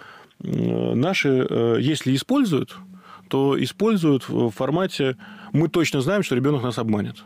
наши, 0.41 1.47
э, 1.49 1.77
если 1.81 2.15
используют, 2.15 2.77
то 3.29 3.63
используют 3.63 4.29
в 4.29 4.51
формате 4.51 5.17
«мы 5.53 5.69
точно 5.69 6.01
знаем, 6.01 6.23
что 6.23 6.35
ребенок 6.35 6.63
нас 6.63 6.79
обманет». 6.79 7.25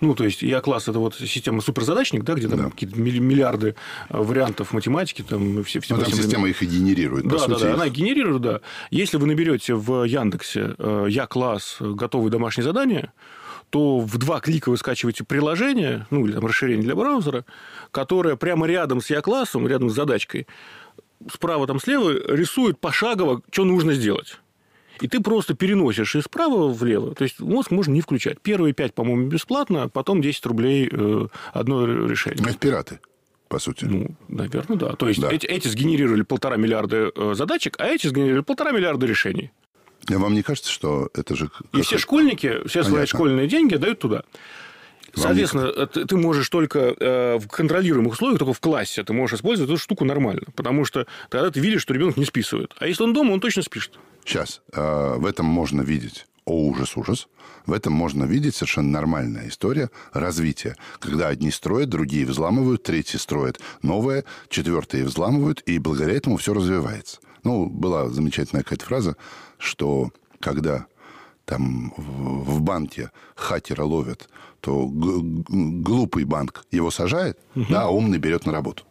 Ну, 0.00 0.14
то 0.14 0.24
есть, 0.24 0.40
Я-класс– 0.42 0.88
это 0.88 0.98
вот 0.98 1.14
система 1.14 1.60
суперзадачник, 1.60 2.24
да, 2.24 2.34
где 2.34 2.48
там 2.48 2.58
да. 2.58 2.70
какие-то 2.70 2.98
миллиарды 2.98 3.74
э, 4.08 4.16
вариантов 4.16 4.72
математики. 4.72 5.22
Там, 5.22 5.62
все, 5.64 5.80
все, 5.80 5.94
ну, 5.94 6.02
там 6.02 6.12
система 6.12 6.48
их 6.48 6.62
и 6.62 6.66
генерирует, 6.66 7.24
да, 7.24 7.36
по 7.36 7.48
да, 7.48 7.54
сути. 7.54 7.62
Да, 7.64 7.74
она 7.74 7.88
генерирует, 7.88 8.40
да. 8.40 8.60
Если 8.90 9.18
вы 9.18 9.26
наберете 9.26 9.74
в 9.74 10.04
Яндексе 10.04 10.74
э, 10.78 11.06
Я-класс 11.10 11.76
готовые 11.80 12.30
домашние 12.30 12.64
задания, 12.64 13.12
то 13.68 14.00
в 14.00 14.18
два 14.18 14.40
клика 14.40 14.70
вы 14.70 14.76
скачиваете 14.76 15.24
приложение, 15.24 16.06
ну, 16.10 16.26
или 16.26 16.32
там 16.32 16.44
расширение 16.44 16.82
для 16.82 16.96
браузера, 16.96 17.44
которое 17.90 18.36
прямо 18.36 18.66
рядом 18.66 19.00
с 19.00 19.10
Я-классом, 19.10 19.66
рядом 19.68 19.90
с 19.90 19.94
задачкой, 19.94 20.46
справа 21.32 21.66
там 21.66 21.80
слева 21.80 22.12
рисует 22.34 22.78
пошагово, 22.78 23.42
что 23.50 23.64
нужно 23.64 23.92
сделать. 23.94 24.38
И 25.00 25.08
ты 25.08 25.20
просто 25.20 25.54
переносишь 25.54 26.14
из 26.14 26.28
правого 26.28 26.72
влево. 26.72 27.14
То 27.14 27.24
есть 27.24 27.40
мозг 27.40 27.70
можно 27.70 27.92
не 27.92 28.02
включать. 28.02 28.40
Первые 28.40 28.74
пять, 28.74 28.94
по-моему, 28.94 29.28
бесплатно, 29.28 29.84
а 29.84 29.88
потом 29.88 30.20
10 30.20 30.44
рублей 30.46 30.88
э, 30.92 31.26
одно 31.52 31.86
решение. 31.86 32.44
Это 32.46 32.58
пираты 32.58 33.00
по 33.48 33.58
сути. 33.58 33.84
Ну, 33.84 34.14
наверное, 34.28 34.78
да. 34.78 34.92
То 34.94 35.08
есть 35.08 35.20
да. 35.20 35.30
Эти, 35.32 35.46
эти 35.46 35.68
сгенерировали 35.68 36.22
полтора 36.22 36.56
миллиарда 36.56 37.10
э, 37.14 37.34
задачек, 37.34 37.76
а 37.78 37.86
эти 37.86 38.06
сгенерировали 38.06 38.42
полтора 38.42 38.72
миллиарда 38.72 39.06
решений. 39.06 39.50
А 40.08 40.18
вам 40.18 40.34
не 40.34 40.42
кажется, 40.42 40.70
что 40.70 41.08
это 41.14 41.34
же... 41.34 41.50
И 41.72 41.82
все 41.82 41.98
школьники, 41.98 42.66
все 42.66 42.80
Понятно. 42.80 42.90
свои 42.90 43.06
школьные 43.06 43.48
деньги 43.48 43.76
дают 43.76 43.98
туда. 43.98 44.22
Соответственно, 45.14 45.72
э, 45.74 45.86
ты, 45.86 46.04
ты 46.04 46.16
можешь 46.16 46.48
только 46.48 46.94
э, 46.98 47.38
в 47.38 47.48
контролируемых 47.48 48.12
условиях, 48.12 48.38
только 48.38 48.52
в 48.52 48.60
классе, 48.60 49.02
ты 49.02 49.12
можешь 49.12 49.38
использовать 49.38 49.70
эту 49.70 49.78
штуку 49.78 50.04
нормально. 50.04 50.42
Потому 50.54 50.84
что 50.84 51.06
тогда 51.28 51.50
ты 51.50 51.60
видишь, 51.60 51.82
что 51.82 51.94
ребенок 51.94 52.16
не 52.16 52.24
списывает. 52.24 52.72
А 52.78 52.86
если 52.86 53.02
он 53.02 53.12
дома, 53.12 53.32
он 53.32 53.40
точно 53.40 53.62
спишет. 53.62 53.98
Сейчас. 54.24 54.62
Э, 54.72 55.16
в 55.16 55.26
этом 55.26 55.46
можно 55.46 55.82
видеть 55.82 56.26
о 56.44 56.68
ужас, 56.68 56.96
ужас. 56.96 57.28
В 57.66 57.72
этом 57.72 57.92
можно 57.92 58.24
видеть 58.24 58.56
совершенно 58.56 58.90
нормальная 58.90 59.48
история 59.48 59.90
развития, 60.12 60.76
когда 60.98 61.28
одни 61.28 61.50
строят, 61.50 61.88
другие 61.88 62.26
взламывают, 62.26 62.82
третьи 62.82 63.18
строят 63.18 63.60
новое, 63.82 64.24
четвертые 64.48 65.04
взламывают, 65.04 65.60
и 65.66 65.78
благодаря 65.78 66.14
этому 66.14 66.36
все 66.36 66.54
развивается. 66.54 67.20
Ну, 67.44 67.66
была 67.66 68.08
замечательная 68.08 68.62
какая-то 68.62 68.86
фраза, 68.86 69.16
что 69.58 70.10
когда 70.40 70.86
там 71.44 71.92
в 71.96 72.60
банке 72.60 73.10
хакера 73.34 73.82
ловят, 73.82 74.28
то 74.60 74.86
глупый 74.88 76.24
банк 76.24 76.64
его 76.70 76.90
сажает, 76.90 77.38
угу. 77.54 77.66
да, 77.68 77.84
а 77.84 77.88
умный 77.88 78.18
берет 78.18 78.46
на 78.46 78.52
работу. 78.52 78.84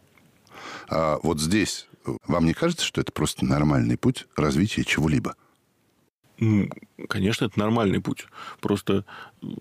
А 0.88 1.18
вот 1.22 1.40
здесь 1.40 1.86
вам 2.26 2.46
не 2.46 2.54
кажется, 2.54 2.84
что 2.84 3.00
это 3.00 3.12
просто 3.12 3.44
нормальный 3.44 3.96
путь 3.96 4.26
развития 4.36 4.84
чего-либо? 4.84 5.36
Конечно, 7.08 7.44
это 7.44 7.58
нормальный 7.58 8.00
путь. 8.00 8.26
Просто 8.60 9.04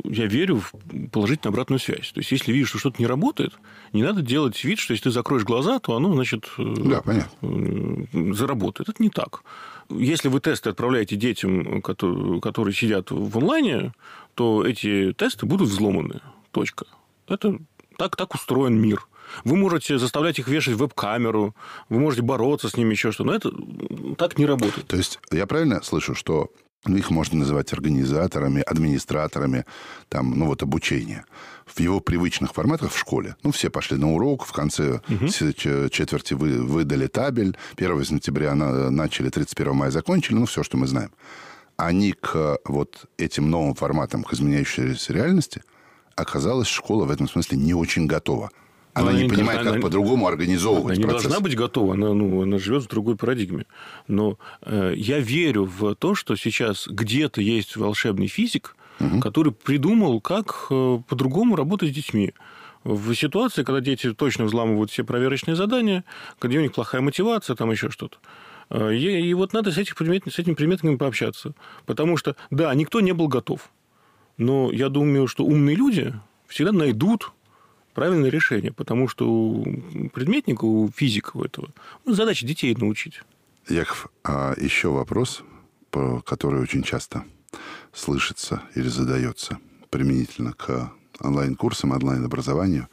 я 0.06 0.28
верю 0.28 0.62
в 0.62 0.72
положительную 1.12 1.52
обратную 1.52 1.80
связь. 1.80 2.12
То 2.14 2.22
есть, 2.22 2.32
если 2.32 2.54
видишь, 2.54 2.70
что 2.70 2.78
что-то 2.78 3.02
не 3.02 3.06
работает, 3.06 3.54
не 3.92 4.02
надо 4.02 4.22
делать 4.22 4.64
вид, 4.64 4.80
что 4.80 4.94
если 4.94 5.06
ты 5.06 5.12
закроешь 5.12 5.44
глаза, 5.44 5.80
то 5.80 5.98
оно, 5.98 6.14
значит, 6.14 6.50
э, 6.58 6.74
да, 6.78 7.02
понятно. 7.02 7.30
Э, 7.42 8.34
заработает. 8.34 8.88
Это 8.88 9.04
не 9.04 9.10
так. 9.10 9.44
Если 9.90 10.28
вы 10.28 10.40
тесты 10.40 10.70
отправляете 10.70 11.16
детям, 11.16 11.82
которые, 11.82 12.74
сидят 12.74 13.12
в 13.12 13.38
онлайне, 13.38 13.94
то 14.36 14.66
эти 14.66 15.14
тесты 15.14 15.46
будут 15.46 15.70
взломаны. 15.70 16.22
Точка. 16.52 16.86
Это 17.28 17.60
так, 17.98 18.16
так 18.16 18.36
устроен 18.36 18.80
мир. 18.80 19.08
Вы 19.44 19.58
можете 19.58 20.00
заставлять 20.00 20.40
их 20.40 20.48
вешать 20.48 20.76
веб-камеру, 20.76 21.56
вы 21.90 22.00
можете 22.00 22.24
бороться 22.24 22.70
с 22.70 22.78
ними 22.78 22.92
еще 22.92 23.12
что, 23.12 23.24
но 23.24 23.34
это 23.34 23.52
так 24.18 24.38
не 24.38 24.46
работает. 24.46 24.88
То 24.88 24.98
есть 24.98 25.20
я 25.32 25.46
правильно 25.46 25.84
слышу, 25.84 26.16
что 26.16 26.50
их 26.88 27.10
можно 27.10 27.40
называть 27.40 27.74
организаторами, 27.74 28.62
администраторами, 28.62 29.66
там, 30.08 30.38
ну, 30.38 30.48
вот, 30.48 30.64
обучения. 30.64 31.26
В 31.74 31.80
его 31.80 32.00
привычных 32.00 32.54
форматах 32.54 32.92
в 32.92 32.98
школе. 32.98 33.36
Ну, 33.44 33.52
все 33.52 33.70
пошли 33.70 33.98
на 33.98 34.12
урок, 34.14 34.46
в 34.46 34.52
конце 34.52 35.02
угу. 35.10 35.28
четверти 35.28 36.34
вы, 36.34 36.64
выдали 36.64 37.08
табель, 37.08 37.58
1 37.78 38.06
сентября 38.06 38.56
на, 38.56 38.90
начали, 38.90 39.30
31 39.30 39.74
мая 39.74 39.92
закончили, 39.92 40.36
ну, 40.36 40.46
все, 40.46 40.64
что 40.64 40.78
мы 40.78 40.88
знаем. 40.88 41.12
Они 41.78 42.12
к 42.12 42.60
вот 42.66 43.06
этим 43.18 43.50
новым 43.50 43.76
форматам, 43.76 44.24
к 44.24 44.34
изменяющейся 44.34 45.14
реальности, 45.14 45.64
оказалась 46.16 46.68
школа 46.68 47.06
в 47.06 47.12
этом 47.12 47.30
смысле 47.30 47.58
не 47.58 47.74
очень 47.74 48.06
готова. 48.06 48.52
Она, 48.94 49.14
не 49.14 49.30
понимает, 49.30 49.60
как 49.60 49.74
она, 49.74 49.82
по-другому 49.82 50.28
организовывать 50.28 50.98
Она 50.98 51.06
не 51.06 51.10
процесс. 51.10 51.24
должна 51.24 51.40
быть 51.42 51.56
готова, 51.56 51.94
она, 51.94 52.14
ну, 52.14 52.42
она 52.42 52.58
живет 52.58 52.84
в 52.84 52.88
другой 52.88 53.16
парадигме. 53.16 53.66
Но 54.08 54.38
э, 54.62 54.94
я 54.96 55.20
верю 55.20 55.66
в 55.66 55.96
то, 55.96 56.16
что 56.16 56.36
сейчас 56.36 56.88
где-то 56.88 57.40
есть 57.42 57.76
волшебный 57.76 58.28
физик, 58.28 58.76
угу. 59.00 59.20
который 59.20 59.52
придумал, 59.52 60.22
как 60.22 60.68
э, 60.70 61.00
по-другому 61.08 61.56
работать 61.56 61.90
с 61.90 61.94
детьми. 61.94 62.34
В 62.84 63.14
ситуации, 63.14 63.64
когда 63.64 63.82
дети 63.82 64.14
точно 64.14 64.46
взламывают 64.46 64.92
все 64.92 65.04
проверочные 65.04 65.56
задания, 65.56 66.06
где 66.42 66.60
у 66.60 66.62
них 66.62 66.74
плохая 66.74 67.02
мотивация, 67.02 67.56
там 67.56 67.72
еще 67.72 67.90
что-то. 67.90 68.18
Э, 68.70 68.94
и, 68.94 69.30
и 69.30 69.34
вот 69.34 69.54
надо 69.54 69.72
с, 69.72 69.78
этих 69.78 69.96
предмет, 69.96 70.24
с 70.32 70.40
этими 70.40 70.54
предметами 70.54 70.96
пообщаться. 70.96 71.54
Потому 71.86 72.18
что, 72.18 72.36
да, 72.52 72.74
никто 72.74 73.02
не 73.02 73.14
был 73.14 73.28
готов. 73.28 73.70
Но 74.38 74.72
я 74.72 74.90
думаю, 74.90 75.28
что 75.28 75.46
умные 75.46 75.76
люди 75.76 76.14
всегда 76.48 76.72
найдут 76.72 77.32
правильное 77.94 78.30
решение, 78.30 78.72
потому 78.72 79.10
что 79.10 79.30
у 79.30 79.64
предметника, 80.14 80.64
у 80.64 80.90
физика 80.90 81.32
у 81.36 81.44
этого, 81.44 81.70
ну, 82.06 82.14
задача 82.14 82.48
детей 82.48 82.74
научить. 82.76 83.22
Яков, 83.68 84.10
а 84.24 84.54
еще 84.58 84.88
вопрос, 84.88 85.44
который 86.26 86.62
очень 86.62 86.82
часто 86.82 87.26
слышится 87.94 88.64
или 88.76 88.88
задается 88.88 89.60
применительно 89.90 90.54
к 90.54 90.92
онлайн-курсам, 91.20 91.92
онлайн-образованию 91.92 92.88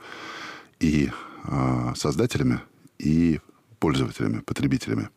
и 0.80 1.11
э, 1.44 1.92
создателями, 1.96 2.61
и 2.98 3.40
пользователями, 3.78 4.40
потребителями. 4.40 5.11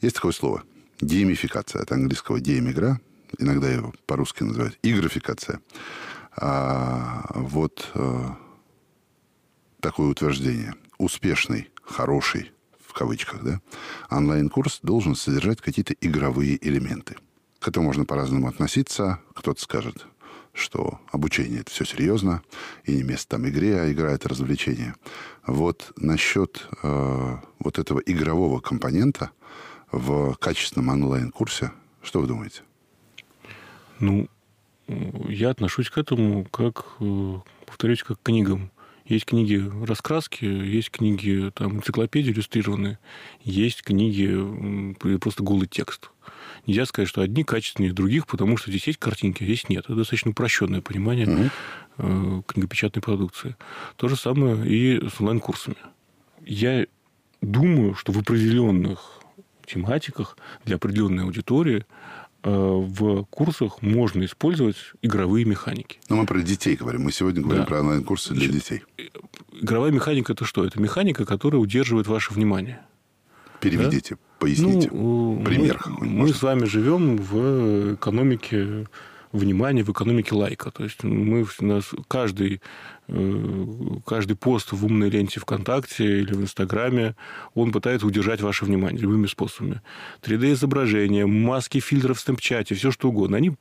Есть 0.00 0.16
такое 0.16 0.32
слово– 0.32 0.62
геймификация, 1.00 1.82
от 1.82 1.92
английского 1.92 2.40
гейм-игра, 2.40 3.00
иногда 3.38 3.68
его 3.70 3.92
по-русски 4.06 4.42
называют 4.42 4.78
игрофикация. 4.82 5.60
А, 6.36 7.30
вот 7.34 7.90
а, 7.94 8.36
такое 9.80 10.08
утверждение. 10.08 10.74
Успешный, 10.98 11.70
хороший, 11.82 12.52
в 12.80 12.92
кавычках, 12.92 13.42
да, 13.42 13.60
онлайн-курс 14.10 14.80
должен 14.82 15.14
содержать 15.14 15.60
какие-то 15.60 15.94
игровые 16.00 16.56
элементы. 16.66 17.16
К 17.64 17.68
этому 17.68 17.86
можно 17.86 18.04
по-разному 18.04 18.46
относиться. 18.46 19.20
Кто-то 19.32 19.58
скажет, 19.58 20.06
что 20.52 21.00
обучение 21.10 21.60
это 21.60 21.70
все 21.70 21.86
серьезно, 21.86 22.42
и 22.84 22.92
не 22.94 23.02
место 23.02 23.38
там 23.38 23.48
игре, 23.48 23.80
а 23.80 23.90
игра 23.90 24.12
это 24.12 24.28
развлечение. 24.28 24.94
Вот 25.46 25.94
насчет 25.96 26.68
э, 26.82 27.36
вот 27.60 27.78
этого 27.78 28.00
игрового 28.00 28.60
компонента 28.60 29.30
в 29.90 30.34
качественном 30.34 30.90
онлайн-курсе, 30.90 31.72
что 32.02 32.20
вы 32.20 32.26
думаете? 32.26 32.60
Ну, 33.98 34.28
я 34.86 35.48
отношусь 35.48 35.88
к 35.88 35.96
этому 35.96 36.44
как, 36.44 36.84
э, 37.00 37.36
повторюсь, 37.64 38.02
как 38.02 38.20
к 38.20 38.24
книгам. 38.24 38.72
Есть 39.06 39.24
книги 39.24 39.70
раскраски, 39.86 40.44
есть 40.44 40.90
книги 40.90 41.50
там, 41.54 41.78
энциклопедии 41.78 42.30
иллюстрированные, 42.30 42.98
есть 43.42 43.82
книги 43.82 44.94
просто 45.18 45.42
голый 45.42 45.66
текст. 45.66 46.10
Нельзя 46.66 46.86
сказать, 46.86 47.08
что 47.08 47.20
одни 47.20 47.44
качественнее 47.44 47.92
других, 47.92 48.26
потому 48.26 48.56
что 48.56 48.70
здесь 48.70 48.86
есть 48.86 48.98
картинки, 48.98 49.42
а 49.42 49.46
здесь 49.46 49.68
нет. 49.68 49.84
Это 49.84 49.94
достаточно 49.94 50.30
упрощенное 50.30 50.80
понимание 50.80 51.50
угу. 51.98 52.42
книгопечатной 52.46 53.02
продукции. 53.02 53.56
То 53.96 54.08
же 54.08 54.16
самое 54.16 54.66
и 54.66 55.08
с 55.08 55.20
онлайн-курсами. 55.20 55.76
Я 56.44 56.86
думаю, 57.40 57.94
что 57.94 58.12
в 58.12 58.18
определенных 58.18 59.20
тематиках 59.66 60.36
для 60.64 60.76
определенной 60.76 61.24
аудитории 61.24 61.84
Э, 62.44 62.50
в 62.50 63.24
курсах 63.24 63.80
можно 63.80 64.22
использовать 64.26 64.76
игровые 65.00 65.46
механики. 65.46 65.98
Но 66.10 66.16
мы 66.16 66.26
про 66.26 66.42
детей 66.42 66.76
говорим. 66.76 67.04
Мы 67.04 67.10
сегодня 67.10 67.40
говорим 67.40 67.62
да. 67.62 67.66
про 67.66 67.80
онлайн-курсы 67.80 68.34
для 68.34 68.48
детей. 68.48 68.82
Игровая 69.50 69.90
механика– 69.90 70.32
это 70.34 70.44
что? 70.44 70.66
Это 70.66 70.78
механика, 70.78 71.24
которая 71.24 71.58
удерживает 71.58 72.06
ваше 72.06 72.34
внимание. 72.34 72.82
Переведите, 73.60 74.16
да? 74.16 74.20
Поясните. 74.38 74.90
Ну, 74.92 75.42
Пример. 75.44 75.82
Мы, 76.00 76.06
мы 76.06 76.28
с 76.28 76.42
вами 76.42 76.64
живем 76.64 77.16
в 77.16 77.94
экономике 77.94 78.86
внимание 79.34 79.84
в 79.84 79.90
экономике 79.90 80.34
лайка. 80.34 80.70
То 80.70 80.84
есть 80.84 81.02
мы, 81.02 81.42
у 81.42 81.64
нас 81.64 81.90
каждый, 82.08 82.62
э, 83.08 83.66
каждый 84.06 84.36
пост 84.36 84.72
в 84.72 84.84
умной 84.86 85.10
ленте 85.10 85.40
ВКонтакте 85.40 86.20
или 86.20 86.32
в 86.32 86.40
Инстаграме, 86.40 87.16
он 87.54 87.72
пытается 87.72 88.06
удержать 88.06 88.40
ваше 88.40 88.64
внимание 88.64 89.00
любыми 89.00 89.26
способами. 89.26 89.82
3D-изображения, 90.22 91.26
маски 91.26 91.80
фильтров 91.80 92.18
в 92.18 92.20
стемпчате, 92.20 92.74
все 92.74 92.90
что 92.90 93.08
угодно. 93.08 93.36
Они 93.36 93.52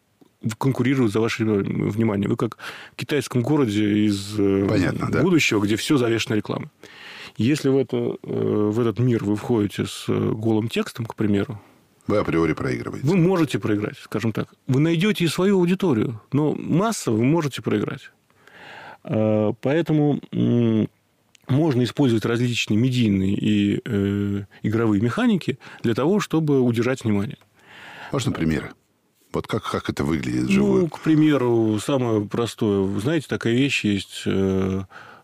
конкурируют 0.57 1.12
за 1.12 1.19
ваше 1.19 1.43
внимание. 1.43 2.29
Вы 2.29 2.36
как 2.38 2.57
в 2.91 2.95
китайском 2.95 3.41
городе 3.41 4.05
из 4.05 4.36
э, 4.38 4.67
Понятно, 4.69 5.21
будущего, 5.21 5.59
да. 5.59 5.65
где 5.65 5.75
все 5.75 5.97
завешено 5.97 6.36
рекламой. 6.36 6.69
Если 7.38 7.69
в, 7.69 7.78
это, 7.78 7.98
э, 7.98 8.69
в 8.72 8.80
этот 8.80 9.00
мир 9.00 9.24
вы 9.24 9.36
входите 9.36 9.86
с 9.86 10.06
голым 10.08 10.69
текстом, 10.69 11.06
к 11.06 11.15
примеру, 11.15 11.62
вы 12.08 12.17
априори 12.17 12.54
проигрываете. 12.54 13.08
Вы 13.08 13.15
можете 13.15 13.60
проиграть, 13.60 13.98
скажем 13.98 14.34
так. 14.34 14.54
Вы 14.67 14.82
найдете 14.82 15.24
и 15.24 15.28
свою 15.28 15.60
аудиторию, 15.60 16.22
но 16.34 16.54
массово 16.54 17.15
вы 17.15 17.24
можете 17.24 17.62
проиграть. 17.62 18.12
А, 19.04 19.54
поэтому 19.62 20.19
можно 21.48 21.84
использовать 21.84 22.26
различные 22.26 22.78
медийные 22.78 23.36
и 23.36 23.82
э, 23.84 24.43
игровые 24.63 25.02
механики 25.02 25.60
для 25.82 25.93
того, 25.93 26.19
чтобы 26.19 26.62
удержать 26.62 27.04
внимание. 27.04 27.38
Можно 28.12 28.32
примеры? 28.32 28.72
Вот 29.34 29.48
как, 29.48 29.63
как 29.63 29.89
это 29.89 30.04
выглядит 30.04 30.43
вживую? 30.43 30.84
Ну, 30.84 30.88
к 30.88 31.00
примеру, 31.00 31.80
самое 31.84 32.22
простое. 32.22 32.88
Знаете, 33.00 33.28
такая 33.28 33.54
вещь 33.54 33.84
есть 33.84 34.24
э, 34.26 34.84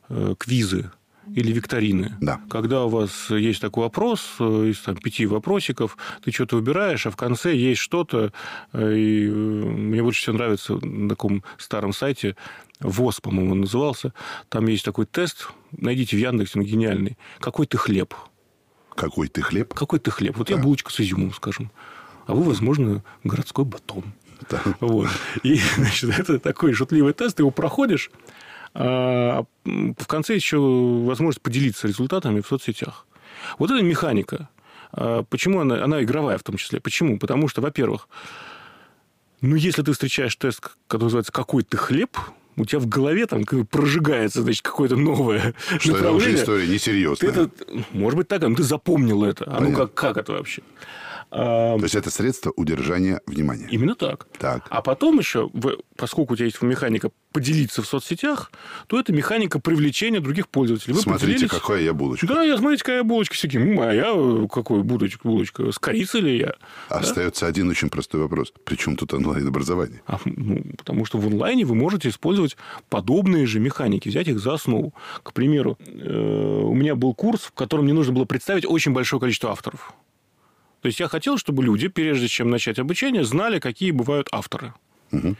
э, 0.09 0.35
квизы 0.37 0.91
или 1.35 1.51
викторины. 1.51 2.17
Да. 2.21 2.41
Когда 2.49 2.85
у 2.85 2.89
вас 2.89 3.29
есть 3.29 3.61
такой 3.61 3.85
опрос 3.85 4.35
э, 4.39 4.67
из 4.69 4.79
там, 4.79 4.95
пяти 4.95 5.25
вопросиков, 5.25 5.97
ты 6.23 6.31
что-то 6.31 6.57
выбираешь, 6.57 7.05
а 7.05 7.11
в 7.11 7.15
конце 7.15 7.55
есть 7.55 7.81
что-то. 7.81 8.33
Э, 8.73 8.93
и 8.95 9.27
э, 9.27 9.31
мне 9.31 10.01
больше 10.01 10.21
всего 10.21 10.37
нравится 10.37 10.73
на 10.75 11.09
таком 11.09 11.43
старом 11.57 11.93
сайте 11.93 12.35
ВОЗ, 12.79 13.19
по-моему, 13.19 13.51
он 13.51 13.61
назывался. 13.61 14.13
Там 14.49 14.67
есть 14.67 14.85
такой 14.85 15.05
тест. 15.05 15.49
Найдите 15.71 16.15
в 16.15 16.19
Яндексе, 16.19 16.59
он 16.59 16.65
гениальный. 16.65 17.17
Какой 17.39 17.65
ты 17.65 17.77
хлеб? 17.77 18.13
Какой 18.95 19.27
ты 19.27 19.41
хлеб? 19.41 19.73
Какой 19.73 19.99
ты 19.99 20.11
хлеб? 20.11 20.37
Вот 20.37 20.47
да. 20.47 20.55
я 20.55 20.61
булочка 20.61 20.91
с 20.91 20.99
изюмом, 20.99 21.33
скажем. 21.33 21.71
А 22.25 22.33
вы, 22.33 22.43
возможно, 22.43 23.03
городской 23.23 23.65
батон. 23.65 24.03
Да. 24.49 24.61
Вот. 24.79 25.09
И, 25.43 25.55
значит, 25.75 26.17
это 26.17 26.39
такой 26.39 26.73
шутливый 26.73 27.13
тест, 27.13 27.37
ты 27.37 27.43
его 27.43 27.51
проходишь, 27.51 28.11
а 28.73 29.43
в 29.65 30.07
конце 30.07 30.35
еще 30.35 30.57
возможность 30.57 31.41
поделиться 31.41 31.87
результатами 31.87 32.41
в 32.41 32.47
соцсетях. 32.47 33.05
Вот 33.57 33.71
эта 33.71 33.81
механика. 33.83 34.49
А 34.91 35.23
почему 35.23 35.61
она, 35.61 35.83
она 35.83 36.01
игровая 36.03 36.37
в 36.37 36.43
том 36.43 36.57
числе? 36.57 36.79
Почему? 36.79 37.19
Потому 37.19 37.47
что, 37.47 37.61
во-первых, 37.61 38.07
ну, 39.41 39.55
если 39.55 39.81
ты 39.83 39.91
встречаешь 39.93 40.35
тест, 40.35 40.59
который 40.87 41.03
называется 41.03 41.31
«Какой 41.31 41.63
ты 41.63 41.77
хлеб?», 41.77 42.17
у 42.57 42.65
тебя 42.65 42.79
в 42.79 42.87
голове 42.87 43.25
там 43.25 43.45
прожигается, 43.45 44.41
значит, 44.41 44.63
какое-то 44.63 44.97
новое 44.97 45.53
Что 45.79 45.93
направление. 45.93 46.01
это 46.01 46.11
уже 46.11 46.35
история 46.35 46.67
несерьезная. 46.67 47.31
Ты 47.31 47.41
это, 47.41 47.51
может 47.91 48.17
быть, 48.17 48.27
так, 48.27 48.41
но 48.41 48.53
ты 48.53 48.63
запомнил 48.63 49.23
это. 49.23 49.45
А 49.47 49.61
ну 49.61 49.73
как, 49.73 49.93
как 49.93 50.17
это 50.17 50.33
вообще? 50.33 50.61
То 51.29 51.79
есть 51.81 51.95
это 51.95 52.09
средство 52.09 52.51
удержания 52.55 53.21
внимания. 53.25 53.67
Именно 53.69 53.95
так. 53.95 54.27
так. 54.37 54.65
А 54.69 54.81
потом 54.81 55.19
еще, 55.19 55.49
поскольку 55.95 56.33
у 56.33 56.35
тебя 56.35 56.45
есть 56.45 56.61
механика 56.61 57.11
поделиться 57.31 57.83
в 57.83 57.87
соцсетях, 57.87 58.51
то 58.87 58.99
это 58.99 59.13
механика 59.13 59.59
привлечения 59.59 60.19
других 60.19 60.47
пользователей. 60.47 60.95
Вы 60.95 61.01
смотрите, 61.01 61.33
поделились... 61.33 61.51
какая 61.51 61.81
я 61.81 61.93
булочка. 61.93 62.25
Да, 62.25 62.43
я 62.43 62.57
смотрите, 62.57 62.83
какая 62.83 62.97
я 62.97 63.03
булочка 63.03 63.35
с 63.35 63.41
таким. 63.41 63.79
А 63.79 63.93
я 63.93 64.47
какой 64.51 64.81
булочка, 64.81 65.27
булочка? 65.27 65.71
С 65.71 65.77
корицей 65.77 66.21
ли 66.21 66.37
я? 66.39 66.55
Остается 66.89 67.45
да? 67.45 67.49
один 67.49 67.69
очень 67.69 67.89
простой 67.89 68.21
вопрос. 68.21 68.51
Причем 68.63 68.95
тут 68.95 69.13
онлайн-образование? 69.13 70.01
А, 70.07 70.19
ну, 70.25 70.63
потому 70.77 71.05
что 71.05 71.19
в 71.19 71.27
онлайне 71.27 71.65
вы 71.65 71.75
можете 71.75 72.09
использовать 72.09 72.57
подобные 72.89 73.45
же 73.45 73.59
механики, 73.59 74.09
взять 74.09 74.27
их 74.27 74.39
за 74.39 74.53
основу. 74.53 74.93
К 75.21 75.31
примеру, 75.33 75.77
э, 75.85 76.61
у 76.63 76.73
меня 76.73 76.95
был 76.95 77.13
курс, 77.13 77.41
в 77.43 77.51
котором 77.51 77.85
мне 77.85 77.93
нужно 77.93 78.13
было 78.13 78.25
представить 78.25 78.65
очень 78.65 78.93
большое 78.93 79.19
количество 79.19 79.51
авторов. 79.51 79.93
То 80.81 80.87
есть 80.87 80.99
я 80.99 81.07
хотел, 81.07 81.37
чтобы 81.37 81.63
люди, 81.63 81.87
прежде 81.87 82.27
чем 82.27 82.49
начать 82.49 82.79
обучение, 82.79 83.23
знали, 83.23 83.59
какие 83.59 83.91
бывают 83.91 84.29
авторы. 84.31 84.73
Угу. 85.11 85.35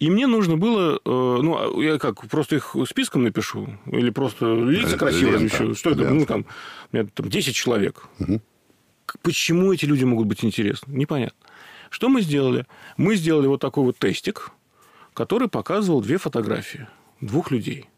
И 0.00 0.10
мне 0.10 0.26
нужно 0.26 0.56
было, 0.56 0.96
э, 0.96 0.98
ну, 1.04 1.56
а 1.56 1.82
я 1.82 1.98
как, 1.98 2.28
просто 2.28 2.56
их 2.56 2.76
списком 2.88 3.22
напишу, 3.22 3.68
или 3.86 4.10
просто 4.10 4.54
лица 4.54 4.98
красиво 4.98 5.32
размещу. 5.32 5.74
Что 5.74 5.90
это? 5.90 6.10
Ну, 6.10 6.26
там, 6.26 6.46
у 6.92 6.96
меня 6.96 7.08
там 7.14 7.28
10 7.28 7.54
человек. 7.54 8.08
Угу. 8.18 8.40
Почему 9.22 9.72
эти 9.72 9.84
люди 9.84 10.04
могут 10.04 10.26
быть 10.26 10.44
интересны? 10.44 10.92
Непонятно. 10.92 11.38
Что 11.90 12.08
мы 12.08 12.22
сделали? 12.22 12.66
Мы 12.96 13.14
сделали 13.14 13.46
вот 13.46 13.60
такой 13.60 13.84
вот 13.84 13.98
тестик, 13.98 14.50
который 15.12 15.48
показывал 15.48 16.00
две 16.00 16.18
фотографии 16.18 16.88
двух 17.20 17.50
людей. 17.50 17.88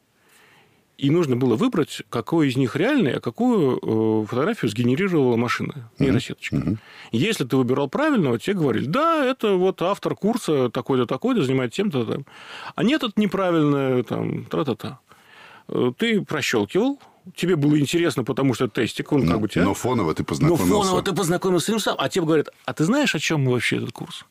И 0.99 1.11
нужно 1.11 1.37
было 1.37 1.57
выбрать, 1.57 2.03
какой 2.09 2.49
из 2.49 2.57
них 2.57 2.75
реальный, 2.75 3.17
а 3.17 3.21
какую 3.21 3.79
э, 4.23 4.27
фотографию 4.27 4.71
сгенерировала 4.71 5.37
машина, 5.37 5.91
нейросеточка. 5.99 6.57
Uh-huh. 6.57 6.79
Если 7.13 7.45
ты 7.45 7.57
выбирал 7.59 7.89
правильного, 7.89 8.39
тебе 8.39 8.57
говорили, 8.57 8.87
да, 8.87 9.23
это 9.23 9.57
вот 9.57 9.83
автор 9.83 10.17
курса 10.17 10.71
такой-то, 10.71 11.05
такой-то, 11.05 11.43
занимается 11.43 11.77
тем-то, 11.77 12.05
там. 12.07 12.25
А 12.75 12.83
нет, 12.83 13.03
это 13.03 13.13
неправильное, 13.17 14.05
там, 14.05 14.47
тра-та-та. 14.47 15.01
Э, 15.69 15.93
ты 15.99 16.23
прощелкивал, 16.23 16.99
тебе 17.35 17.57
было 17.57 17.79
интересно, 17.79 18.25
потому 18.25 18.55
что 18.55 18.67
тестик, 18.67 19.13
он 19.13 19.27
но, 19.27 19.33
как 19.33 19.41
бы 19.43 19.49
тебя... 19.49 19.65
Но 19.65 19.75
фоново 19.75 20.15
ты 20.15 20.25
познакомился. 20.25 20.67
Но 20.67 20.83
фоново 20.83 21.03
ты 21.03 21.13
познакомился 21.13 21.67
с 21.67 21.69
ним 21.69 21.81
сам. 21.81 21.97
А 21.99 22.09
тебе 22.09 22.25
говорят, 22.25 22.49
а 22.65 22.73
ты 22.73 22.85
знаешь, 22.85 23.15
о 23.15 23.19
чем 23.19 23.45
вообще 23.45 23.77
этот 23.77 23.93
курс? 23.93 24.25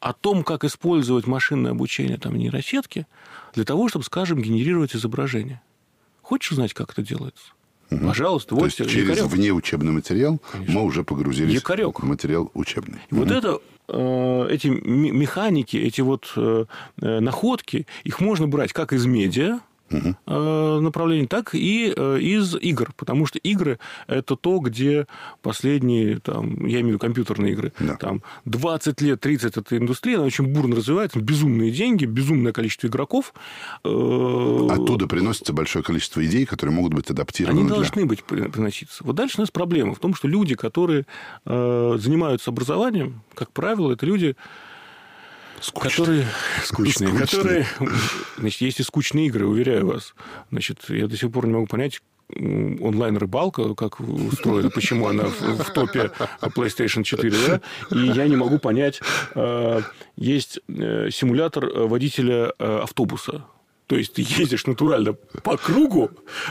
О 0.00 0.14
том, 0.14 0.42
как 0.42 0.64
использовать 0.64 1.26
машинное 1.26 1.72
обучение 1.72 2.16
там, 2.16 2.36
нейросетки 2.36 3.06
для 3.54 3.64
того, 3.64 3.88
чтобы, 3.88 4.06
скажем, 4.06 4.40
генерировать 4.40 4.94
изображение. 4.96 5.60
Хочешь 6.28 6.52
узнать, 6.52 6.74
как 6.74 6.92
это 6.92 7.00
делается? 7.00 7.42
Угу. 7.90 8.06
Пожалуйста, 8.06 8.54
вот 8.54 8.60
То 8.60 8.66
есть 8.66 8.76
через 8.76 9.08
якорек. 9.08 9.32
внеучебный 9.32 9.92
материал 9.92 10.38
Конечно. 10.52 10.74
мы 10.74 10.84
уже 10.84 11.04
погрузились 11.04 11.54
якорек. 11.54 11.98
в 11.98 12.04
материал 12.04 12.50
учебный. 12.52 12.98
И 13.10 13.14
угу. 13.14 13.22
Вот 13.22 13.30
это 13.30 13.60
э, 13.88 14.48
эти 14.50 14.66
механики, 14.66 15.78
эти 15.78 16.02
вот 16.02 16.30
э, 16.36 16.66
э, 17.00 17.20
находки, 17.20 17.86
их 18.04 18.20
можно 18.20 18.46
брать 18.46 18.74
как 18.74 18.92
из 18.92 19.06
медиа, 19.06 19.60
угу. 19.90 20.80
направлений, 20.80 21.26
так 21.26 21.54
и 21.54 21.92
э, 21.94 22.18
из 22.20 22.54
игр. 22.56 22.92
Потому 22.96 23.26
что 23.26 23.38
игры– 23.38 23.78
это 24.06 24.36
то, 24.36 24.58
где 24.58 25.06
последние, 25.42 26.20
там, 26.20 26.66
я 26.66 26.80
имею 26.80 26.84
в 26.84 26.88
виду 26.88 26.98
компьютерные 26.98 27.52
игры, 27.52 27.72
да. 27.78 27.96
там, 27.96 28.22
20 28.44 29.00
лет, 29.00 29.20
30– 29.20 29.56
эта 29.56 29.76
индустрия, 29.76 30.16
она 30.16 30.26
очень 30.26 30.46
бурно 30.46 30.76
развивается, 30.76 31.20
безумные 31.20 31.70
деньги, 31.70 32.04
безумное 32.04 32.52
количество 32.52 32.86
игроков. 32.86 33.34
Э, 33.84 34.68
Оттуда 34.70 35.06
приносится 35.06 35.52
большое 35.52 35.84
количество 35.84 36.24
идей, 36.24 36.46
которые 36.46 36.74
могут 36.74 36.94
быть 36.94 37.10
адаптированы. 37.10 37.58
Они 37.60 37.68
для... 37.68 37.76
должны 37.76 38.06
быть 38.06 38.24
приноситься. 38.24 39.04
Вот 39.04 39.16
дальше 39.16 39.36
у 39.38 39.40
нас 39.42 39.50
проблема 39.50 39.94
в 39.94 39.98
том, 39.98 40.14
что 40.14 40.28
люди, 40.28 40.54
которые 40.54 41.06
занимаются 41.44 42.50
образованием, 42.50 43.22
как 43.34 43.52
правило, 43.52 43.92
это 43.92 44.06
люди, 44.06 44.36
Скучные. 45.60 45.90
Которые 45.90 46.26
скучные, 46.64 47.08
скучные. 47.08 47.26
которые... 47.26 47.66
Значит, 48.38 48.60
есть 48.60 48.80
и 48.80 48.82
скучные 48.82 49.26
игры, 49.26 49.46
уверяю 49.46 49.86
вас. 49.86 50.14
Значит, 50.50 50.80
я 50.88 51.06
до 51.06 51.16
сих 51.16 51.30
пор 51.30 51.46
не 51.46 51.52
могу 51.52 51.66
понять, 51.66 52.00
онлайн-рыбалка, 52.30 53.74
как 53.74 54.00
устроена, 54.00 54.70
почему 54.70 55.08
она 55.08 55.24
в, 55.24 55.40
в 55.40 55.72
топе 55.72 56.10
PlayStation 56.40 57.02
4, 57.02 57.32
да? 57.46 57.60
И 57.90 57.98
я 57.98 58.28
не 58.28 58.36
могу 58.36 58.58
понять, 58.58 59.00
э, 59.34 59.80
есть 60.16 60.60
э, 60.68 61.08
симулятор 61.10 61.66
водителя 61.66 62.52
э, 62.58 62.80
автобуса. 62.82 63.44
То 63.88 63.96
есть 63.96 64.12
ты 64.12 64.22
ездишь 64.22 64.66
натурально 64.66 65.14
по 65.14 65.56
кругу, 65.56 66.10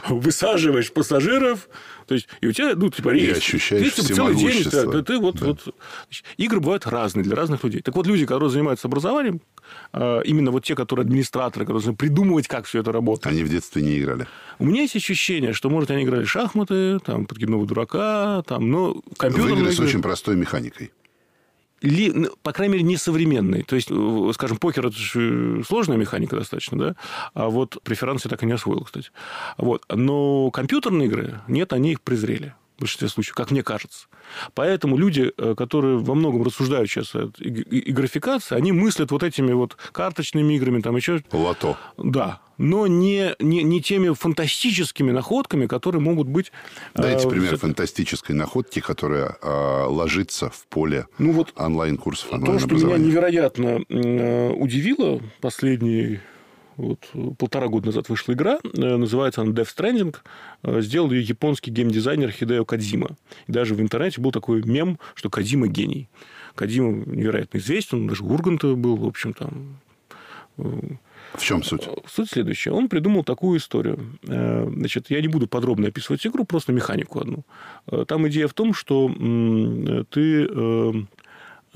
высаживаешь 0.10 0.92
пассажиров, 0.92 1.70
то 2.08 2.16
есть 2.16 2.28
и 2.42 2.48
у 2.48 2.52
тебя, 2.52 2.74
ну, 2.76 2.90
типа, 2.90 3.10
рейс. 3.10 3.28
И 3.28 3.40
ощущаешь 3.40 3.94
ты, 3.94 4.02
целый 4.02 4.36
день, 4.36 4.64
ты, 4.64 4.92
ты, 4.92 5.04
ты 5.04 5.20
вот, 5.20 5.36
да. 5.36 5.46
вот... 5.46 5.62
Значит, 5.62 6.26
игры 6.38 6.60
бывают 6.60 6.88
разные 6.88 7.24
для 7.24 7.36
разных 7.36 7.64
людей. 7.64 7.82
Так 7.82 7.96
вот, 7.96 8.08
люди, 8.08 8.26
которые 8.26 8.50
занимаются 8.50 8.88
образованием, 8.88 9.42
а, 9.94 10.22
именно 10.22 10.50
вот 10.50 10.66
те, 10.66 10.74
которые 10.74 11.04
администраторы, 11.04 11.66
которые 11.66 11.84
должны 11.84 11.96
придумывать, 11.96 12.48
как 12.48 12.66
все 12.66 12.80
это 12.80 12.92
работает. 12.92 13.28
Они 13.28 13.44
в 13.44 13.50
детстве 13.50 13.84
не 13.84 14.00
играли. 14.00 14.26
У 14.58 14.66
меня 14.66 14.82
есть 14.82 14.96
ощущение, 14.96 15.54
что, 15.54 15.70
может, 15.70 15.92
они 15.92 16.06
играли 16.06 16.24
в 16.24 16.30
шахматы, 16.30 16.98
там, 17.06 17.28
подкидного 17.28 17.68
дурака, 17.68 18.42
там, 18.48 18.72
но 18.72 19.00
компьютерные 19.16 19.54
Вы 19.54 19.62
играли 19.62 19.76
с 19.76 19.80
очень 19.80 20.02
простой 20.02 20.36
механикой 20.36 20.92
ли, 21.82 22.30
по 22.44 22.54
крайней 22.54 22.74
мере, 22.74 22.84
не 22.84 22.98
современный. 22.98 23.64
То 23.64 23.76
есть, 23.76 23.90
э, 23.92 24.32
скажем, 24.34 24.58
покер– 24.58 24.86
это 24.88 24.98
же 24.98 25.64
сложная 25.68 25.98
механика 25.98 26.36
достаточно, 26.36 26.78
да? 26.78 26.96
А 27.34 27.50
вот 27.50 27.78
преферанс 27.84 28.26
я 28.26 28.30
так 28.30 28.44
и 28.44 28.46
не 28.46 28.54
освоил, 28.54 28.82
кстати. 28.82 29.12
Вот. 29.58 29.86
Но 29.94 30.50
компьютерные 30.52 31.08
игры, 31.08 31.42
нет, 31.48 31.74
они 31.74 31.92
их 31.92 32.02
презрели 32.02 32.54
в 32.78 32.82
большинстве 32.82 33.10
случаев, 33.10 33.36
как 33.36 33.52
мне 33.52 33.64
кажется. 33.64 34.08
Поэтому 34.54 34.98
люди, 34.98 35.32
э, 35.38 35.56
которые 35.58 35.98
во 35.98 36.16
многом 36.16 36.44
рассуждают 36.44 36.90
сейчас 36.90 37.16
о 37.16 37.32
и 37.40 37.92
графикации, 37.92 38.56
они 38.56 38.72
мыслят 38.72 39.12
вот 39.12 39.24
этими 39.24 39.52
вот 39.54 39.78
карточными 39.92 40.54
играми, 40.54 40.82
там 40.82 40.96
еще... 40.96 41.24
Лото. 41.32 41.78
Да, 41.98 42.42
но 42.58 42.88
не, 42.88 43.36
не, 43.40 43.64
не 43.64 43.82
теми 43.82 44.14
фантастическими 44.14 45.12
находками, 45.12 45.68
которые 45.68 46.02
могут 46.02 46.28
быть... 46.28 46.52
Дайте 46.96 47.28
э, 47.28 47.30
пример 47.30 47.54
э, 47.54 47.58
фантастической 47.58 48.36
находки, 48.36 48.80
которая 48.80 49.38
э, 49.42 49.84
ложится 49.86 50.50
в 50.50 50.66
поле 50.68 51.08
ну, 51.18 51.32
вот 51.32 51.54
онлайн-курсов 51.56 52.32
онлайн 52.34 52.60
То, 52.60 52.68
что 52.68 52.76
меня 52.76 52.98
невероятно 52.98 53.84
э, 53.90 54.50
удивило 54.52 55.22
последние 55.42 56.22
вот, 56.78 57.00
полтора 57.38 57.68
года 57.68 57.88
назад 57.88 58.08
вышла 58.08 58.34
игра, 58.34 58.60
э, 58.64 58.96
называется 58.96 59.42
она 59.42 59.52
Death 59.52 59.70
Stranding. 59.76 60.16
Э, 60.64 60.82
сделал 60.82 61.12
ее 61.12 61.22
японский 61.22 61.72
геймдизайнер 61.72 62.32
Хидео 62.32 62.66
Кадзима. 62.66 63.18
И 63.48 63.52
даже 63.52 63.74
в 63.74 63.82
интернете 63.82 64.22
был 64.22 64.32
такой 64.32 64.62
мем, 64.64 65.00
что 65.16 65.30
Кадзима 65.30 65.68
гений. 65.68 66.08
Кадзима 66.56 67.04
невероятно 67.06 67.58
известен, 67.58 68.02
он 68.02 68.08
даже 68.08 68.24
Урганта 68.24 68.76
был, 68.76 68.96
в 68.96 69.08
общем, 69.08 69.34
там... 69.34 69.80
Э, 70.58 70.80
в 71.34 71.44
чем 71.44 71.62
суть? 71.62 71.90
Суть 72.08 72.30
следующая. 72.30 72.72
Он 72.72 72.88
придумал 72.88 73.24
такую 73.24 73.60
историю. 73.60 74.00
Значит, 74.24 75.10
я 75.10 75.22
не 75.22 75.28
буду 75.28 75.46
подробно 75.46 75.90
описывать 75.90 76.26
игру, 76.26 76.46
просто 76.46 76.72
механику 76.72 77.20
одну. 77.20 77.44
Там 78.06 78.28
идея 78.30 78.48
в 78.48 78.54
том, 78.54 78.74
что 78.74 79.12
ты 80.10 80.48
Э, 80.50 80.92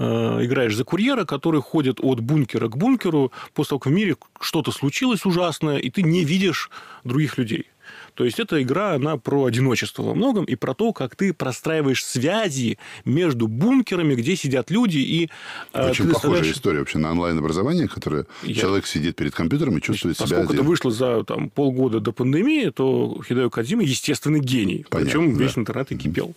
играешь 0.02 0.76
за 0.76 0.84
курьера, 0.84 1.26
который 1.26 1.62
ходит 1.62 2.00
от 2.00 2.20
бункера 2.20 2.68
к 2.68 2.78
бункеру 2.78 3.32
после 3.54 3.70
того, 3.70 3.80
как 3.80 3.94
в 3.94 3.96
мире 3.96 4.16
что-то 4.40 4.72
случилось 4.72 5.26
ужасное, 5.26 5.78
и 5.78 5.90
ты 5.90 6.02
не 6.02 6.24
видишь 6.24 6.70
других 7.04 7.38
людей. 7.38 7.68
То 8.16 8.26
есть, 8.26 8.40
эта 8.40 8.62
игра, 8.62 8.94
она 8.94 9.18
про 9.18 9.46
одиночество 9.46 10.04
во 10.04 10.14
многом 10.14 10.46
и 10.46 10.56
про 10.56 10.74
то, 10.74 10.94
как 10.94 11.16
ты 11.16 11.34
простраиваешь 11.34 12.06
связи 12.06 12.78
между 13.06 13.48
бункерами, 13.48 14.16
где 14.16 14.36
сидят 14.36 14.70
люди. 14.70 14.98
И, 14.98 15.30
э, 15.74 15.90
Очень 15.90 16.06
похожая 16.06 16.14
заставляешь... 16.14 16.52
история 16.52 16.80
вообще 16.80 16.98
на 17.00 17.12
онлайн-образование, 17.12 17.88
которое 17.88 18.26
Я... 18.44 18.56
человек 18.56 18.86
сидит 18.86 19.16
перед 19.16 19.34
компьютером 19.34 19.78
и 19.78 19.82
чувствует 19.82 20.18
Значит, 20.18 20.30
себя 20.30 20.40
Поскольку 20.40 20.62
это 20.62 20.70
вышло 20.70 20.92
за 20.92 21.24
там, 21.24 21.50
полгода 21.50 22.00
до 22.00 22.12
пандемии, 22.12 22.70
то 22.70 23.20
Хидео 23.28 23.50
Кадзима, 23.50 23.84
естественно, 23.84 24.40
гений. 24.40 24.86
Понятно, 24.90 25.12
Причем 25.12 25.38
да. 25.38 25.44
весь 25.44 25.58
интернет 25.58 25.92
и 25.92 25.98
кипел. 25.98 26.34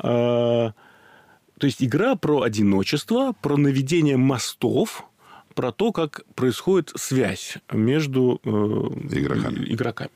Mm-hmm. 0.00 0.72
То 1.58 1.66
есть 1.66 1.82
игра 1.82 2.16
про 2.16 2.42
одиночество, 2.42 3.32
про 3.40 3.56
наведение 3.56 4.16
мостов, 4.16 5.04
про 5.54 5.72
то, 5.72 5.92
как 5.92 6.24
происходит 6.34 6.92
связь 6.96 7.56
между 7.72 8.40
э, 8.44 8.48
игроками. 8.48 9.64
игроками. 9.72 10.10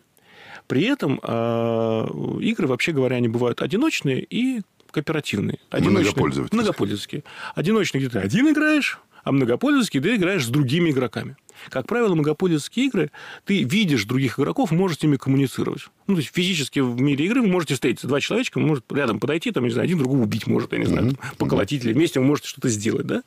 При 0.67 0.85
этом 0.85 1.19
э, 1.23 2.07
игры, 2.43 2.67
вообще 2.67 2.93
говоря, 2.93 3.17
они 3.17 3.29
бывают 3.29 3.63
одиночные 3.63 4.23
и 4.23 4.61
кооперативные. 4.91 5.59
Одиночные, 5.71 6.03
многопользовательские. 6.03 6.61
Многопользовательские. 6.61 7.25
Одиночные, 7.55 8.01
где 8.01 8.11
ты 8.11 8.19
один 8.19 8.51
играешь, 8.51 9.01
а 9.25 9.33
многопользовательские 9.33 10.03
ты 10.03 10.17
играешь 10.17 10.45
с 10.45 10.49
другими 10.49 10.91
игроками. 10.91 11.37
Как 11.69 11.87
правило, 11.87 12.15
многопользовательские 12.15 12.87
игры, 12.87 13.11
ты 13.45 13.63
видишь 13.63 14.05
других 14.05 14.39
игроков, 14.39 14.71
можешь 14.71 14.99
с 14.99 15.03
ними 15.03 15.17
коммуницировать. 15.17 15.87
Ну, 16.07 16.15
то 16.15 16.21
есть, 16.21 16.35
физически 16.35 16.81
в 16.81 17.01
мире 17.01 17.27
игры 17.27 17.43
вы 17.43 17.49
можете 17.49 17.75
встретиться. 17.75 18.07
Два 18.07 18.21
человечка, 18.21 18.59
может 18.59 18.91
рядом 18.93 19.21
подойти, 19.21 19.51
там, 19.51 19.65
не 19.65 19.71
знаю, 19.71 19.85
один 19.85 19.99
другого 19.99 20.23
убить 20.23 20.47
может, 20.47 20.73
я 20.73 20.79
не 20.79 20.87
знаю, 20.87 21.09
mm-hmm. 21.09 21.37
поколотить, 21.37 21.85
или 21.85 21.93
вместе 21.93 22.21
вы 22.21 22.27
можете 22.27 22.49
что-то 22.49 22.69
сделать, 22.69 23.07
да? 23.07 23.23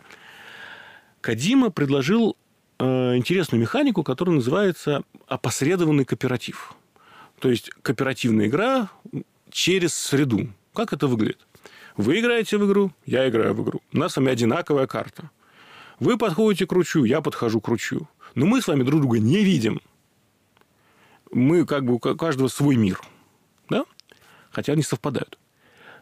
Кадима 1.21 1.69
предложил 1.69 2.35
э, 2.79 3.15
интересную 3.15 3.61
механику, 3.61 4.03
которая 4.03 4.35
называется 4.35 5.03
опосредованный 5.27 6.05
кооператив. 6.05 6.73
То 7.39 7.49
есть, 7.49 7.69
кооперативная 7.81 8.47
игра 8.47 8.89
через 9.51 9.93
среду. 9.93 10.49
Как 10.73 10.91
это 10.91 11.07
выглядит? 11.07 11.45
Вы 11.95 12.19
играете 12.19 12.57
в 12.57 12.65
игру, 12.65 12.91
я 13.05 13.29
играю 13.29 13.53
в 13.53 13.63
игру. 13.63 13.81
У 13.93 13.97
нас 13.97 14.13
с 14.13 14.17
вами 14.17 14.31
одинаковая 14.31 14.87
карта. 14.87 15.29
Вы 15.99 16.17
подходите 16.17 16.65
к 16.65 16.71
ручью, 16.71 17.03
я 17.03 17.21
подхожу 17.21 17.61
к 17.61 17.67
ручью. 17.67 18.09
Но 18.35 18.45
мы 18.45 18.61
с 18.61 18.67
вами 18.67 18.83
друг 18.83 19.01
друга 19.01 19.19
не 19.19 19.43
видим. 19.43 19.81
Мы 21.31 21.65
как 21.65 21.85
бы 21.85 21.93
у 21.93 21.99
каждого 21.99 22.47
свой 22.47 22.75
мир. 22.75 23.01
Да? 23.69 23.85
Хотя 24.51 24.73
они 24.73 24.83
совпадают. 24.83 25.37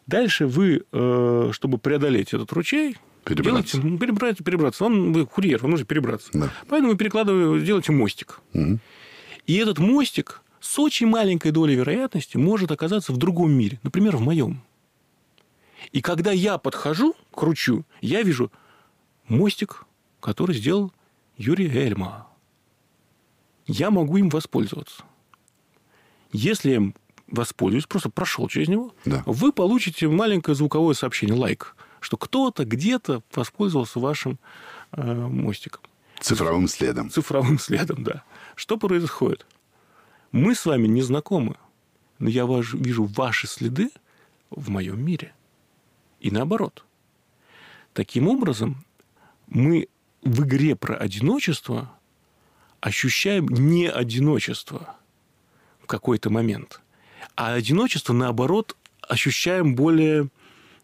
Дальше 0.07 0.47
вы, 0.47 0.83
э, 0.91 1.49
чтобы 1.53 1.77
преодолеть 1.77 2.33
этот 2.33 2.51
ручей, 2.51 2.97
Перебраться. 3.23 3.77
Делайте, 3.77 3.99
перебраться, 3.99 4.43
перебраться. 4.43 4.83
Вам, 4.83 5.13
вы 5.13 5.25
курьер, 5.27 5.61
вам 5.61 5.71
нужно 5.71 5.85
перебраться. 5.85 6.29
Да. 6.33 6.51
Поэтому 6.67 6.93
вы 6.93 6.97
перекладываете, 6.97 7.65
делаете 7.65 7.91
мостик. 7.91 8.39
Угу. 8.53 8.79
И 9.45 9.55
этот 9.57 9.77
мостик 9.77 10.41
с 10.59 10.79
очень 10.79 11.07
маленькой 11.07 11.51
долей 11.51 11.75
вероятности 11.75 12.37
может 12.37 12.71
оказаться 12.71 13.11
в 13.11 13.17
другом 13.17 13.51
мире. 13.51 13.79
Например, 13.83 14.17
в 14.17 14.21
моем. 14.21 14.63
И 15.91 16.01
когда 16.01 16.31
я 16.31 16.57
подхожу 16.57 17.15
к 17.31 17.41
ручью, 17.41 17.85
я 18.01 18.23
вижу 18.23 18.51
мостик, 19.27 19.85
который 20.19 20.55
сделал 20.55 20.91
Юрий 21.41 21.67
Эльма. 21.75 22.27
Я 23.65 23.89
могу 23.89 24.17
им 24.17 24.29
воспользоваться. 24.29 25.03
Если 26.31 26.69
я 26.69 26.75
им 26.75 26.95
воспользуюсь, 27.27 27.87
просто 27.87 28.09
прошел 28.09 28.47
через 28.47 28.67
него, 28.67 28.93
да. 29.05 29.23
вы 29.25 29.51
получите 29.51 30.07
маленькое 30.07 30.55
звуковое 30.55 30.93
сообщение, 30.93 31.35
лайк. 31.35 31.75
что 31.99 32.17
кто-то 32.17 32.63
где-то 32.63 33.23
воспользовался 33.33 33.99
вашим 33.99 34.39
э, 34.91 35.13
мостиком. 35.13 35.81
Цифровым 36.19 36.67
следом. 36.67 37.09
Цифровым 37.09 37.57
следом, 37.57 38.03
да. 38.03 38.23
Что 38.55 38.77
происходит? 38.77 39.47
Мы 40.31 40.53
с 40.53 40.65
вами 40.65 40.87
не 40.87 41.01
знакомы, 41.01 41.55
но 42.19 42.29
я 42.29 42.45
вижу 42.45 43.05
ваши 43.05 43.47
следы 43.47 43.89
в 44.51 44.69
моем 44.69 45.03
мире. 45.03 45.33
И 46.19 46.29
наоборот. 46.29 46.85
Таким 47.93 48.27
образом, 48.27 48.85
мы 49.47 49.87
в 50.21 50.43
игре 50.43 50.75
про 50.75 50.95
одиночество 50.95 51.91
ощущаем 52.79 53.47
не 53.47 53.87
одиночество 53.87 54.95
в 55.81 55.87
какой-то 55.87 56.29
момент, 56.29 56.81
а 57.35 57.53
одиночество, 57.53 58.13
наоборот, 58.13 58.75
ощущаем 59.01 59.75
более 59.75 60.29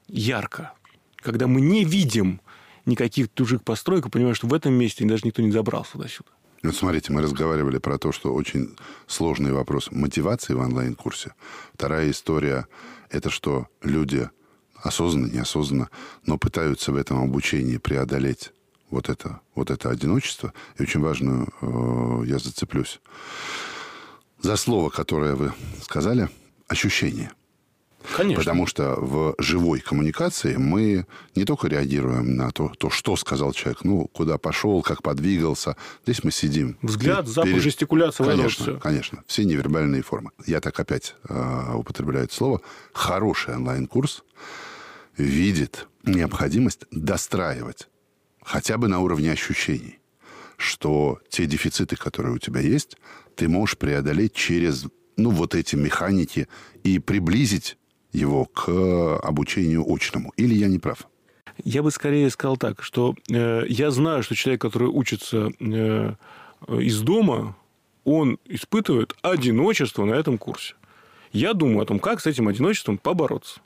ярко, 0.07 0.73
когда 1.17 1.47
мы 1.47 1.61
не 1.61 1.83
видим 1.83 2.41
никаких 2.85 3.33
чужих 3.33 3.63
построек 3.63 4.05
и 4.05 4.09
понимаем, 4.09 4.35
что 4.35 4.47
в 4.47 4.53
этом 4.53 4.73
месте 4.73 5.05
даже 5.05 5.25
никто 5.25 5.41
не 5.41 5.51
забрался 5.51 5.93
туда-сюда. 5.93 6.29
Вот 6.63 6.75
смотрите, 6.75 7.13
мы 7.13 7.21
разговаривали 7.21 7.77
про 7.77 7.97
то, 7.97 8.11
что 8.11 8.33
очень 8.33 8.75
сложный 9.05 9.51
вопрос 9.51 9.91
мотивации 9.91 10.53
в 10.53 10.59
онлайн-курсе. 10.59 11.33
Вторая 11.73 12.09
история– 12.09 12.67
это 13.09 13.29
что 13.29 13.67
люди 13.81 14.29
осознанно, 14.75 15.27
неосознанно, 15.27 15.89
но 16.25 16.38
пытаются 16.38 16.91
в 16.91 16.95
этом 16.95 17.21
обучении 17.21 17.77
преодолеть 17.77 18.51
вот 18.89 19.09
это, 19.09 19.41
вот 19.55 19.71
это 19.71 19.89
одиночество. 19.89 20.53
И 20.77 20.83
очень 20.83 21.01
важную 21.01 21.47
э, 21.61 22.23
я 22.27 22.39
зацеплюсь. 22.39 22.99
За 24.41 24.55
слово, 24.55 24.89
которое 24.89 25.35
вы 25.35 25.53
сказали, 25.81 26.29
ощущение. 26.67 27.31
Конечно. 28.15 28.41
Потому 28.41 28.67
что 28.67 28.95
в 28.97 29.35
живой 29.39 29.79
коммуникации 29.79 30.55
мы 30.55 31.05
не 31.35 31.43
только 31.43 31.67
реагируем 31.67 32.35
на 32.35 32.51
то, 32.51 32.71
то, 32.77 32.89
что 32.89 33.15
сказал 33.15 33.51
человек, 33.53 33.83
ну, 33.83 34.07
куда 34.07 34.38
пошел, 34.38 34.81
как 34.81 35.03
подвигался. 35.03 35.75
Здесь 36.05 36.23
мы 36.23 36.31
сидим. 36.31 36.77
Взгляд, 36.81 37.25
перед... 37.25 37.29
запах, 37.29 37.59
жестикуляция. 37.59 38.25
Конечно, 38.25 38.63
все. 38.63 38.79
конечно. 38.79 39.23
Все 39.27 39.43
невербальные 39.43 40.03
формы. 40.03 40.31
Я 40.45 40.61
так 40.61 40.79
опять 40.79 41.15
э, 41.27 41.73
употребляю 41.73 42.25
это 42.25 42.33
слово. 42.33 42.61
Хороший 42.93 43.55
онлайн-курс 43.55 44.23
видит 45.17 45.88
необходимость 46.03 46.85
достраивать 46.91 47.89
хотя 48.48 48.78
бы 48.78 48.88
на 48.88 49.00
уровне 49.00 49.32
ощущений, 49.32 50.00
что 50.56 51.20
те 51.30 51.45
дефициты, 51.45 51.98
которые 51.98 52.34
у 52.36 52.38
тебя 52.38 52.62
есть, 52.62 52.98
ты 53.36 53.50
можешь 53.50 53.78
преодолеть 53.78 54.34
через 54.34 54.86
ну, 55.18 55.32
вот 55.32 55.54
эти 55.54 55.76
механики 55.76 56.48
и 56.84 57.00
приблизить 57.00 57.78
его 58.14 58.45
к 58.45 59.18
обучению 59.18 59.84
очному. 59.86 60.32
Или 60.38 60.56
я 60.56 60.68
не 60.68 60.80
прав? 60.80 61.08
Я 61.66 61.84
бы 61.84 61.91
скорее 61.91 62.30
сказал 62.30 62.56
так, 62.56 62.84
что 62.84 63.16
э, 63.30 63.66
я 63.68 63.91
знаю, 63.91 64.24
что 64.24 64.36
человек, 64.36 64.62
который 64.62 64.88
учится 64.88 65.52
э, 65.60 66.14
из 66.70 67.02
дома, 67.02 67.56
он 68.06 68.39
испытывает 68.45 69.14
одиночество 69.22 70.06
на 70.06 70.14
этом 70.14 70.38
курсе. 70.38 70.76
Я 71.34 71.54
думаю 71.54 71.82
о 71.82 71.86
том, 71.86 72.00
как 72.00 72.22
с 72.22 72.28
этим 72.28 72.48
одиночеством 72.48 72.98
побороться. 72.98 73.60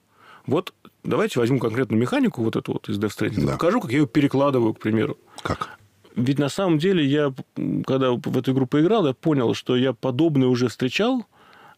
Вот 0.45 0.73
давайте 1.03 1.39
возьму 1.39 1.59
конкретную 1.59 2.01
механику 2.01 2.43
вот 2.43 2.55
эту 2.55 2.73
вот 2.73 2.89
из 2.89 2.99
Death 2.99 3.17
Stranding, 3.17 3.45
да. 3.45 3.53
покажу, 3.53 3.81
как 3.81 3.91
я 3.91 3.99
ее 3.99 4.07
перекладываю, 4.07 4.73
к 4.73 4.79
примеру. 4.79 5.17
Как? 5.43 5.77
Ведь 6.15 6.39
на 6.39 6.49
самом 6.49 6.77
деле 6.77 7.05
я, 7.05 7.33
когда 7.85 8.11
в 8.11 8.37
эту 8.37 8.51
игру 8.51 8.65
поиграл, 8.65 9.07
я 9.07 9.13
понял, 9.13 9.53
что 9.53 9.75
я 9.77 9.93
подобное 9.93 10.47
уже 10.47 10.67
встречал, 10.67 11.25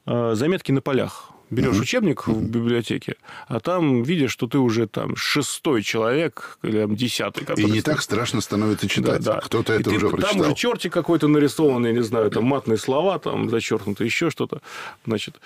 э, 0.05 0.33
заметки 0.35 0.71
на 0.71 0.81
полях 0.81 1.32
берешь 1.53 1.75
uh-huh. 1.75 1.81
учебник 1.81 2.27
в 2.27 2.43
библиотеке, 2.43 3.15
а 3.47 3.59
там 3.59 4.03
видишь, 4.03 4.31
что 4.31 4.47
ты 4.47 4.57
уже 4.57 4.87
там 4.87 5.15
шестой 5.15 5.83
человек 5.83 6.57
или 6.63 6.81
там, 6.81 6.95
десятый. 6.95 7.45
И 7.55 7.63
не 7.65 7.81
так 7.81 8.01
страшно 8.01 8.41
становится 8.41 8.87
читать. 8.87 9.23
Да, 9.23 9.35
да. 9.35 9.41
Кто-то 9.41 9.73
это 9.73 9.89
ты, 9.89 9.95
уже 9.95 10.09
прочитал. 10.09 10.31
Там 10.31 10.41
уже 10.41 10.55
чертик 10.55 10.93
какой-то 10.93 11.27
нарисован, 11.27 11.85
я 11.85 11.93
не 11.93 12.03
знаю, 12.03 12.31
там 12.31 12.45
матные 12.45 12.77
слова, 12.77 13.19
там 13.19 13.49
зачеркнуто 13.49 14.03
еще 14.03 14.29
что-то. 14.29 14.61
Значит, 15.05 15.39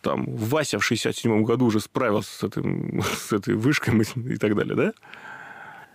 там 0.00 0.24
Вася 0.26 0.78
в 0.78 0.90
67-м 0.90 1.44
году 1.44 1.66
уже 1.66 1.80
справился 1.80 2.30
с, 2.38 2.44
этим, 2.44 3.02
с 3.28 3.32
этой 3.32 3.54
вышкой 3.54 3.94
и 3.94 4.36
так 4.36 4.54
далее, 4.54 4.74
да? 4.74 4.92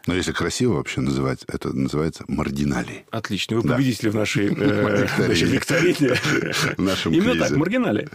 Но 0.08 0.16
если 0.16 0.32
красиво 0.32 0.74
вообще 0.74 1.02
называть, 1.02 1.44
это 1.48 1.76
называется 1.76 2.24
маргиналии. 2.28 3.06
Отлично. 3.12 3.58
Вы 3.58 3.62
победители 3.62 4.10
в 4.10 4.16
нашей 4.16 4.48
э, 4.48 5.08
викторине. 5.46 6.16
Именно 7.16 7.40
так, 7.40 7.52
маргиналии. 7.52 8.08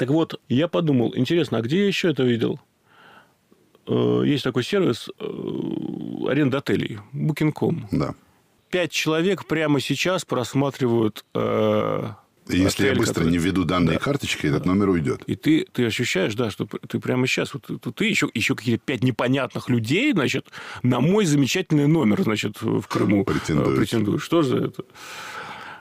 Так 0.00 0.08
вот, 0.08 0.40
я 0.48 0.66
подумал, 0.66 1.12
интересно, 1.14 1.58
а 1.58 1.60
где 1.60 1.80
я 1.80 1.86
еще 1.86 2.08
это 2.08 2.22
видел? 2.22 2.58
Э, 3.86 4.22
есть 4.24 4.44
такой 4.44 4.64
сервис 4.64 5.10
э, 5.18 5.24
аренда 6.26 6.56
отелей, 6.56 7.00
Booking.com. 7.12 7.86
Да. 7.92 8.14
Пять 8.70 8.92
человек 8.92 9.44
прямо 9.44 9.78
сейчас 9.78 10.24
просматривают 10.24 11.26
э, 11.34 12.12
если 12.48 12.86
я 12.86 12.94
быстро 12.94 13.14
который... 13.16 13.32
не 13.32 13.36
введу 13.36 13.64
данные 13.64 13.98
да. 13.98 14.04
карточки, 14.04 14.46
этот 14.46 14.64
номер 14.64 14.88
уйдет. 14.88 15.22
И 15.26 15.36
ты, 15.36 15.66
ты 15.70 15.84
ощущаешь, 15.84 16.34
да, 16.34 16.50
что 16.50 16.66
ты 16.66 16.98
прямо 16.98 17.26
сейчас, 17.26 17.52
вот, 17.52 17.66
ты, 17.66 17.92
ты 17.92 18.06
еще, 18.06 18.30
еще 18.32 18.56
какие-то 18.56 18.82
пять 18.82 19.02
непонятных 19.04 19.68
людей, 19.68 20.12
значит, 20.12 20.46
на 20.82 21.00
мой 21.00 21.26
замечательный 21.26 21.86
номер, 21.86 22.22
значит, 22.22 22.62
в 22.62 22.86
Крыму 22.88 23.26
претендуешь. 23.26 23.76
претендуешь. 23.76 24.22
Что 24.22 24.40
же 24.40 24.64
это? 24.64 24.82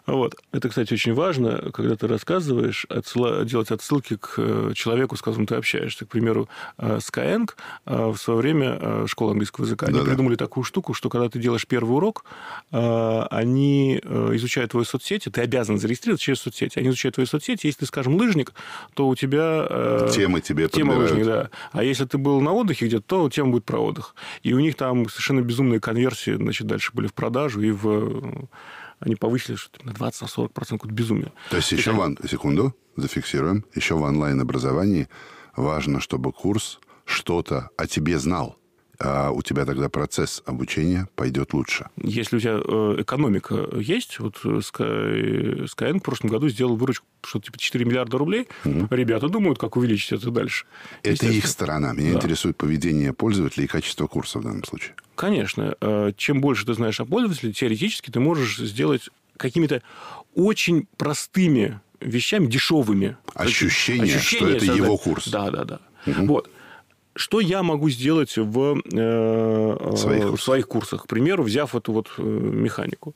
Вот. 0.09 0.35
Это, 0.51 0.69
кстати, 0.69 0.93
очень 0.93 1.13
важно, 1.13 1.71
когда 1.73 1.95
ты 1.95 2.07
рассказываешь, 2.07 2.85
отсыла... 2.89 3.45
делать 3.45 3.71
отсылки 3.71 4.17
к 4.17 4.35
э, 4.37 4.71
человеку, 4.75 5.15
с 5.15 5.21
которым 5.21 5.45
ты 5.45 5.55
общаобщаешься. 5.55 6.05
К 6.05 6.09
примеру, 6.09 6.49
э, 6.77 6.97
Skyeng 6.97 7.49
э, 7.85 8.07
в 8.07 8.17
свое 8.17 8.39
время, 8.39 9.07
школа 9.07 9.31
английского 9.31 9.65
языка, 9.65 9.87
они 9.87 9.99
Да-да. 9.99 10.09
придумали 10.09 10.35
такую 10.35 10.63
штуку, 10.63 10.93
что 10.93 11.09
когда 11.09 11.29
ты 11.29 11.39
делаешь 11.39 11.65
первый 11.67 11.91
урок, 11.91 12.25
они 12.71 13.97
изучают 13.97 14.71
твои 14.71 14.83
соцсети, 14.83 15.29
ты 15.29 15.41
обязан 15.41 15.77
зарегистрироваться 15.77 16.25
через 16.25 16.39
соцсети. 16.39 16.79
Они 16.79 16.89
изучают 16.89 17.15
твои 17.15 17.25
соцсети. 17.25 17.67
Если 17.67 17.79
ты, 17.79 17.85
скажем, 17.85 18.15
лыжник, 18.15 18.53
то 18.93 19.07
у 19.07 19.15
тебя... 19.15 20.07
Темы 20.11 20.41
тебе 20.41 20.67
Тема 20.69 20.93
лыжник, 20.93 21.25
да. 21.25 21.49
А 21.71 21.83
если 21.83 22.05
ты 22.05 22.17
был 22.17 22.41
на 22.41 22.51
отдыхе 22.53 22.87
где-то, 22.87 23.03
то 23.07 23.29
тема 23.29 23.51
будет 23.51 23.65
про 23.65 23.79
отдых. 23.79 24.15
И 24.43 24.53
у 24.53 24.59
них 24.59 24.75
там 24.75 25.07
совершенно 25.09 25.41
безумные 25.41 25.79
конверсии, 25.79 26.31
значит, 26.31 26.67
дальше 26.67 26.91
были 26.93 27.07
в 27.07 27.13
продажу 27.13 27.61
и 27.61 27.71
в 27.71 28.47
они 28.99 29.15
повысили 29.15 29.55
что 29.55 29.83
на 29.85 29.91
20-40%, 29.91 30.49
какое-то 30.53 30.87
безумие. 30.87 31.33
То 31.49 31.57
есть, 31.57 31.71
еще 31.71 31.91
в, 31.91 32.27
секунду, 32.27 32.75
зафиксируем, 32.95 33.65
еще 33.73 33.95
в 33.95 34.01
онлайн-образовании 34.01 35.07
важно, 35.55 35.99
чтобы 35.99 36.31
курс 36.31 36.79
что-то 37.05 37.69
о 37.77 37.87
тебе 37.87 38.19
знал 38.19 38.58
а 38.99 39.31
у 39.31 39.41
тебя 39.41 39.65
тогда 39.65 39.87
процесс 39.87 40.43
обучения 40.45 41.07
пойдет 41.15 41.53
лучше. 41.53 41.87
Если 41.97 42.35
у 42.35 42.39
тебя 42.39 42.59
э, 42.63 42.95
экономика 42.99 43.67
есть, 43.75 44.19
вот 44.19 44.35
Sky, 44.43 45.65
Skyeng 45.65 45.99
в 45.99 46.03
прошлом 46.03 46.29
году 46.29 46.49
сделал 46.49 46.75
выручку 46.75 47.05
что-то 47.23 47.45
типа 47.45 47.57
4 47.57 47.85
миллиарда 47.85 48.17
рублей, 48.17 48.47
угу. 48.65 48.87
ребята 48.89 49.29
думают, 49.29 49.57
как 49.57 49.77
увеличить 49.77 50.11
это 50.11 50.31
дальше. 50.31 50.65
Это 51.03 51.27
их 51.27 51.47
сторона. 51.47 51.93
Меня 51.93 52.11
да. 52.11 52.17
интересует 52.17 52.57
поведение 52.57 53.13
пользователя 53.13 53.63
и 53.63 53.67
качество 53.67 54.07
курса 54.07 54.39
в 54.39 54.43
данном 54.43 54.65
случае. 54.65 54.95
Конечно. 55.15 55.75
Э, 55.79 56.11
чем 56.17 56.41
больше 56.41 56.65
ты 56.65 56.73
знаешь 56.73 56.99
о 56.99 57.05
пользователе, 57.05 57.53
теоретически 57.53 58.11
ты 58.11 58.19
можешь 58.19 58.57
сделать 58.57 59.09
какими-то 59.37 59.81
очень 60.35 60.87
простыми 60.97 61.79
вещами, 62.01 62.47
дешевыми. 62.47 63.17
Ощущение, 63.33 64.15
Ощущение 64.15 64.21
что 64.21 64.49
это 64.49 64.65
создать. 64.65 64.77
его 64.77 64.97
курс. 64.97 65.27
Да, 65.29 65.49
да, 65.51 65.63
да. 65.63 65.79
Угу. 66.05 66.25
Вот. 66.25 66.49
Что 67.19 67.41
я 67.41 67.63
могу 67.63 67.89
сделать 67.89 68.37
в 68.37 68.81
э, 68.93 69.95
своих, 69.97 70.25
в 70.31 70.41
своих 70.41 70.69
курсах? 70.69 71.03
К 71.03 71.07
примеру, 71.07 71.43
взяв 71.43 71.75
эту 71.75 71.91
вот 71.91 72.07
э, 72.17 72.21
механику. 72.21 73.13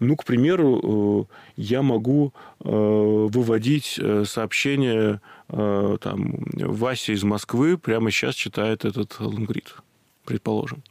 Ну, 0.00 0.16
к 0.16 0.24
примеру, 0.24 1.28
э, 1.30 1.52
я 1.56 1.82
могу 1.82 2.32
выводить 2.58 4.00
сообщение, 4.24 5.20
там, 5.48 6.44
Вася 6.52 7.12
из 7.12 7.22
Москвы 7.22 7.78
прямо 7.78 8.10
сейчас 8.10 8.34
читает 8.34 8.84
этот 8.84 9.20
лонгрид, 9.20 9.76
предположим. 10.24 10.82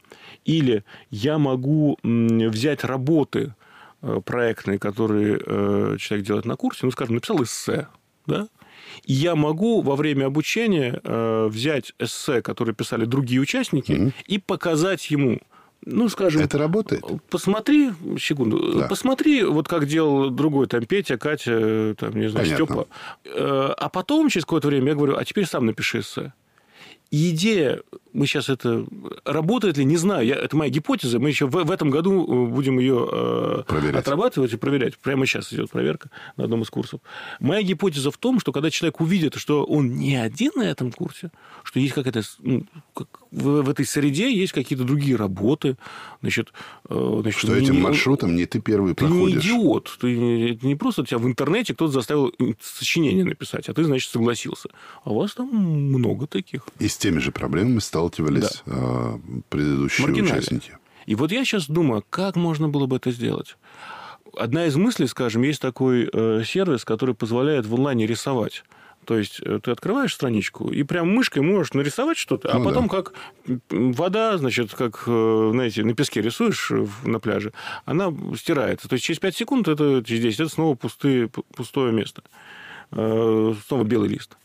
Или 0.46 0.86
я 1.10 1.38
могу 1.38 1.98
взять 2.04 2.86
работы 2.86 3.54
проектные, 4.24 4.80
которые 4.80 5.98
человек 5.98 6.26
делает 6.26 6.46
на 6.46 6.56
курсе, 6.56 6.86
ну, 6.86 6.92
скажем, 6.92 7.16
написал 7.16 7.44
эссе, 7.44 7.88
да, 8.26 8.48
и 9.06 9.14
я 9.14 9.36
могу 9.36 9.82
во 9.82 9.96
время 9.96 10.26
обучения 10.26 11.00
э, 11.04 11.48
взять 11.48 11.94
эссе, 12.00 12.42
которые 12.42 12.76
писали 12.76 13.06
другие 13.06 13.42
участники, 13.42 13.94
угу. 13.94 14.12
и 14.28 14.38
показать 14.38 15.10
ему 15.10 15.40
ну, 15.84 16.10
скажем... 16.10 16.42
Это 16.42 16.58
работает? 16.60 17.04
Посмотри, 17.30 17.92
секунду, 18.20 18.80
да. 18.82 18.88
посмотри, 18.88 19.44
вот 19.44 19.68
как 19.68 19.88
делал 19.88 20.30
другой, 20.30 20.68
там, 20.68 20.86
Петя, 20.86 21.18
Катя, 21.18 21.96
там, 21.98 22.12
не 22.16 22.30
знаю, 22.30 22.46
Понятно. 22.46 22.66
Степа. 22.66 22.88
Э, 23.26 23.74
а 23.78 23.90
потом, 23.90 24.30
через 24.30 24.46
какое-то 24.46 24.68
время, 24.68 24.90
я 24.90 24.96
говорю, 24.96 25.18
а 25.18 25.26
теперь 25.26 25.46
сам 25.46 25.66
напиши 25.66 26.02
эссе. 26.02 26.34
И 27.12 27.32
идея, 27.32 27.82
мы 28.14 28.26
сейчас 28.26 28.48
это 28.48 28.86
работает 29.26 29.78
ли, 29.78 29.84
не 29.84 29.98
знаю, 29.98 30.26
я, 30.26 30.36
это 30.36 30.56
моя 30.56 30.72
гипотеза, 30.72 31.20
мы 31.20 31.28
еще 31.28 31.46
в, 31.46 31.52
в 31.52 31.70
этом 31.70 31.90
году 31.90 32.24
э, 32.24 32.50
будем 32.50 32.80
ее 32.80 33.06
э, 33.12 33.64
проверять. 33.68 34.00
отрабатывать 34.00 34.54
и 34.54 34.58
проверять. 34.58 34.98
Прямо 34.98 35.26
сейчас 35.26 35.52
идет 35.52 35.70
проверка 35.70 36.10
на 36.38 36.46
одном 36.46 36.62
из 36.62 36.70
курсов. 36.70 37.02
Моя 37.42 37.64
гипотеза 37.64 38.12
в 38.12 38.18
том, 38.18 38.40
что 38.40 38.54
когда 38.54 38.70
человек 38.70 39.02
увидит, 39.02 39.36
что 39.36 39.66
он 39.66 39.96
не 39.96 40.16
один 40.16 40.54
на 40.56 40.64
этом 40.64 40.94
курсе, 40.94 41.32
что 41.64 41.82
есть 41.82 41.94
какая-то 41.94 42.22
ну, 42.40 42.66
как 42.94 43.21
в, 43.32 43.62
в 43.64 43.70
этой 43.70 43.86
среде 43.86 44.34
есть 44.34 44.54
какие-то 44.54 44.84
другие 44.84 45.16
работы, 45.16 45.78
значит, 46.22 46.54
э, 46.90 47.20
значит 47.22 47.40
что 47.40 47.56
не, 47.56 47.64
этим 47.64 47.82
маршрутом 47.82 48.36
не 48.36 48.46
ты 48.46 48.60
первый 48.60 48.94
ты 48.94 49.06
проходишь. 49.06 49.42
Ты 49.44 49.50
не 49.50 49.56
идиот, 49.56 49.98
ты 50.00 50.60
не 50.62 50.76
просто 50.76 51.06
тебя 51.06 51.18
в 51.18 51.26
интернете 51.26 51.74
кто-то 51.74 51.94
заставил 51.94 52.34
сочинение 52.62 53.24
написать, 53.24 53.70
а 53.70 53.74
ты 53.74 53.84
значит 53.84 54.12
согласился. 54.12 54.70
А 55.04 55.12
у 55.12 55.20
вас 55.20 55.34
там 55.34 55.48
много 55.48 56.28
таких. 56.28 56.66
И 56.80 56.88
с 56.88 56.98
теми 56.98 57.20
же 57.20 57.32
проблемами 57.32 57.80
сталкивались 57.80 58.62
да. 58.66 58.74
А, 58.74 59.20
предыдущие 59.50 60.08
участники. 60.08 60.78
И 61.06 61.16
вот 61.16 61.32
я 61.32 61.44
сейчас 61.46 61.68
думаю, 61.68 62.04
как 62.10 62.36
можно 62.36 62.70
было 62.70 62.86
бы 62.86 62.98
это 62.98 63.12
сделать? 63.12 63.58
Одна 64.38 64.66
из 64.66 64.76
мыслей, 64.76 65.08
скажем, 65.08 65.42
есть 65.42 65.62
такой 65.62 66.10
э, 66.12 66.44
сервис, 66.46 66.86
который 66.86 67.16
позволяет 67.16 67.66
в 67.66 67.74
онлайне 67.76 68.06
рисовать. 68.06 68.64
То 69.06 69.18
есть 69.18 69.42
э, 69.44 69.60
ты 69.64 69.72
открываешь 69.72 70.14
страничку 70.14 70.72
и 70.72 70.84
прям 70.84 71.14
мышкой 71.14 71.42
можешь 71.42 71.74
нарисовать 71.74 72.18
что-то, 72.18 72.54
а 72.54 72.60
ну, 72.60 72.66
потом 72.66 72.88
да. 72.88 72.98
как 72.98 73.14
вода, 73.70 74.38
значит, 74.38 74.74
как, 74.74 75.04
э, 75.08 75.50
знаете, 75.54 75.84
на 75.84 75.94
песке 75.94 76.22
рисуешь 76.22 76.72
на 77.04 77.20
пляже, 77.20 77.54
она 77.86 78.14
стирается. 78.36 78.88
То 78.88 78.94
есть 78.94 79.06
через 79.06 79.20
5 79.20 79.36
секунд, 79.36 79.68
это 79.68 80.04
через 80.06 80.22
10, 80.22 80.40
это 80.42 80.50
снова 80.50 80.76
пустые, 80.76 81.30
пустое 81.30 81.92
место. 81.92 82.24
Снова 82.92 83.84
белый 83.86 84.10
лист. 84.10 84.36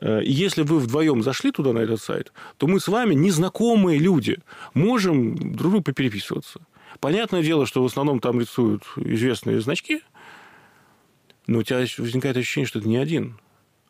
Э, 0.00 0.20
если 0.22 0.62
вы 0.62 0.78
вдвоем 0.78 1.22
зашли 1.22 1.52
туда, 1.52 1.72
на 1.72 1.78
этот 1.78 2.00
сайт, 2.00 2.32
то 2.58 2.66
мы 2.66 2.80
с 2.80 2.88
вами, 2.88 3.14
незнакомые 3.14 3.98
люди, 3.98 4.38
можем 4.74 5.36
друг 5.36 5.72
другу 5.72 5.82
попереписываться. 5.82 6.60
Понятное 7.00 7.42
дело, 7.42 7.66
что 7.66 7.82
в 7.82 7.86
основном 7.86 8.20
там 8.20 8.40
рисуют 8.40 8.84
известные 8.96 9.60
значки, 9.60 10.02
но 11.46 11.58
у 11.58 11.62
тебя 11.62 11.84
возникает 11.98 12.36
ощущение, 12.36 12.66
что 12.66 12.80
ты 12.80 12.88
не 12.88 12.96
один. 12.96 13.38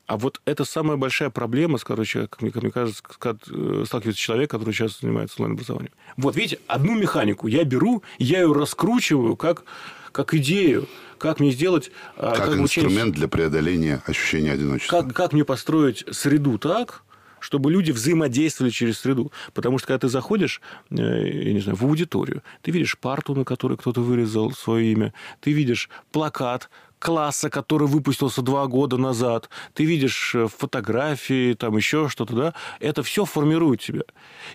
А 0.06 0.16
вот 0.16 0.40
это 0.44 0.64
самая 0.64 0.96
большая 0.96 1.30
проблема, 1.30 1.78
короче, 1.78 2.28
как 2.28 2.42
мне, 2.42 2.50
как 2.52 2.62
мне 2.62 2.70
кажется, 2.70 3.02
э, 3.24 3.84
сталкивается 3.86 4.22
человек, 4.22 4.50
который 4.50 4.72
сейчас 4.72 5.00
занимается 5.00 5.36
онлайн-образованием. 5.38 5.92
Вот, 6.16 6.36
видите, 6.36 6.60
одну 6.68 6.94
механику 6.94 7.48
я 7.48 7.64
беру, 7.64 8.02
я 8.18 8.40
ее 8.40 8.52
раскручиваю 8.52 9.36
как, 9.36 9.64
как 10.12 10.34
идею 10.34 10.88
как 11.18 11.40
мне 11.40 11.50
сделать... 11.50 11.90
А, 12.16 12.34
как, 12.34 12.50
как 12.50 12.58
инструмент 12.58 13.08
учить, 13.08 13.14
для 13.14 13.28
преодоления 13.28 14.02
ощущения 14.06 14.52
одиночества. 14.52 15.02
Как, 15.02 15.14
как 15.14 15.32
мне 15.32 15.46
построить 15.46 16.04
среду 16.10 16.58
так, 16.58 17.04
чтобы 17.40 17.70
люди 17.70 17.92
взаимодействовали 17.92 18.70
через 18.70 18.98
среду. 18.98 19.32
Потому 19.54 19.78
что, 19.78 19.88
когда 19.88 20.00
ты 20.00 20.08
заходишь, 20.08 20.60
э, 20.90 20.94
я 20.96 21.52
не 21.52 21.60
знаю, 21.60 21.76
в 21.76 21.84
аудиторию, 21.84 22.42
ты 22.62 22.70
видишь 22.70 22.98
парту, 22.98 23.34
на 23.34 23.44
которой 23.44 23.76
кто-то 23.78 24.00
вырезал 24.00 24.52
свое 24.52 24.92
имя, 24.92 25.14
ты 25.40 25.52
видишь 25.52 25.88
плакат, 26.12 26.68
класса, 26.98 27.50
который 27.50 27.88
выпустился 27.88 28.42
два 28.42 28.66
года 28.66 28.96
назад, 28.96 29.48
ты 29.74 29.84
видишь 29.84 30.34
э, 30.34 30.48
фотографии, 30.48 31.54
там 31.54 31.76
еще 31.76 32.08
что-то, 32.08 32.34
да, 32.34 32.54
это 32.80 33.02
все 33.02 33.24
формирует 33.24 33.80
тебя. 33.80 34.02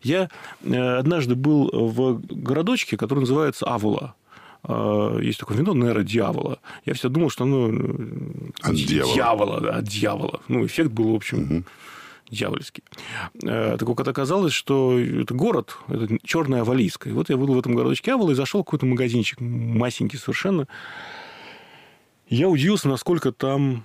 Я 0.03 0.29
э, 0.63 0.97
однажды 0.97 1.35
был 1.35 1.69
в 1.71 2.21
городочке, 2.29 2.97
который 2.97 3.19
называется 3.19 3.65
Авула. 3.65 4.15
А, 4.63 5.17
есть 5.19 5.39
такое 5.39 5.57
вино 5.57 5.73
Нера 5.73 6.03
Дьявола. 6.03 6.59
Я 6.85 6.93
всегда 6.93 7.09
думал, 7.09 7.29
что 7.29 7.43
оно 7.45 7.67
от 8.61 8.75
дьявола. 8.75 9.13
дьявола, 9.13 9.61
да, 9.61 9.75
от 9.77 9.83
дьявола. 9.85 10.41
Ну, 10.47 10.65
эффект 10.65 10.91
был, 10.91 11.13
в 11.13 11.15
общем, 11.15 11.43
угу. 11.43 11.63
дьявольский. 12.29 12.83
Так 13.41 13.81
вот, 13.81 14.07
оказалось, 14.07 14.53
что 14.53 14.99
это 14.99 15.33
город, 15.33 15.77
это 15.87 16.17
черная 16.23 16.61
Авалийска. 16.61 17.09
И 17.09 17.13
вот 17.13 17.29
я 17.29 17.37
был 17.37 17.53
в 17.53 17.59
этом 17.59 17.73
городочке 17.73 18.13
Авала 18.13 18.31
и 18.31 18.35
зашел 18.35 18.61
в 18.61 18.65
какой-то 18.65 18.85
магазинчик, 18.85 19.39
масенький 19.41 20.19
совершенно. 20.19 20.67
Я 22.31 22.47
удивился, 22.47 22.87
насколько 22.87 23.33
там 23.33 23.83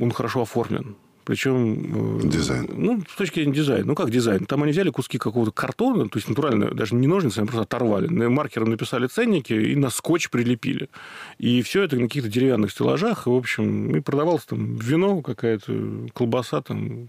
он 0.00 0.10
хорошо 0.10 0.42
оформлен. 0.42 0.96
Причем... 1.24 2.18
Э, 2.18 2.26
дизайн. 2.26 2.68
Ну, 2.72 3.02
с 3.08 3.14
точки 3.14 3.36
зрения 3.36 3.52
дизайна. 3.52 3.86
Ну, 3.86 3.94
как 3.94 4.10
дизайн? 4.10 4.44
Там 4.44 4.64
они 4.64 4.72
взяли 4.72 4.90
куски 4.90 5.18
какого-то 5.18 5.52
картона, 5.52 6.08
то 6.08 6.18
есть 6.18 6.28
натурально, 6.28 6.72
даже 6.72 6.96
не 6.96 7.06
ножницами, 7.06 7.46
просто 7.46 7.62
оторвали. 7.62 8.08
Маркером 8.08 8.70
написали 8.70 9.06
ценники 9.06 9.52
и 9.52 9.76
на 9.76 9.90
скотч 9.90 10.30
прилепили. 10.30 10.90
И 11.38 11.62
все 11.62 11.84
это 11.84 11.94
на 11.94 12.08
каких-то 12.08 12.28
деревянных 12.28 12.72
стеллажах. 12.72 13.28
И, 13.28 13.30
в 13.30 13.34
общем, 13.34 13.94
и 13.94 14.00
продавалось 14.00 14.44
там 14.46 14.74
вино, 14.74 15.22
какая-то 15.22 16.08
колбаса, 16.12 16.60
там, 16.60 17.08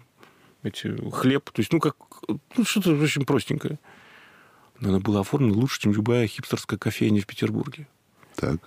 эти, 0.62 0.96
хлеб. 1.12 1.50
То 1.50 1.60
есть, 1.60 1.74
ну, 1.74 1.80
как... 1.80 1.96
Ну, 2.56 2.64
что-то 2.64 2.92
очень 2.92 3.26
простенькое. 3.26 3.80
Но 4.80 4.90
она 4.90 5.00
была 5.00 5.22
оформлена 5.22 5.56
лучше, 5.56 5.82
чем 5.82 5.92
любая 5.92 6.28
хипстерская 6.28 6.78
кофейня 6.78 7.22
в 7.22 7.26
Петербурге. 7.26 7.88
Так. 8.36 8.60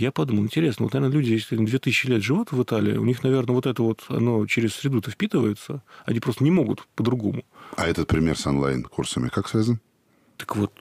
Я 0.00 0.12
подумал, 0.12 0.44
интересно, 0.44 0.84
вот, 0.84 0.94
наверное, 0.94 1.14
люди, 1.14 1.32
если 1.32 1.56
2000 1.56 2.06
лет 2.06 2.22
живут 2.22 2.52
в 2.52 2.62
Италии, 2.62 2.96
у 2.96 3.04
них, 3.04 3.22
наверное, 3.22 3.54
вот 3.54 3.66
это 3.66 3.82
вот, 3.82 4.06
оно 4.08 4.46
через 4.46 4.74
среду-то 4.74 5.10
впитывается, 5.10 5.82
они 6.06 6.20
просто 6.20 6.42
не 6.42 6.50
могут 6.50 6.88
по-другому. 6.94 7.44
А 7.76 7.86
этот 7.86 8.08
пример 8.08 8.38
с 8.38 8.46
онлайн-курсами 8.46 9.28
как 9.28 9.46
связан? 9.46 9.78
Так 10.38 10.56
вот, 10.56 10.72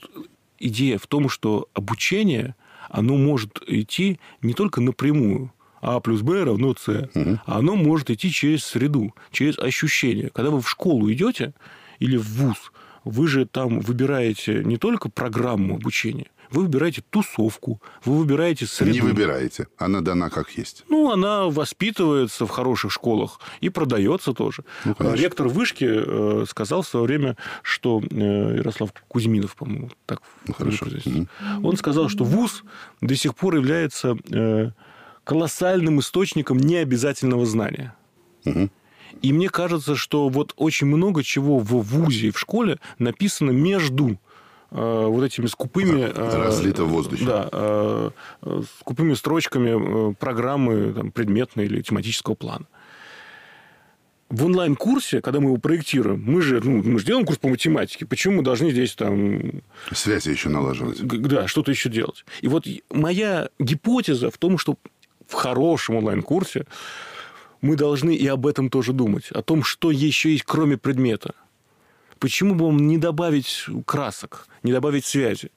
идея 0.58 0.98
в 0.98 1.06
том, 1.08 1.28
что 1.28 1.68
обучение, 1.74 2.56
оно 2.90 3.18
может 3.18 3.62
идти 3.68 4.22
не 4.42 4.54
только 4.54 4.80
напрямую, 4.80 5.52
а 5.82 6.00
плюс 6.00 6.22
Б 6.22 6.46
равно 6.46 6.74
С, 6.80 6.88
угу. 6.88 7.42
а 7.46 7.58
оно 7.58 7.76
может 7.76 8.10
идти 8.10 8.32
через 8.32 8.64
среду, 8.64 9.14
через 9.32 9.60
ощущение. 9.60 10.30
Когда 10.30 10.50
вы 10.50 10.62
в 10.62 10.70
школу 10.70 11.12
идете 11.12 11.54
или 12.00 12.16
в 12.16 12.26
ВУЗ, 12.26 12.72
вы 13.04 13.28
же 13.28 13.46
там 13.46 13.82
выбираете 13.82 14.64
не 14.64 14.78
только 14.78 15.10
программу 15.10 15.76
обучения, 15.76 16.28
вы 16.52 16.64
выбираете 16.64 17.04
тусовку, 17.10 17.82
вы 18.06 18.18
выбираете 18.18 18.66
среду. 18.66 18.94
Не 18.94 19.02
выбираете. 19.02 19.68
Она 19.78 20.02
дана 20.02 20.30
как 20.30 20.50
есть. 20.52 20.84
Ну, 20.90 21.12
она 21.12 21.46
воспитывается 21.46 22.46
в 22.46 22.50
хороших 22.50 22.92
школах 22.92 23.40
и 23.62 23.70
продается 23.70 24.34
тоже. 24.34 24.64
Ну, 24.86 24.96
Ректор 25.14 25.48
вышки 25.48 25.86
э, 25.88 26.46
сказал 26.48 26.82
в 26.82 26.88
свое 26.88 27.06
время, 27.06 27.38
что 27.62 28.02
э, 28.02 28.56
Ярослав 28.58 28.94
Кузьминов, 29.08 29.56
по-моему, 29.56 29.92
так 30.06 30.22
ну, 30.48 30.54
хорошо. 30.54 30.88
Он 31.64 31.78
сказал, 31.78 32.10
что 32.10 32.24
ВУЗ 32.24 32.64
до 33.02 33.16
сих 33.16 33.36
пор 33.36 33.56
является 33.56 34.18
э, 34.32 34.72
колоссальным 35.24 36.00
источником 36.00 36.58
необязательного 36.58 37.46
знания. 37.46 37.96
Угу. 38.46 38.70
И 39.22 39.34
мне 39.34 39.50
кажется, 39.50 39.96
что 39.96 40.30
вот 40.30 40.54
очень 40.56 40.88
много 40.88 41.24
чего 41.24 41.60
в 41.60 41.82
ВУЗе 41.82 42.28
и 42.28 42.32
в 42.32 42.40
школе 42.40 42.80
написано 42.98 43.52
между 43.52 44.18
вот 44.72 45.24
этими 45.24 45.48
скупыми... 45.48 46.02
Э, 46.02 46.44
Разлито 46.44 46.84
в 46.84 46.90
воздухе. 46.90 47.26
Да, 47.26 47.50
э, 47.52 48.10
скупыми 48.80 49.14
строчками 49.14 50.14
программы 50.14 50.94
там, 50.94 51.12
предметной 51.12 51.66
или 51.66 51.82
тематического 51.82 52.36
плана. 52.36 52.66
В 54.30 54.46
онлайн-курсе, 54.46 55.22
когда 55.22 55.40
мы 55.40 55.48
его 55.48 55.58
проектируем, 55.58 56.24
мы 56.24 56.44
же, 56.44 56.62
ну, 56.64 56.84
мы 56.84 57.00
же 57.00 57.06
делаем 57.06 57.26
курс 57.26 57.40
по 57.40 57.48
математике, 57.48 58.06
почему 58.06 58.38
мы 58.38 58.44
должны 58.44 58.70
здесь 58.70 58.94
там... 58.94 59.64
Связи 59.92 60.30
еще 60.30 60.50
налаживать. 60.50 61.02
Да, 61.02 61.48
что-то 61.48 61.72
еще 61.72 61.90
делать. 61.90 62.24
И 62.42 62.48
вот 62.48 62.68
моя 62.92 63.50
гипотеза 63.58 64.30
в 64.30 64.38
том, 64.38 64.60
что 64.60 64.78
в 65.26 65.34
хорошем 65.34 65.96
онлайн-курсе 65.96 66.66
мы 67.62 67.76
должны 67.76 68.16
и 68.16 68.28
об 68.28 68.46
этом 68.46 68.70
тоже 68.70 68.94
думать, 68.94 69.32
о 69.32 69.42
том, 69.42 69.64
что 69.64 69.90
еще 69.90 70.32
есть 70.32 70.44
кроме 70.44 70.78
предмета. 70.78 71.34
Почему 72.20 72.56
бы 72.56 72.66
вам 72.66 72.78
не 72.88 72.98
добавить 72.98 73.66
красок, 73.86 74.48
не 74.64 74.72
добавить 74.72 75.06
связи? 75.06 75.52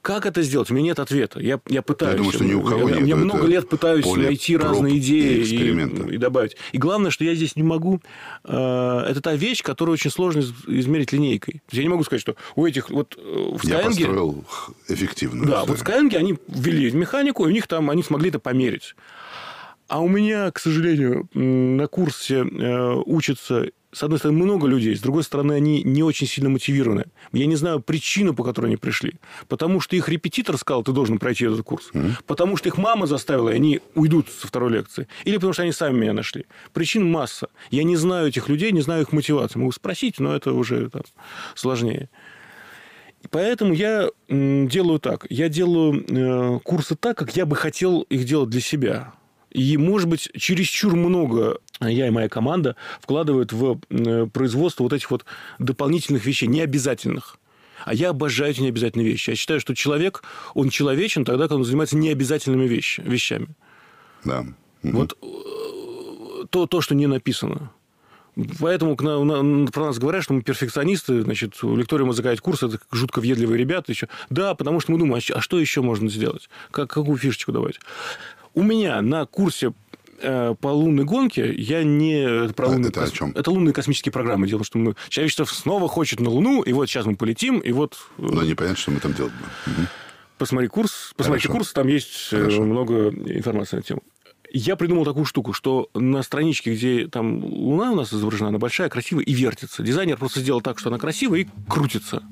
Как 0.00 0.24
это 0.26 0.42
сделать? 0.42 0.70
У 0.70 0.74
меня 0.74 0.86
нет 0.86 1.00
ответа. 1.00 1.40
Я, 1.40 1.60
я 1.66 1.82
пытаюсь. 1.82 2.12
Я 2.12 2.18
думаю, 2.18 2.32
что 2.32 2.44
ни 2.44 2.54
у 2.54 2.62
кого 2.62 2.88
я, 2.88 2.96
нет. 2.96 3.08
Я 3.08 3.16
много 3.16 3.46
лет 3.46 3.68
пытаюсь 3.68 4.06
найти 4.06 4.56
разные 4.56 4.98
идеи 4.98 5.44
и, 5.44 6.12
и, 6.12 6.14
и 6.14 6.16
добавить. 6.16 6.56
И 6.72 6.78
главное, 6.78 7.10
что 7.10 7.24
я 7.24 7.34
здесь 7.34 7.56
не 7.56 7.64
могу... 7.64 8.00
Э, 8.44 9.04
это 9.08 9.20
та 9.20 9.34
вещь, 9.34 9.62
которую 9.62 9.94
очень 9.94 10.10
сложно 10.10 10.44
измерить 10.68 11.12
линейкой. 11.12 11.62
Я 11.72 11.82
не 11.82 11.88
могу 11.88 12.04
сказать, 12.04 12.22
что 12.22 12.36
у 12.54 12.64
этих... 12.64 12.90
Вот 12.90 13.18
э, 13.18 13.20
в 13.20 13.64
Skyeng... 13.64 13.68
Я 13.68 13.84
построил 13.84 14.44
эффективную 14.86 15.46
Да, 15.46 15.64
историю. 15.64 15.76
вот 15.76 15.78
в 15.78 15.82
Skyeng 15.82 16.16
они 16.16 16.38
ввели 16.46 16.90
механику, 16.92 17.44
и 17.44 17.48
у 17.48 17.50
них 17.50 17.66
там 17.66 17.90
они 17.90 18.02
смогли 18.02 18.28
это 18.30 18.38
померить. 18.38 18.94
А 19.88 20.00
у 20.00 20.08
меня, 20.08 20.50
к 20.50 20.58
сожалению, 20.58 21.28
на 21.34 21.86
курсе 21.86 22.44
э, 22.44 22.94
учатся 23.06 23.70
с 23.90 24.02
одной 24.02 24.18
стороны, 24.18 24.44
много 24.44 24.66
людей, 24.66 24.94
с 24.94 25.00
другой 25.00 25.22
стороны, 25.22 25.54
они 25.54 25.82
не 25.82 26.02
очень 26.02 26.26
сильно 26.26 26.50
мотивированы. 26.50 27.06
Я 27.32 27.46
не 27.46 27.56
знаю 27.56 27.80
причину, 27.80 28.34
по 28.34 28.44
которой 28.44 28.66
они 28.66 28.76
пришли. 28.76 29.14
Потому 29.48 29.80
что 29.80 29.96
их 29.96 30.10
репетитор 30.10 30.58
сказал, 30.58 30.82
ты 30.82 30.92
должен 30.92 31.18
пройти 31.18 31.46
этот 31.46 31.62
курс. 31.62 31.90
Mm-hmm. 31.94 32.12
Потому 32.26 32.58
что 32.58 32.68
их 32.68 32.76
мама 32.76 33.06
заставила, 33.06 33.48
и 33.48 33.54
они 33.54 33.80
уйдут 33.94 34.28
со 34.28 34.46
второй 34.46 34.72
лекции. 34.72 35.08
Или 35.24 35.36
потому 35.36 35.54
что 35.54 35.62
они 35.62 35.72
сами 35.72 35.98
меня 35.98 36.12
нашли. 36.12 36.44
Причин 36.74 37.10
масса. 37.10 37.48
Я 37.70 37.82
не 37.82 37.96
знаю 37.96 38.28
этих 38.28 38.50
людей, 38.50 38.72
не 38.72 38.82
знаю 38.82 39.02
их 39.02 39.12
мотивации. 39.12 39.58
Могу 39.58 39.72
спросить, 39.72 40.20
но 40.20 40.36
это 40.36 40.52
уже 40.52 40.90
там, 40.90 41.02
сложнее. 41.54 42.10
Поэтому 43.30 43.72
я 43.72 44.10
делаю 44.28 45.00
так. 45.00 45.26
Я 45.30 45.48
делаю 45.48 46.04
э, 46.08 46.60
курсы 46.60 46.94
так, 46.94 47.16
как 47.16 47.34
я 47.36 47.46
бы 47.46 47.56
хотел 47.56 48.02
их 48.02 48.24
делать 48.24 48.50
для 48.50 48.60
себя. 48.60 49.14
И, 49.50 49.76
может 49.76 50.08
быть, 50.08 50.30
чересчур 50.36 50.94
много 50.94 51.58
я 51.80 52.08
и 52.08 52.10
моя 52.10 52.28
команда 52.28 52.76
вкладывают 53.00 53.52
в 53.52 53.80
э, 53.90 54.26
производство 54.26 54.82
вот 54.82 54.92
этих 54.92 55.10
вот 55.10 55.24
дополнительных 55.58 56.24
вещей, 56.24 56.46
необязательных. 56.46 57.38
А 57.84 57.94
я 57.94 58.10
обожаю 58.10 58.50
эти 58.50 58.60
необязательные 58.60 59.06
вещи. 59.06 59.30
Я 59.30 59.36
считаю, 59.36 59.60
что 59.60 59.74
человек, 59.74 60.22
он 60.54 60.70
человечен 60.70 61.24
тогда, 61.24 61.44
когда 61.44 61.56
он 61.56 61.64
занимается 61.64 61.96
необязательными 61.96 62.66
вещи, 62.66 63.00
вещами. 63.00 63.48
Да. 64.24 64.44
Вот 64.82 65.16
э, 65.22 66.46
то, 66.50 66.66
то, 66.66 66.80
что 66.80 66.94
не 66.94 67.06
написано. 67.06 67.70
Поэтому 68.60 68.94
к 68.94 69.02
нам, 69.02 69.66
про 69.68 69.86
нас 69.86 69.98
говорят, 69.98 70.22
что 70.22 70.32
мы 70.32 70.42
перфекционисты, 70.42 71.22
значит, 71.22 71.62
у 71.64 71.74
лекториума 71.74 72.12
заказать 72.12 72.40
курс, 72.40 72.62
это 72.62 72.78
жутко 72.92 73.20
въедливые 73.20 73.58
ребята 73.58 73.90
еще. 73.90 74.08
Да, 74.30 74.54
потому 74.54 74.78
что 74.78 74.92
мы 74.92 74.98
думаем, 74.98 75.20
а 75.34 75.40
что 75.40 75.58
еще 75.58 75.82
можно 75.82 76.08
сделать? 76.08 76.48
Как, 76.70 76.88
какую 76.88 77.18
фишечку 77.18 77.50
давать? 77.50 77.80
У 78.54 78.62
меня 78.62 79.00
на 79.02 79.26
курсе 79.26 79.72
э, 80.20 80.54
по 80.60 80.68
лунной 80.68 81.04
гонке 81.04 81.52
я 81.54 81.82
не 81.84 82.52
про 82.52 82.66
А 82.66 82.70
лунные 82.70 82.88
это 82.88 83.04
о 83.04 83.10
чем? 83.10 83.32
это 83.34 83.50
лунные 83.50 83.72
космические 83.72 84.12
программы. 84.12 84.46
Дело, 84.48 84.58
в 84.58 84.60
том, 84.62 84.66
что 84.66 84.78
мы 84.78 84.96
человечество 85.08 85.44
снова 85.44 85.88
хочет 85.88 86.20
на 86.20 86.30
Луну, 86.30 86.62
и 86.62 86.72
вот 86.72 86.86
сейчас 86.88 87.06
мы 87.06 87.16
полетим, 87.16 87.58
и 87.58 87.72
вот 87.72 87.96
э, 88.18 88.22
Но 88.22 88.42
непонятно, 88.42 88.76
что 88.76 88.90
мы 88.90 89.00
там 89.00 89.12
делать 89.14 89.32
будем. 89.32 89.76
Мгм. 89.78 89.88
посмотри 90.38 90.68
курс, 90.68 91.12
посмотрите 91.16 91.48
Хорошо. 91.48 91.58
курс, 91.58 91.72
там 91.72 91.86
есть 91.88 92.28
э, 92.32 92.38
Хорошо. 92.38 92.62
много 92.62 93.08
информации 93.10 93.76
на 93.76 93.82
тему. 93.82 94.02
Я 94.50 94.76
придумал 94.76 95.04
такую 95.04 95.26
штуку, 95.26 95.52
что 95.52 95.90
на 95.92 96.22
страничке, 96.22 96.72
где 96.74 97.06
там 97.06 97.44
Луна 97.44 97.92
у 97.92 97.96
нас 97.96 98.14
изображена, 98.14 98.48
она 98.48 98.58
большая, 98.58 98.88
красивая 98.88 99.22
и 99.24 99.34
вертится. 99.34 99.82
Дизайнер 99.82 100.16
просто 100.16 100.40
сделал 100.40 100.62
так, 100.62 100.78
что 100.78 100.88
она 100.88 100.98
красивая 100.98 101.40
и 101.40 101.48
крутится. 101.68 102.22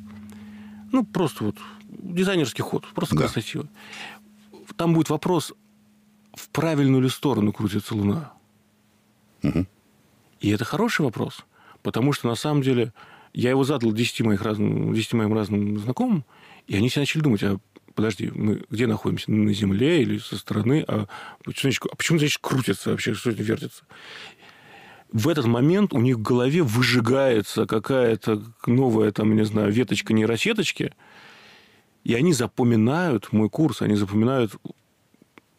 Ну, 0.92 1.04
просто 1.04 1.44
вот 1.44 1.56
дизайнерский 1.88 2.62
ход, 2.62 2.86
просто 2.94 3.16
Да. 3.16 3.28
красиво. 3.28 3.68
Там 4.76 4.94
будет 4.94 5.10
вопрос, 5.10 5.52
в 6.36 6.50
правильную 6.50 7.02
ли 7.02 7.08
сторону 7.08 7.52
крутится 7.52 7.96
Луна. 7.96 8.32
Мгм. 9.42 9.66
И 10.38 10.50
это 10.50 10.64
хороший 10.64 11.00
вопрос, 11.00 11.44
потому 11.82 12.12
что 12.12 12.28
на 12.28 12.36
самом 12.36 12.62
деле 12.62 12.92
я 13.32 13.50
его 13.50 13.64
задал 13.64 13.92
10, 13.92 14.20
моих 14.20 14.42
разным, 14.42 14.94
10 14.94 15.14
моим 15.14 15.34
разным 15.34 15.78
знакомым, 15.78 16.24
и 16.68 16.76
они 16.76 16.88
все 16.88 17.00
начали 17.00 17.22
думать, 17.22 17.42
а 17.42 17.58
подожди, 17.94 18.30
мы 18.34 18.62
где 18.70 18.86
находимся? 18.86 19.30
На 19.30 19.52
Земле 19.52 20.02
или 20.02 20.18
со 20.18 20.36
стороны? 20.36 20.84
А 20.86 21.06
почему, 21.42 21.70
значит, 21.70 21.86
а 21.90 21.96
почему 21.96 22.18
значит, 22.18 22.38
крутится 22.40 22.90
вообще? 22.90 23.14
Что 23.14 23.30
это 23.30 23.42
вертится? 23.42 23.84
В 25.10 25.28
этот 25.28 25.46
момент 25.46 25.94
у 25.94 26.00
них 26.00 26.16
в 26.16 26.22
голове 26.22 26.62
выжигается 26.62 27.64
какая-то 27.66 28.42
новая, 28.66 29.12
там, 29.12 29.34
не 29.34 29.44
знаю, 29.44 29.72
веточка 29.72 30.12
нейросеточки, 30.12 30.92
и 32.04 32.14
они 32.14 32.32
запоминают 32.32 33.32
мой 33.32 33.48
курс, 33.48 33.80
они 33.80 33.96
запоминают 33.96 34.52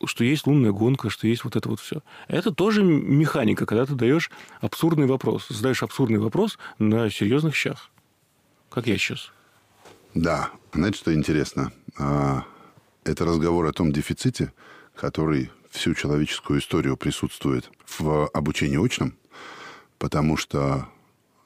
что 0.06 0.24
есть 0.24 0.48
лунная 0.48 0.72
гонка, 0.72 1.10
что 1.10 1.28
есть 1.28 1.44
вот 1.44 1.56
это 1.56 1.70
вот 1.70 1.80
все. 1.80 2.02
Это 2.28 2.52
тоже 2.52 2.84
механика, 2.84 3.66
когда 3.66 3.86
ты 3.86 3.96
даешь 3.96 4.30
абсурдный 4.62 5.08
вопрос. 5.08 5.48
Задаешь 5.50 5.84
абсурдный 5.84 6.20
вопрос 6.20 6.58
на 6.80 7.10
серьезных 7.10 7.56
щах. 7.56 7.90
Как 8.70 8.88
я 8.88 8.98
сейчас. 8.98 9.32
Да. 10.14 10.50
Знаете, 10.74 10.98
что 10.98 11.14
интересно? 11.14 11.72
А, 11.98 12.44
Это 13.04 13.26
разговор 13.26 13.66
о 13.66 13.72
том 13.72 13.92
дефиците, 13.92 14.52
который 14.96 15.50
всю 15.72 15.94
человеческую 15.94 16.60
историю 16.60 16.98
присутствует 16.98 17.72
в 18.00 18.28
обучении 18.28 18.84
очном, 18.84 19.14
потому 19.98 20.38
что 20.38 20.88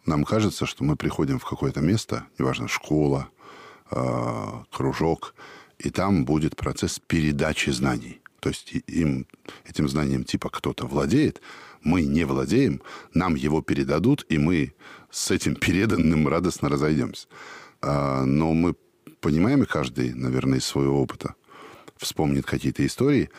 нам 0.05 0.23
кажется, 0.23 0.65
что 0.65 0.83
мы 0.83 0.95
приходим 0.95 1.37
в 1.37 1.45
какое-то 1.45 1.81
место, 1.81 2.25
неважно, 2.39 2.67
школа, 2.67 3.29
а, 3.89 4.63
кружок, 4.71 5.35
и 5.79 5.89
там 5.89 6.25
будет 6.25 6.55
процесс 6.55 6.99
передачи 6.99 7.69
знаний. 7.69 8.20
То 8.41 8.49
есть 8.49 8.73
им, 8.87 9.27
этим 9.65 9.87
знанием 9.87 10.23
типа 10.23 10.49
кто-то 10.49 10.87
владеет, 10.87 11.41
мы 11.83 12.01
не 12.01 12.25
владеем, 12.25 12.81
нам 13.13 13.35
его 13.35 13.61
передадут, 13.61 14.25
и 14.29 14.39
мы 14.39 14.73
с 15.11 15.29
этим 15.29 15.55
переданным 15.55 16.27
радостно 16.27 16.67
разойдемся. 16.67 17.27
А, 17.81 18.25
Но 18.25 18.53
мы 18.53 18.75
понимаем, 19.21 19.61
и 19.61 19.67
каждый, 19.67 20.13
наверное, 20.13 20.57
из 20.57 20.65
своего 20.65 21.01
опыта 21.01 21.35
вспомнит 21.97 22.45
какие-то 22.45 22.83
истории, 22.83 23.29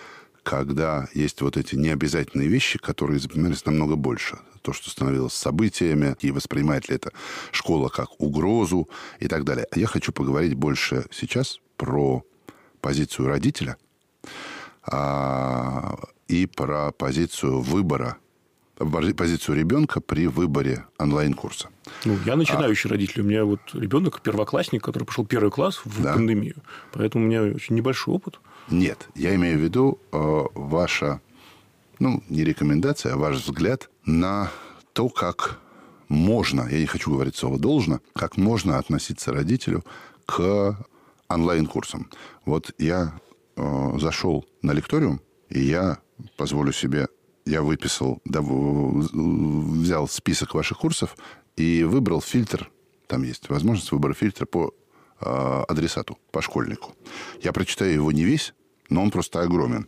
когда 0.44 1.09
есть 1.14 1.40
вот 1.40 1.57
эти 1.57 1.74
необязательные 1.74 2.48
вещи, 2.48 2.78
которые 2.78 3.18
запоминались 3.18 3.66
намного 3.66 3.96
больше. 3.96 4.38
То, 4.62 4.72
что 4.72 4.88
становилось 4.88 5.32
событиями, 5.32 6.14
и 6.20 6.30
воспринимает 6.30 6.88
ли 6.88 6.94
это 6.94 7.11
школа 7.50 7.88
как 7.88 8.20
угрозу 8.20 8.88
и 9.18 9.26
так 9.26 9.44
далее. 9.44 9.66
Я 9.74 9.88
хочу 9.88 10.12
поговорить 10.12 10.55
больше 10.55 11.07
сейчас 11.11 11.59
про 11.76 12.24
позицию 12.80 13.26
родителя 13.26 13.76
а, 14.85 15.97
и 16.28 16.47
про 16.47 16.93
позицию 16.93 17.61
выбора, 17.61 18.16
пози- 18.78 19.14
позицию 19.14 19.57
ребенка 19.59 20.01
при 20.01 20.26
выборе 20.26 20.85
онлайн-курса. 20.99 21.68
Ну, 22.05 22.16
я 22.26 22.37
начинающий 22.37 22.91
родитель. 22.91 23.22
У 23.22 23.24
меня 23.24 23.45
вот 23.45 23.61
ребенок 23.74 24.20
первоклассник, 24.20 24.83
который 24.83 25.05
пошел 25.05 25.26
первый 25.26 25.51
класс 25.51 25.80
в 25.85 26.03
Да. 26.03 26.14
пандемию. 26.14 26.57
Поэтому 26.93 27.24
у 27.24 27.28
меня 27.28 27.43
очень 27.43 27.74
небольшой 27.76 28.14
опыт. 28.14 28.41
Нет, 28.70 29.09
я 29.14 29.35
имею 29.35 29.59
в 29.59 29.62
виду 29.62 29.99
э, 30.12 30.43
ваша, 30.55 31.20
ну, 31.99 32.22
не 32.28 32.45
рекомендация, 32.45 33.14
а 33.14 33.16
ваш 33.16 33.37
взгляд 33.37 33.91
на 34.05 34.51
то, 34.93 35.09
как 35.09 35.59
можно, 36.09 36.68
я 36.70 36.78
не 36.80 36.87
хочу 36.87 37.11
говорить 37.12 37.37
слово 37.37 37.59
должно, 37.59 38.01
как 38.14 38.37
можно 38.37 38.78
относиться 38.78 39.33
родителю 39.33 39.85
к 40.26 40.76
онлайн-курсам. 41.28 42.09
Вот 42.45 42.72
я 42.78 43.14
э, 43.57 43.98
зашел 43.98 44.44
на 44.62 44.72
лекториум, 44.72 45.20
и 45.48 45.61
я 45.61 45.98
позволю 46.36 46.72
себе, 46.72 47.09
я 47.44 47.62
выписал, 47.62 48.20
да, 48.24 48.40
взял 48.42 50.09
список 50.09 50.55
ваших 50.55 50.78
курсов 50.78 51.16
и 51.57 51.84
выбрал 51.84 52.20
фильтр, 52.20 52.70
там 53.07 53.22
есть 53.24 53.48
возможность 53.48 53.92
выбора 53.92 54.14
фильтра 54.14 54.46
по 54.46 54.72
э, 55.20 55.64
адресату, 55.68 56.18
по 56.30 56.40
школьнику. 56.40 56.94
Я 57.42 57.53
прочитаю 57.53 57.92
его 57.92 58.12
не 58.12 58.24
весь, 58.24 58.55
но 58.88 59.03
он 59.03 59.11
просто 59.11 59.42
огромен. 59.42 59.86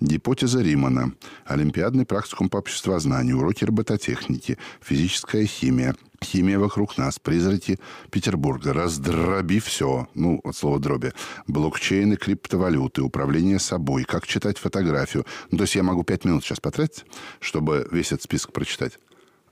Гипотеза 0.00 0.62
Римана, 0.62 1.12
Олимпиадный 1.44 2.06
практикум 2.06 2.48
по 2.48 2.56
обществознанию, 2.56 3.36
уроки 3.36 3.64
робототехники, 3.64 4.56
физическая 4.80 5.44
химия, 5.44 5.94
химия 6.24 6.58
вокруг 6.58 6.96
нас, 6.96 7.18
призраки 7.18 7.78
Петербурга, 8.10 8.72
раздроби 8.72 9.60
все, 9.60 10.08
ну, 10.14 10.40
от 10.42 10.56
слова 10.56 10.78
дроби, 10.78 11.12
блокчейны, 11.46 12.16
криптовалюты, 12.16 13.02
управление 13.02 13.58
собой, 13.58 14.04
как 14.04 14.26
читать 14.26 14.56
фотографию. 14.58 15.26
Ну, 15.50 15.58
то 15.58 15.64
есть 15.64 15.74
я 15.74 15.82
могу 15.82 16.02
пять 16.02 16.24
минут 16.24 16.44
сейчас 16.44 16.60
потратить, 16.60 17.04
чтобы 17.38 17.86
весь 17.90 18.12
этот 18.12 18.22
список 18.22 18.52
прочитать. 18.52 18.98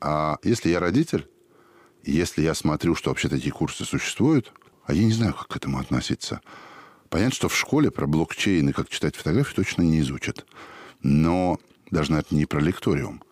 А 0.00 0.38
если 0.42 0.70
я 0.70 0.80
родитель, 0.80 1.28
если 2.04 2.42
я 2.42 2.54
смотрю, 2.54 2.94
что 2.94 3.10
вообще 3.10 3.28
такие 3.28 3.52
курсы 3.52 3.84
существуют, 3.84 4.52
а 4.86 4.94
я 4.94 5.04
не 5.04 5.12
знаю, 5.12 5.34
как 5.34 5.48
к 5.48 5.56
этому 5.56 5.78
относиться. 5.78 6.40
Понятно, 7.10 7.34
что 7.34 7.48
в 7.48 7.56
школе 7.56 7.90
про 7.90 8.06
блокчейн 8.06 8.68
и 8.68 8.72
как 8.72 8.88
читать 8.88 9.16
фотографии 9.16 9.54
точно 9.54 9.82
не 9.82 10.00
изучат. 10.00 10.44
Но 11.02 11.58
даже, 11.90 12.12
наверное, 12.12 12.38
не 12.38 12.46
про 12.46 12.60
лекториум. 12.60 13.22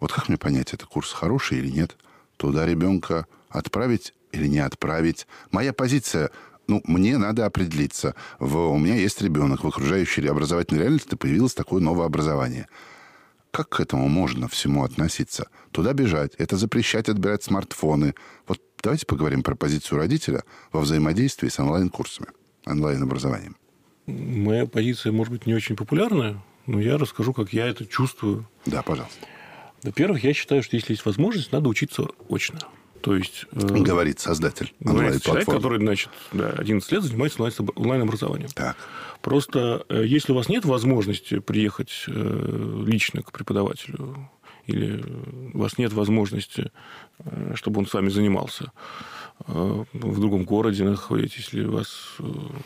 Вот 0.00 0.12
как 0.12 0.28
мне 0.28 0.38
понять, 0.38 0.74
это 0.74 0.86
курс 0.86 1.12
хороший 1.12 1.58
или 1.58 1.70
нет? 1.70 1.96
Туда 2.36 2.66
ребенка 2.66 3.26
отправить 3.48 4.14
или 4.32 4.48
не 4.48 4.58
отправить? 4.58 5.28
Моя 5.52 5.72
позиция, 5.72 6.30
ну, 6.66 6.82
мне 6.84 7.18
надо 7.18 7.46
определиться. 7.46 8.16
В, 8.40 8.56
у 8.56 8.78
меня 8.78 8.96
есть 8.96 9.22
ребенок, 9.22 9.62
в 9.62 9.68
окружающей 9.68 10.26
образовательной 10.26 10.80
реальности 10.80 11.14
появилось 11.14 11.54
такое 11.54 11.80
новое 11.80 12.06
образование. 12.06 12.66
Как 13.52 13.68
к 13.68 13.80
этому 13.80 14.08
можно 14.08 14.48
всему 14.48 14.82
относиться? 14.82 15.48
Туда 15.70 15.92
бежать, 15.92 16.32
это 16.38 16.56
запрещать 16.56 17.08
отбирать 17.08 17.44
смартфоны. 17.44 18.14
Вот 18.48 18.60
давайте 18.82 19.06
поговорим 19.06 19.42
про 19.42 19.54
позицию 19.54 19.98
родителя 19.98 20.42
во 20.72 20.80
взаимодействии 20.80 21.48
с 21.48 21.60
онлайн-курсами, 21.60 22.28
онлайн-образованием. 22.66 23.56
Моя 24.06 24.66
позиция, 24.66 25.12
может 25.12 25.32
быть, 25.32 25.46
не 25.46 25.54
очень 25.54 25.76
популярная, 25.76 26.42
но 26.66 26.80
я 26.80 26.98
расскажу, 26.98 27.32
как 27.32 27.52
я 27.52 27.66
это 27.66 27.86
чувствую. 27.86 28.48
Да, 28.66 28.82
пожалуйста. 28.82 29.26
Во-первых, 29.82 30.22
я 30.24 30.32
считаю, 30.32 30.62
что 30.62 30.76
если 30.76 30.92
есть 30.92 31.04
возможность, 31.06 31.52
надо 31.52 31.68
учиться 31.68 32.06
очно. 32.28 32.58
То 33.00 33.16
есть... 33.16 33.46
э, 33.50 33.58
Говорит 33.58 34.20
создатель 34.20 34.72
говорит 34.78 35.22
человек, 35.24 35.46
который, 35.48 35.78
значит, 35.80 36.10
да, 36.32 36.50
11 36.50 36.92
лет 36.92 37.02
занимается 37.02 37.42
онлайн- 37.42 37.70
онлайн-образованием. 37.74 38.48
Так, 38.54 38.76
Просто 39.22 39.84
э, 39.88 40.04
если 40.06 40.30
у 40.32 40.36
вас 40.36 40.48
нет 40.48 40.64
возможности 40.64 41.40
приехать 41.40 42.04
э, 42.06 42.84
лично 42.86 43.22
к 43.22 43.32
преподавателю, 43.32 44.30
или 44.66 45.02
у 45.52 45.58
вас 45.58 45.78
нет 45.78 45.92
возможности, 45.92 46.70
чтобы 47.56 47.80
он 47.80 47.86
с 47.88 47.94
вами 47.94 48.08
занимался, 48.10 48.70
в 49.46 50.20
другом 50.20 50.44
городе 50.44 50.84
находитесь, 50.84 51.48
или 51.52 51.64
у 51.66 51.72
вас 51.72 51.88
э, 52.18 52.24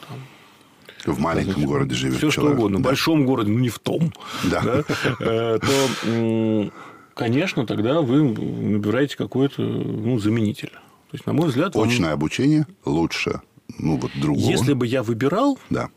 там, 0.09 1.15
в 1.15 1.19
маленьком 1.21 1.65
городе 1.65 1.95
живет 1.95 2.19
все 2.19 2.31
что 2.31 2.41
человек. 2.43 2.59
угодно, 2.59 2.79
в 2.79 2.83
Да. 2.83 2.89
большом 2.89 3.27
городе, 3.27 3.51
ну 3.51 3.59
не 3.59 3.69
в 3.69 3.79
том, 3.79 4.13
Да. 4.51 4.63
да, 4.63 4.85
э, 5.21 5.59
то, 5.61 6.71
конечно, 7.15 7.67
тогда 7.67 8.01
вы 8.01 8.23
набираете 8.23 9.17
какой-то 9.17 9.63
ну, 9.63 10.19
заменитель. 10.19 10.71
То 10.71 11.15
есть, 11.15 11.27
на 11.27 11.33
мой 11.33 11.49
взгляд, 11.49 11.77
Очное 11.77 12.13
обучение 12.13 12.67
лучше, 12.85 13.41
ну, 13.79 13.97
вот 13.99 14.11
другого. 14.21 14.51
если 14.51 14.73
бы 14.73 14.87
я 14.87 15.03
выбирал, 15.03 15.59
Да. 15.71 15.89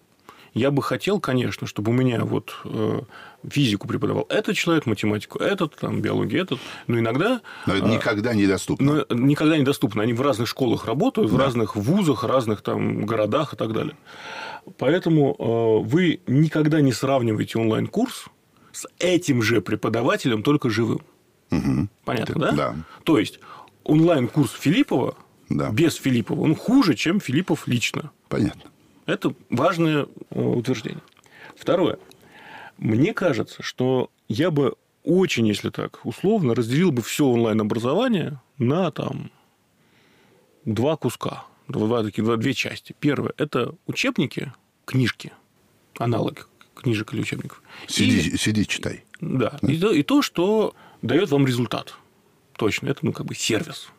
я 0.53 0.69
бы 0.71 0.83
хотел, 0.83 1.19
конечно, 1.19 1.65
чтобы 1.67 1.91
у 1.91 1.95
меня 1.95 2.23
вот 2.25 2.53
э, 2.65 3.01
физику 3.47 3.87
преподавал 3.87 4.25
этот 4.29 4.55
человек, 4.55 4.85
математику 4.85 5.39
этот, 5.39 5.75
там, 5.75 6.01
биологию 6.01 6.41
этот. 6.41 6.59
Но 6.87 6.99
иногда... 6.99 7.41
Но 7.65 7.75
это 7.75 7.85
никогда 7.87 8.33
недоступно. 8.33 9.05
Но 9.09 9.15
никогда 9.15 9.57
недоступно. 9.57 10.03
Они 10.03 10.13
в 10.13 10.21
разных 10.21 10.47
школах 10.47 10.85
работают, 10.85 11.29
да. 11.29 11.35
в 11.35 11.39
разных 11.39 11.75
вузах, 11.75 12.23
разных 12.23 12.61
там 12.61 13.05
городах 13.05 13.53
и 13.53 13.57
так 13.57 13.73
далее. 13.73 13.95
Поэтому 14.77 15.35
э, 15.37 15.87
вы 15.87 16.21
никогда 16.27 16.81
не 16.81 16.91
сравниваете 16.91 17.59
онлайн-курс 17.59 18.25
с 18.71 18.87
этим 18.99 19.41
же 19.41 19.61
преподавателем, 19.61 20.43
только 20.43 20.69
живым. 20.69 21.01
Угу. 21.51 21.87
Понятно, 22.05 22.35
да? 22.35 22.51
Да. 22.51 22.75
То 23.03 23.17
есть 23.17 23.39
онлайн-курс 23.83 24.51
Филиппова 24.59 25.15
Да. 25.49 25.69
без 25.71 25.95
Филиппова, 25.95 26.41
он 26.41 26.55
хуже, 26.55 26.93
чем 26.95 27.19
Филиппов 27.19 27.67
лично. 27.67 28.11
Понятно. 28.27 28.69
Это 29.05 29.33
важное 29.49 30.05
э, 30.29 30.39
утверждение. 30.39 31.01
Второе. 31.55 31.97
Мне 32.79 33.13
кажется, 33.13 33.61
что 33.61 34.09
я 34.27 34.51
бы 34.51 34.75
очень, 35.03 35.47
если 35.47 35.69
так 35.69 35.99
условно, 36.05 36.55
разделил 36.55 36.91
бы 36.91 37.01
все 37.01 37.25
онлайн-образование 37.25 38.39
на 38.57 38.89
там 38.91 39.31
два 40.65 40.95
куска, 40.95 41.45
два, 41.67 42.03
такие, 42.03 42.23
два, 42.23 42.37
две 42.37 42.53
части. 42.53 42.95
Первое– 42.99 43.33
это 43.37 43.75
учебники, 43.85 44.53
книжки, 44.85 45.31
аналог 45.97 46.49
книжек 46.75 47.13
или 47.13 47.21
учебников. 47.21 47.61
Сиди, 47.87 48.29
И- 48.29 48.37
сиди 48.37 48.65
читай. 48.65 49.03
да. 49.19 49.59
И, 49.61 49.77
то, 49.77 49.91
и 49.91 50.01
то, 50.03 50.21
что 50.21 50.73
дает 51.01 51.29
вам 51.31 51.45
результат. 51.45 51.95
Точно. 52.57 52.87
Это, 52.87 53.05
ну, 53.05 53.11
как 53.13 53.25
бы 53.25 53.35
сервис. 53.35 53.89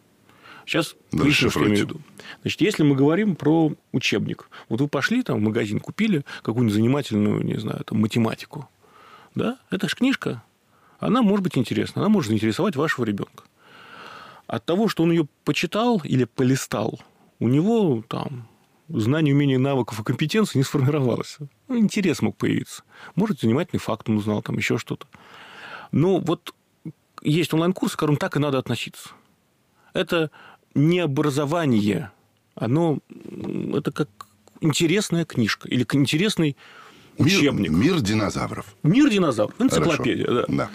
Сейчас 0.70 0.94
имею 1.10 1.32
в 1.32 1.80
виду. 1.80 2.00
Значит, 2.42 2.60
если 2.60 2.84
мы 2.84 2.94
говорим 2.94 3.34
про 3.34 3.72
учебник, 3.90 4.48
вот 4.68 4.80
вы 4.80 4.86
пошли 4.86 5.24
там 5.24 5.38
в 5.38 5.42
магазин, 5.42 5.80
купили 5.80 6.24
какую-нибудь 6.42 6.74
занимательную, 6.74 7.44
не 7.44 7.56
знаю, 7.56 7.82
там, 7.84 7.98
математику, 7.98 8.68
да, 9.34 9.58
это 9.70 9.88
же 9.88 9.96
книжка, 9.96 10.44
она 11.00 11.22
может 11.22 11.42
быть 11.42 11.58
интересна, 11.58 12.02
она 12.02 12.08
может 12.08 12.28
заинтересовать 12.28 12.76
вашего 12.76 13.04
ребенка. 13.04 13.42
От 14.46 14.64
того, 14.64 14.86
что 14.86 15.02
он 15.02 15.10
ее 15.10 15.26
почитал 15.44 16.02
или 16.04 16.22
полистал, 16.22 17.00
у 17.40 17.48
него 17.48 18.04
там 18.06 18.46
знание, 18.88 19.34
умение, 19.34 19.58
навыков 19.58 19.98
и 19.98 20.04
компетенций 20.04 20.58
не 20.58 20.62
сформировалось. 20.62 21.38
Ну, 21.66 21.78
интерес 21.80 22.22
мог 22.22 22.36
появиться. 22.36 22.84
Может, 23.16 23.40
занимательный 23.40 23.80
факт 23.80 24.08
он 24.08 24.18
узнал, 24.18 24.40
там 24.40 24.56
еще 24.56 24.78
что-то. 24.78 25.08
Но 25.90 26.20
вот 26.20 26.54
есть 27.22 27.52
онлайн-курсы, 27.52 27.96
к 27.96 27.98
которым 27.98 28.16
так 28.16 28.36
и 28.36 28.38
надо 28.38 28.58
относиться. 28.58 29.10
Это 29.92 30.30
не 30.74 31.00
образование, 31.00 32.10
оно 32.54 32.98
это 33.74 33.92
как 33.92 34.08
интересная 34.60 35.24
книжка 35.24 35.68
или 35.68 35.86
интересный 35.92 36.56
Мир, 37.18 37.26
учебник. 37.38 37.70
мир 37.70 38.00
динозавров. 38.00 38.66
Мир 38.82 39.10
динозавров, 39.10 39.56
Хорошо. 39.58 39.76
энциклопедия, 39.80 40.26
да. 40.26 40.44
Да. 40.48 40.70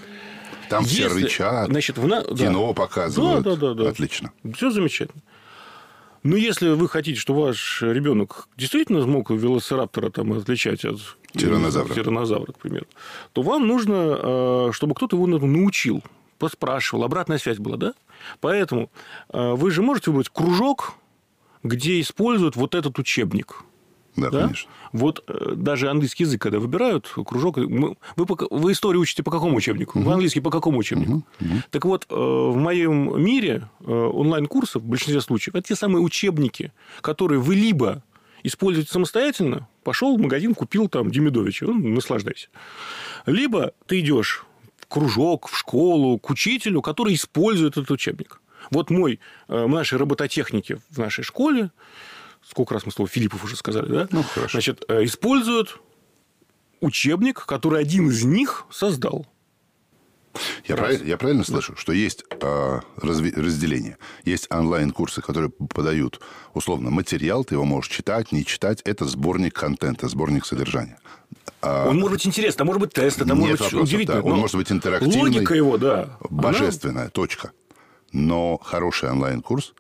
Там 0.69 0.83
все 0.85 1.03
Если, 1.03 1.23
рычат, 1.23 1.67
значит, 1.69 1.97
в 1.97 2.07
на- 2.07 2.23
да. 2.23 2.35
кино 2.35 2.73
показывают. 2.73 3.43
Да, 3.43 3.55
да, 3.55 3.73
да, 3.73 3.83
да. 3.83 3.89
Отлично. 3.89 4.31
Все 4.55 4.71
замечательно. 4.71 5.21
Но 6.23 6.35
если 6.35 6.69
вы 6.69 6.89
хотите, 6.89 7.19
чтобы 7.19 7.41
ваш 7.43 7.83
ребенок 7.83 8.47
действительно 8.57 9.03
смог 9.03 9.29
велоцираптора 9.29 10.09
там 10.09 10.33
отличать 10.33 10.83
от 10.83 10.97
Тираннозавра. 11.33 11.93
тираннозавра, 11.93 12.51
к 12.51 12.57
примеру, 12.57 12.87
то 13.33 13.43
вам 13.43 13.67
нужно, 13.67 14.17
э, 14.19 14.69
чтобы 14.73 14.95
кто-то 14.95 15.17
его 15.17 15.27
научил, 15.27 16.01
поспрашивал, 16.37 17.03
обратная 17.03 17.37
связь 17.37 17.57
была, 17.57 17.77
да? 17.77 17.93
Поэтому 18.39 18.91
э, 19.33 19.53
вы 19.53 19.71
же 19.71 19.81
можете 19.81 20.11
выбрать 20.11 20.29
кружок, 20.29 20.93
где 21.63 21.99
используют 21.99 22.55
вот 22.55 22.75
этот 22.75 22.99
учебник. 22.99 23.63
Да, 24.15 24.29
Да? 24.29 24.41
конечно. 24.43 24.71
Вот 24.93 25.23
э, 25.27 25.53
даже 25.55 25.89
английский 25.89 26.23
язык, 26.23 26.41
когда 26.41 26.59
выбирают 26.59 27.13
кружок, 27.25 27.57
вы, 27.57 27.95
вы 28.15 28.71
историю 28.71 29.01
учите 29.01 29.23
по 29.23 29.31
какому 29.31 29.57
учебнику? 29.57 29.99
Вы 29.99 30.13
английский 30.13 30.39
по 30.41 30.49
какому 30.51 30.77
учебнику? 30.79 31.23
Так 31.69 31.85
вот, 31.85 32.05
э, 32.09 32.15
в 32.15 32.55
моем 32.55 33.21
мире 33.21 33.69
онлайн-курсов 33.81 34.83
в 34.83 34.85
большинстве 34.85 35.21
случаев 35.21 35.55
это 35.55 35.67
те 35.67 35.75
самые 35.75 36.01
учебники, 36.01 36.71
которые 37.01 37.39
вы 37.41 37.55
либо 37.55 38.03
используете 38.43 38.91
самостоятельно, 38.91 39.67
пошел 39.83 40.15
в 40.17 40.21
магазин, 40.21 40.53
купил 40.53 40.87
там 40.87 41.09
Демидовича, 41.09 41.65
ну, 41.65 41.73
наслаждайся. 41.73 42.47
Либо 43.25 43.73
ты 43.87 43.99
идешь 43.99 44.45
в 44.85 44.93
кружок, 44.93 45.47
в 45.47 45.57
школу, 45.57 46.19
к 46.19 46.29
учителю, 46.29 46.81
который 46.81 47.15
использует 47.15 47.77
этот 47.77 47.91
учебник. 47.91 48.41
Вот 48.71 48.89
мой, 48.89 49.19
э, 49.47 49.67
наши 49.67 49.97
робототехники 49.97 50.79
в 50.89 50.97
нашей 50.97 51.23
школе, 51.23 51.71
сколько 52.47 52.73
раз 52.73 52.85
мы 52.85 52.91
слово 52.91 53.09
Филиппов 53.09 53.43
уже 53.43 53.55
сказали, 53.55 53.87
да? 53.91 54.07
Ну, 54.11 54.23
хорошо. 54.23 54.53
Значит, 54.57 54.85
э, 54.87 55.03
используют 55.03 55.79
учебник, 56.81 57.45
который 57.45 57.81
один 57.81 58.09
из 58.09 58.23
них 58.23 58.65
создал. 58.71 59.25
Я, 60.67 60.75
правиль- 60.75 61.07
я 61.07 61.17
правильно 61.17 61.45
слышу, 61.45 61.75
что 61.77 61.93
есть 61.93 62.25
а, 62.41 62.81
разви- 62.97 63.33
разделение. 63.39 63.97
Есть 64.25 64.51
онлайн-курсы, 64.51 65.21
которые 65.21 65.49
подают, 65.49 66.19
условно, 66.53 66.89
материал, 66.91 67.45
ты 67.45 67.55
его 67.55 67.63
можешь 67.63 67.89
читать, 67.89 68.33
не 68.33 68.43
читать. 68.43 68.81
Это 68.83 69.05
сборник 69.05 69.53
контента, 69.53 70.09
сборник 70.09 70.45
содержания. 70.45 70.99
А, 71.65 71.89
Он 71.89 71.97
может 71.97 72.13
быть 72.13 72.27
интересный, 72.27 72.63
а 72.63 72.65
может 72.65 72.81
быть 72.81 72.93
тест, 72.93 73.21
это 73.21 73.33
может 73.35 73.59
быть 73.59 73.73
удивительно. 73.73 74.21
да. 74.21 74.27
Он 74.29 74.39
может 74.39 74.55
быть 74.55 74.71
интерактивный. 74.71 75.19
Логика 75.19 75.53
его, 75.55 75.77
да. 75.77 76.17
Божественная, 76.29 77.09
точка. 77.09 77.51
Но 78.11 78.57
хороший 78.63 79.09
онлайн-курс 79.11 79.73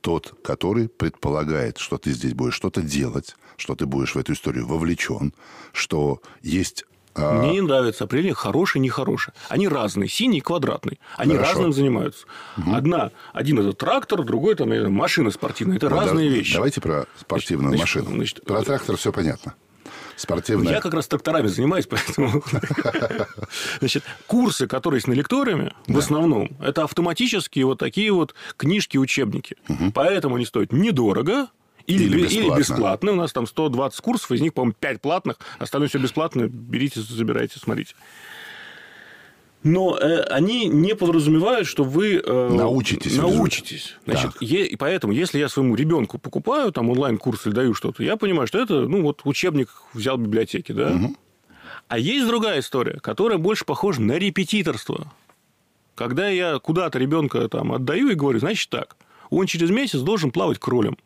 тот, 0.00 0.34
который 0.42 0.88
предполагает, 0.88 1.78
что 1.78 1.96
ты 1.96 2.10
здесь 2.12 2.34
будешь 2.34 2.54
что-то 2.54 2.82
делать, 2.82 3.36
что 3.56 3.74
ты 3.76 3.86
будешь 3.86 4.14
в 4.14 4.18
эту 4.18 4.32
историю 4.32 4.66
вовлечен, 4.66 5.32
что 5.72 6.20
есть... 6.42 6.84
а, 7.14 7.30
Она- 7.30 7.42
Мне 7.42 7.52
не 7.52 7.60
нравится 7.60 8.04
определение 8.04 8.34
хороший, 8.34 8.80
нехороший. 8.80 9.32
Они 9.48 9.68
разные, 9.68 10.08
синий 10.08 10.38
и 10.38 10.40
квадратный. 10.40 10.98
Они 11.16 11.34
Хорошо. 11.34 11.52
разным 11.52 11.72
занимаются. 11.72 12.26
Одна, 12.66 13.12
один 13.32 13.60
это 13.60 13.72
трактор, 13.74 14.24
другой 14.24 14.56
там 14.56 14.70
машина 14.92 15.30
спортивная. 15.30 15.76
Это 15.76 15.88
ну, 15.88 15.96
разные 15.96 16.28
да- 16.28 16.36
вещи. 16.36 16.54
Давайте 16.54 16.80
про 16.80 17.06
спортивную 17.20 17.76
Значит, 17.76 17.82
машину. 18.02 18.16
значит, 18.16 18.44
про 18.44 18.62
трактор 18.62 18.96
все 18.96 19.12
понятно. 19.12 19.54
Спортивная... 20.22 20.74
Я 20.74 20.80
как 20.80 20.94
раз 20.94 21.08
тракторами 21.08 21.48
занимаюсь, 21.48 21.88
поэтому... 21.88 22.44
Значит, 23.80 24.04
курсы, 24.28 24.68
которые 24.68 24.98
есть 24.98 25.08
на 25.08 25.14
лекториуме, 25.14 25.72
в 25.88 25.98
основном, 25.98 26.50
это 26.60 26.84
автоматические 26.84 27.66
вот 27.66 27.80
такие 27.80 28.12
вот 28.12 28.32
книжки, 28.56 28.98
учебники. 28.98 29.56
Поэтому 29.92 30.36
они 30.36 30.44
стоят 30.44 30.72
недорого, 30.72 31.48
или, 31.88 32.04
Или 32.04 32.18
или 32.18 32.26
бесплатно. 32.26 32.58
бесплатно. 32.60 33.12
У 33.12 33.16
нас 33.16 33.32
там 33.32 33.48
120 33.48 34.00
курсов, 34.00 34.30
из 34.30 34.40
них, 34.40 34.54
по-моему, 34.54 34.76
5 34.78 35.00
платных, 35.00 35.38
остальное 35.58 35.88
все 35.88 35.98
бесплатно. 35.98 36.46
Берите, 36.46 37.00
забирайте, 37.00 37.58
смотрите. 37.58 37.96
Но 39.64 39.96
э, 39.96 40.22
они 40.24 40.66
не 40.66 40.94
подразумевают, 40.96 41.68
что 41.68 41.84
вы 41.84 42.16
э, 42.16 42.48
Научитесь 42.52 43.16
научитесь. 43.16 43.94
Значит, 44.04 44.32
е- 44.40 44.66
и 44.66 44.76
поэтому, 44.76 45.12
если 45.12 45.38
я 45.38 45.48
своему 45.48 45.76
ребенку 45.76 46.18
покупаю 46.18 46.72
там 46.72 46.90
онлайн-курс 46.90 47.46
или 47.46 47.54
даю 47.54 47.74
что-то, 47.74 48.02
я 48.02 48.16
понимаю, 48.16 48.48
что 48.48 48.58
это, 48.58 48.88
ну, 48.88 49.02
вот 49.02 49.20
учебник 49.24 49.68
взял 49.94 50.16
в 50.16 50.20
библиотеке, 50.20 50.72
да? 50.72 50.98
А 51.88 51.98
есть 51.98 52.26
другая 52.26 52.60
история, 52.60 52.98
которая 53.00 53.38
больше 53.38 53.64
похожа 53.64 54.00
на 54.02 54.12
репетиторство. 54.18 55.12
Когда 55.94 56.28
я 56.28 56.58
куда-то 56.58 56.98
ребенка 56.98 57.48
там 57.48 57.70
отдаю 57.72 58.08
и 58.10 58.14
говорю, 58.14 58.38
значит 58.40 58.68
так, 58.70 58.96
он 59.30 59.46
через 59.46 59.70
месяц 59.70 60.00
должен 60.00 60.30
плавать 60.30 60.58
кролем. 60.58 60.96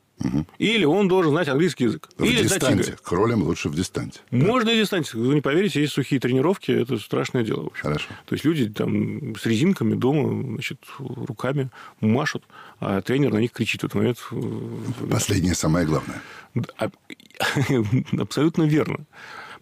Или 0.59 0.85
он 0.85 1.09
должен 1.09 1.33
знать 1.33 1.49
английский 1.49 1.85
язык. 1.85 2.09
В 2.17 2.25
или 2.25 2.43
знать 2.43 2.61
дистанте. 2.61 2.83
игры. 2.91 2.99
Кролем 3.03 3.43
лучше 3.43 3.69
в 3.69 3.75
дистанте. 3.75 4.21
Можно 4.31 4.71
и 4.71 4.81
дистанции. 4.81 5.19
Вы 5.19 5.35
не 5.35 5.41
поверите, 5.43 5.81
есть 5.81 5.93
сухие 5.93 6.19
тренировки, 6.21 6.71
это 6.73 6.97
страшное 6.99 7.45
дело. 7.45 7.65
В 7.65 7.67
общем. 7.67 7.83
Хорошо. 7.83 8.09
То 8.25 8.35
есть 8.35 8.45
люди 8.45 8.69
там 8.69 9.37
с 9.37 9.45
резинками 9.45 9.95
дома, 9.95 10.43
значит, 10.55 10.81
руками 10.99 11.71
машут, 12.01 12.45
а 12.81 13.03
тренер 13.03 13.33
на 13.35 13.39
них 13.39 13.53
кричит 13.53 13.83
в 13.83 13.85
этот 13.85 13.95
момент. 13.95 14.19
Последнее 15.11 15.55
самое 15.55 15.87
главное. 15.87 16.23
а- 16.79 16.91
Абсолютно 18.19 18.63
верно. 18.63 19.05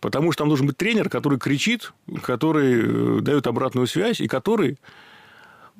Потому 0.01 0.33
что 0.33 0.43
там 0.43 0.49
должен 0.49 0.67
быть 0.67 0.77
тренер, 0.77 1.09
который 1.09 1.39
кричит, 1.39 1.93
который 2.23 3.19
э, 3.19 3.21
дает 3.23 3.47
обратную 3.47 3.87
связь 3.87 4.21
и 4.21 4.29
который 4.29 4.79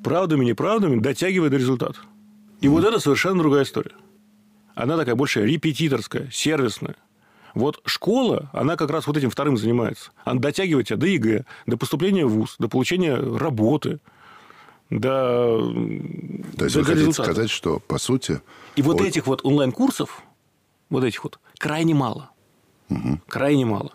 правдами, 0.03 0.43
неправдами 0.45 0.99
дотягивает 0.99 1.51
до 1.51 1.57
результата. 1.57 1.99
И 2.59 2.67
вот 2.67 2.83
это 2.83 2.99
совершенно 2.99 3.37
другая 3.39 3.63
история. 3.63 3.91
Она 4.75 4.97
такая 4.97 5.15
больше 5.15 5.45
репетиторская, 5.45 6.29
сервисная. 6.31 6.95
Вот 7.53 7.81
школа, 7.85 8.49
она 8.53 8.75
как 8.75 8.89
раз 8.89 9.07
вот 9.07 9.15
этим 9.15 9.29
вторым 9.29 9.57
занимается. 9.57 10.11
Она 10.25 10.41
дотягивает 10.41 10.87
тебя 10.87 10.97
до 10.97 11.05
ЕГЭ, 11.07 11.45
до 11.65 11.77
поступления 11.77 12.25
в 12.25 12.29
ВУЗ, 12.31 12.55
до 12.59 12.67
получения 12.67 13.15
работы, 13.15 13.99
до, 14.89 15.57
То 16.57 16.65
есть 16.65 16.75
до- 16.75 16.79
вы 16.81 16.85
хотите 16.85 16.93
результата. 16.99 17.23
сказать, 17.31 17.49
что, 17.49 17.79
по 17.79 17.97
сути... 17.97 18.41
И 18.75 18.81
вот 18.81 18.99
ой, 19.01 19.07
этих 19.07 19.25
вот 19.25 19.43
онлайн-курсов, 19.45 20.21
вот 20.89 21.03
этих 21.03 21.23
вот, 21.23 21.39
крайне 21.57 21.95
мало. 21.95 22.29
Крайне 23.27 23.65
мало. 23.65 23.93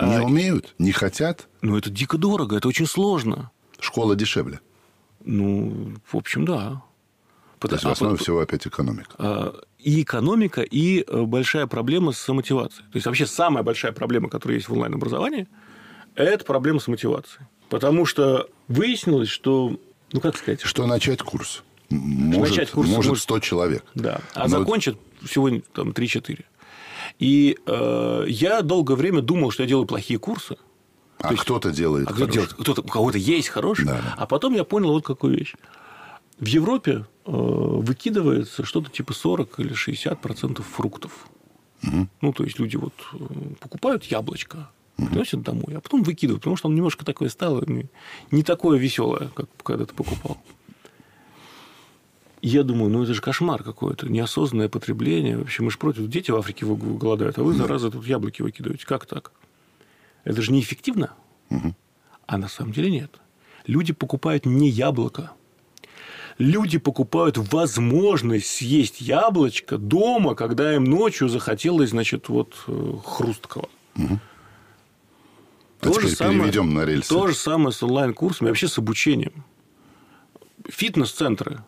Не 0.00 0.16
А, 0.16 0.22
умеют, 0.24 0.74
не 0.78 0.92
хотят, 0.92 1.48
Ну, 1.60 1.76
это 1.76 1.90
дико 1.90 2.16
дорого, 2.16 2.56
это 2.56 2.66
очень 2.68 2.86
сложно. 2.86 3.50
школа 3.78 4.16
дешевле. 4.16 4.60
Ну, 5.24 5.92
в 6.10 6.16
общем, 6.16 6.46
да. 6.46 6.82
То 7.58 7.68
есть 7.70 7.84
в 7.84 7.88
основе 7.90 8.16
всего 8.16 8.40
опять 8.40 8.66
экономика. 8.66 9.14
А, 9.18 9.54
и 9.82 10.02
экономика, 10.02 10.62
и 10.62 11.04
э, 11.06 11.22
большая 11.22 11.66
проблема 11.66 12.12
с 12.12 12.28
мотивацией. 12.32 12.84
То 12.90 12.96
есть 12.96 13.06
вообще 13.06 13.26
самая 13.26 13.62
большая 13.62 13.92
проблема, 13.92 14.28
которая 14.28 14.56
есть 14.56 14.68
в 14.68 14.72
онлайн-образовании, 14.72 15.48
это 16.14 16.44
проблема 16.44 16.80
с 16.80 16.88
мотивацией. 16.88 17.46
Потому 17.68 18.04
что 18.04 18.48
выяснилось, 18.68 19.28
что, 19.28 19.78
ну 20.12 20.20
как 20.20 20.36
сказать... 20.36 20.60
Что 20.62 20.86
начать 20.86 21.22
курс? 21.22 21.62
Может, 21.88 22.50
начать 22.50 22.70
курс 22.70 22.88
может 22.88 23.18
100 23.18 23.40
человек. 23.40 23.84
Да, 23.94 24.20
а 24.34 24.42
Но... 24.42 24.58
закончат 24.58 24.96
всего 25.22 25.50
там 25.72 25.90
3-4. 25.90 26.44
И 27.18 27.58
э, 27.66 28.24
я 28.28 28.62
долгое 28.62 28.94
время 28.94 29.20
думал, 29.22 29.50
что 29.50 29.62
я 29.62 29.68
делаю 29.68 29.86
плохие 29.86 30.18
курсы. 30.18 30.56
А 31.18 31.34
кто-то 31.34 31.70
делает 31.70 32.08
а 32.08 32.14
кто 32.14 32.26
делает, 32.26 32.54
кто-то, 32.54 32.80
у 32.80 32.86
кого-то 32.86 33.18
есть 33.18 33.48
хороший. 33.48 33.84
Да. 33.86 34.14
А 34.16 34.26
потом 34.26 34.54
я 34.54 34.64
понял 34.64 34.92
вот 34.92 35.04
какую 35.04 35.36
вещь. 35.36 35.54
В 36.38 36.46
Европе 36.46 37.04
выкидывается 37.24 38.64
что-то 38.64 38.90
типа 38.90 39.12
40 39.12 39.60
или 39.60 39.74
60 39.74 40.20
процентов 40.20 40.66
фруктов. 40.66 41.26
Угу. 41.82 42.08
Ну, 42.20 42.32
то 42.32 42.44
есть 42.44 42.58
люди 42.58 42.76
вот 42.76 42.94
э, 43.12 43.18
покупают 43.60 44.04
яблочко, 44.04 44.70
приносят 44.96 45.42
домой, 45.42 45.76
а 45.76 45.80
потом 45.80 46.02
выкидывают, 46.02 46.42
потому 46.42 46.56
что 46.56 46.68
он 46.68 46.74
немножко 46.74 47.04
такое 47.04 47.28
стало 47.28 47.64
не 48.30 48.42
такое 48.42 48.78
веселое, 48.78 49.30
как 49.34 49.48
когда 49.62 49.86
ты 49.86 49.94
покупал. 49.94 50.38
Я 52.42 52.62
думаю, 52.62 52.90
ну 52.90 53.02
это 53.02 53.12
же 53.12 53.20
кошмар 53.20 53.62
какой-то, 53.62 54.10
неосознанное 54.10 54.70
потребление. 54.70 55.36
Вообще, 55.36 55.62
мы 55.62 55.70
же 55.70 55.78
против, 55.78 56.08
дети 56.08 56.30
в 56.30 56.36
Африке 56.36 56.64
голодают, 56.64 57.38
а 57.38 57.42
вы, 57.42 57.52
зараза, 57.52 57.90
тут 57.90 58.06
яблоки 58.06 58.40
выкидываете. 58.40 58.86
Как 58.86 59.04
так? 59.04 59.32
Это 60.24 60.40
же 60.40 60.52
неэффективно. 60.52 61.12
Угу. 61.50 61.74
А 62.26 62.38
на 62.38 62.48
самом 62.48 62.72
деле 62.72 62.90
нет. 62.90 63.20
Люди 63.66 63.92
покупают 63.92 64.46
не 64.46 64.70
яблоко. 64.70 65.32
Люди 66.40 66.78
покупают 66.78 67.36
возможность 67.36 68.46
съесть 68.46 69.02
яблочко 69.02 69.76
дома, 69.76 70.34
когда 70.34 70.74
им 70.74 70.84
ночью 70.84 71.28
захотелось, 71.28 71.90
значит, 71.90 72.30
вот 72.30 72.54
э, 72.66 72.94
хрусткого. 73.04 73.68
Угу. 73.96 74.18
То, 75.80 75.90
а 75.90 76.00
же 76.00 76.08
самое, 76.08 76.40
переведем 76.40 76.72
на 76.72 76.86
рельсы. 76.86 77.10
То 77.10 77.26
же 77.26 77.34
самое 77.34 77.72
с 77.72 77.82
онлайн-курсами, 77.82 78.48
вообще 78.48 78.68
с 78.68 78.78
обучением. 78.78 79.44
Фитнес-центры 80.66 81.60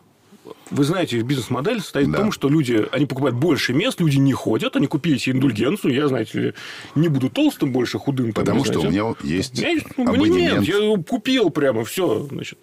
вы 0.71 0.85
знаете, 0.85 1.21
бизнес-модель 1.21 1.81
состоит 1.81 2.11
да. 2.11 2.19
в 2.19 2.21
том, 2.23 2.33
что 2.33 2.49
люди, 2.49 2.87
они 2.93 3.05
покупают 3.05 3.37
больше 3.37 3.75
мест, 3.75 4.01
люди 4.01 4.17
не 4.17 4.33
ходят, 4.33 4.75
они 4.75 4.87
купили 4.87 5.19
себе 5.19 5.37
индульгенцию, 5.37 5.93
я, 5.95 6.09
знаете 6.09 6.39
ли, 6.41 6.55
не 6.95 7.09
буду 7.09 7.29
толстым 7.29 7.73
больше, 7.73 7.99
худым. 7.99 8.33
Потому 8.33 8.65
там, 8.65 8.73
что 8.73 8.81
знаете. 8.81 9.03
у 9.03 9.07
меня 9.07 9.17
есть 9.23 9.59
у 9.59 9.61
меня 9.61 9.71
есть 9.71 9.87
абонемент. 9.99 10.67
Я 10.67 11.03
купил 11.03 11.51
прямо 11.51 11.85
все, 11.85 12.27
значит. 12.31 12.59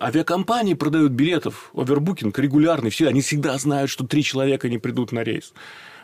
Авиакомпании 0.00 0.74
продают 0.74 1.12
билетов, 1.12 1.70
овербукинг 1.74 2.38
регулярный, 2.38 2.90
все, 2.90 3.08
они 3.08 3.20
всегда 3.20 3.56
знают, 3.58 3.90
что 3.90 4.06
три 4.06 4.22
человека 4.22 4.68
не 4.68 4.78
придут 4.78 5.12
на 5.12 5.22
рейс. 5.22 5.52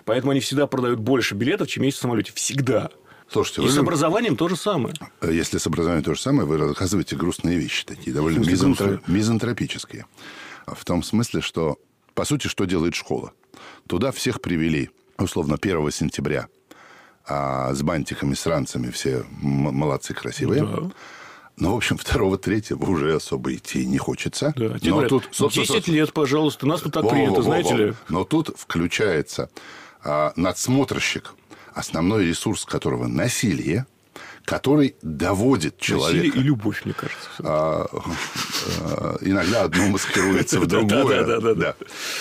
Поэтому 0.04 0.32
они 0.32 0.40
всегда 0.40 0.66
продают 0.66 1.00
больше 1.00 1.34
билетов, 1.34 1.68
чем 1.68 1.82
есть 1.82 1.98
в 1.98 2.00
самолете. 2.00 2.32
Всегда. 2.34 2.90
Слушайте, 3.30 3.62
и 3.62 3.64
вы... 3.66 3.70
с 3.70 3.78
образованием 3.78 4.36
то 4.36 4.48
же 4.48 4.56
самое. 4.56 4.94
Если 5.22 5.58
с 5.58 5.66
образованием 5.66 6.02
то 6.02 6.14
же 6.14 6.20
самое, 6.20 6.46
вы 6.48 6.56
рассказываете 6.56 7.16
грустные 7.16 7.58
вещи 7.58 7.84
такие, 7.84 8.12
довольно 8.12 8.40
мизантро... 8.40 9.00
мизантропические. 9.06 10.06
В 10.66 10.84
том 10.84 11.02
смысле, 11.02 11.40
что, 11.40 11.78
по 12.14 12.24
сути, 12.24 12.48
что 12.48 12.64
делает 12.64 12.94
школа? 12.94 13.32
Туда 13.86 14.10
всех 14.10 14.40
привели, 14.40 14.90
условно, 15.18 15.56
1 15.60 15.90
сентября 15.90 16.48
а 17.30 17.72
с 17.74 17.82
бантиками, 17.82 18.34
с 18.34 18.44
ранцами, 18.46 18.90
все 18.90 19.24
молодцы, 19.30 20.14
красивые. 20.14 20.62
Да. 20.62 20.90
Ну, 21.60 21.74
в 21.74 21.76
общем, 21.76 21.98
второго, 21.98 22.38
третьего 22.38 22.84
уже 22.86 23.14
особо 23.14 23.54
идти 23.54 23.84
не 23.84 23.98
хочется. 23.98 24.54
Да, 24.56 24.76
Но 24.82 24.90
говорят, 24.90 25.10
тут, 25.10 25.24
10 25.24 25.36
собственно, 25.36 25.94
лет, 25.94 26.12
пожалуйста, 26.14 26.66
нас 26.66 26.80
тут 26.80 26.94
так 26.94 27.08
принято, 27.08 27.32
во, 27.32 27.36
во, 27.36 27.42
знаете 27.42 27.76
ли. 27.76 27.94
Но 28.08 28.24
тут 28.24 28.50
включается 28.56 29.50
а, 30.02 30.32
надсмотрщик, 30.36 31.34
основной 31.74 32.26
ресурс 32.26 32.64
которого 32.64 33.08
насилие, 33.08 33.84
который 34.46 34.96
доводит 35.02 35.78
человека... 35.78 36.28
Насилие 36.28 36.42
и 36.42 36.46
любовь, 36.46 36.82
мне 36.86 36.94
кажется. 36.94 37.28
А, 37.40 37.86
а, 38.80 39.18
иногда 39.20 39.64
одно 39.64 39.86
маскируется 39.88 40.60
в 40.60 40.66
другое. 40.66 41.26
Да, 41.26 41.40
да, 41.40 41.54
да. 41.54 41.74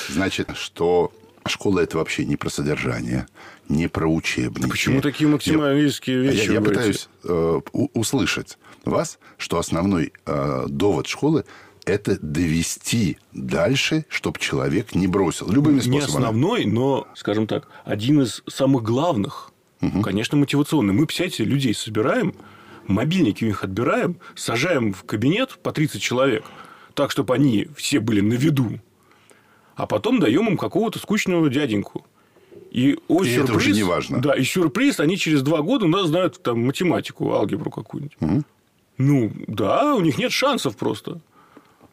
Значит, 0.09 0.49
что 0.55 1.13
школа 1.47 1.79
это 1.79 1.97
вообще 1.97 2.25
не 2.25 2.35
про 2.35 2.49
содержание, 2.49 3.25
не 3.69 3.87
про 3.87 4.07
учебники. 4.07 4.69
Почему 4.69 4.99
такие 4.99 5.29
максималистские 5.29 6.19
вещи? 6.19 6.51
Я, 6.51 6.59
пытаюсь 6.59 7.07
э, 7.23 7.61
услышать 7.71 8.57
вас, 8.86 9.19
что 9.38 9.59
основной 9.59 10.13
э, 10.25 10.65
довод 10.67 11.07
школы 11.07 11.45
это 11.86 12.19
довести 12.21 13.17
дальше, 13.34 14.05
чтобы 14.09 14.39
человек 14.39 14.93
не 14.93 15.07
бросил. 15.07 15.49
Любыми 15.49 15.80
способами. 15.80 15.99
Не 15.99 16.05
основной, 16.05 16.65
но, 16.65 17.07
скажем 17.15 17.47
так, 17.47 17.67
один 17.86 18.21
из 18.21 18.43
самых 18.47 18.84
главных 18.84 19.51
Угу. 19.82 20.01
Конечно, 20.01 20.38
мотивационный. 20.38 20.93
Мы, 20.93 21.05
представляете, 21.05 21.45
людей 21.45 21.73
собираем, 21.73 22.34
мобильники 22.88 23.43
у 23.43 23.47
них 23.47 23.63
отбираем, 23.63 24.17
сажаем 24.36 24.93
в 24.93 25.03
кабинет 25.03 25.57
по 25.63 25.71
30 25.71 26.01
человек, 26.01 26.43
так, 26.93 27.11
чтобы 27.11 27.34
они 27.34 27.67
все 27.75 27.99
были 27.99 28.21
на 28.21 28.34
виду, 28.34 28.80
а 29.75 29.88
потом 29.88 30.19
даем 30.19 30.47
им 30.47 30.57
какого-то 30.57 30.99
скучного 30.99 31.49
дяденьку. 31.49 32.05
И, 32.71 32.99
о, 33.07 33.23
и 33.23 33.34
сюрприз, 33.34 33.43
это 33.43 33.53
уже 33.53 33.71
не 33.71 33.84
важно. 33.84 34.21
Да, 34.21 34.34
и 34.34 34.43
сюрприз, 34.43 34.99
они 34.99 35.17
через 35.17 35.41
два 35.41 35.61
года 35.61 35.86
у 35.86 35.89
нас 35.89 36.07
знают 36.07 36.43
там 36.43 36.65
математику, 36.65 37.32
алгебру 37.32 37.71
какую-нибудь. 37.71 38.17
Угу. 38.19 38.43
Ну, 38.99 39.31
да, 39.47 39.95
у 39.95 40.01
них 40.01 40.17
нет 40.17 40.31
шансов 40.31 40.75
просто. 40.75 41.21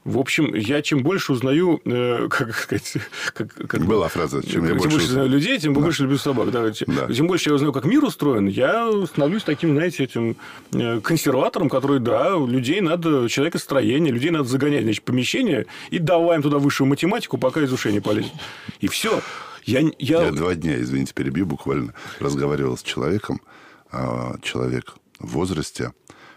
В 0.05 0.19
общем, 0.19 0.55
я 0.55 0.83
чем 0.83 1.03
больше 1.03 1.33
узнаю, 1.33 1.81
э, 1.85 2.29
как 2.31 2.55
сказать... 2.55 2.97
Как, 3.33 3.53
как, 3.55 3.85
Была 3.85 4.09
фраза, 4.09 4.41
чем 4.47 4.67
я 4.67 4.75
больше, 4.75 4.91
больше 4.91 5.07
знаю 5.09 5.29
людей, 5.29 5.59
тем 5.59 5.73
да. 5.73 5.81
больше 5.81 6.03
люблю 6.03 6.19
собак. 6.19 6.51
Да, 6.51 6.63
да. 6.65 7.13
Чем 7.13 7.27
больше 7.29 7.51
я 7.51 7.55
узнаю, 7.55 7.73
как 7.73 7.85
мир 7.85 8.05
устроен, 8.05 8.49
я 8.49 8.91
становлюсь 9.07 9.45
таким, 9.45 9.75
знаете, 9.75 10.05
этим 10.05 10.37
э, 10.73 11.01
консерватором, 11.01 11.69
который, 11.69 12.01
да, 12.01 12.37
людей 12.37 12.81
надо, 12.81 13.29
человекостроение, 13.29 14.13
людей 14.13 14.31
надо 14.31 14.45
загонять, 14.45 14.83
значит, 14.83 15.05
помещение 15.05 15.67
и 15.91 15.99
давай 15.99 16.37
им 16.37 16.43
туда 16.43 16.59
высшую 16.59 16.89
математику, 16.89 17.39
пока 17.39 17.61
из 17.63 17.73
ушей 17.73 17.93
не 17.93 18.01
полезет. 18.01 18.33
И 18.81 18.89
все. 18.89 19.21
Я, 19.65 19.81
я... 19.99 20.23
я 20.23 20.31
два 20.33 20.55
дня, 20.55 20.81
извините, 20.81 21.15
перебью, 21.15 21.47
буквально 21.47 21.95
разговаривал 22.21 22.77
с 22.77 22.83
человеком, 22.83 23.41
а, 23.91 24.37
человек 24.43 24.95
в 25.19 25.33
возрасте, 25.33 25.93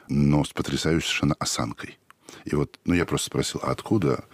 но 0.09 0.43
с 0.43 0.49
потрясающей 0.49 1.07
совершенно 1.07 1.35
осанкой. 1.39 1.97
И 2.45 2.55
вот, 2.55 2.79
ну, 2.85 2.93
я 2.93 3.05
просто 3.05 3.27
спросил, 3.27 3.59
а 3.63 3.71
откуда... 3.71 4.25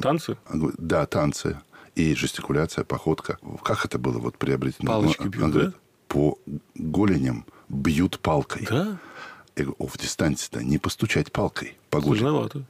Танцы? 0.00 0.36
Да, 0.52 1.06
танцы. 1.06 1.60
И 1.94 2.14
жестикуляция, 2.14 2.84
походка. 2.84 3.38
Как 3.62 3.84
это 3.84 3.98
было 3.98 4.18
вот 4.18 4.36
приобретено? 4.36 4.90
Палочки 4.90 5.28
бьют, 5.28 5.44
Он 5.44 5.50
говорит, 5.50 5.70
да? 5.70 5.78
По 6.08 6.38
голеням 6.74 7.46
бьют 7.68 8.18
палкой. 8.20 8.66
Да? 8.68 8.98
Я 9.54 9.64
говорю, 9.64 9.76
о, 9.78 9.86
в 9.86 9.96
дистанции-то 9.96 10.62
не 10.62 10.78
постучать 10.78 11.32
палкой 11.32 11.76
по 11.90 12.00
голеням. 12.00 12.18
Сложновато. 12.18 12.64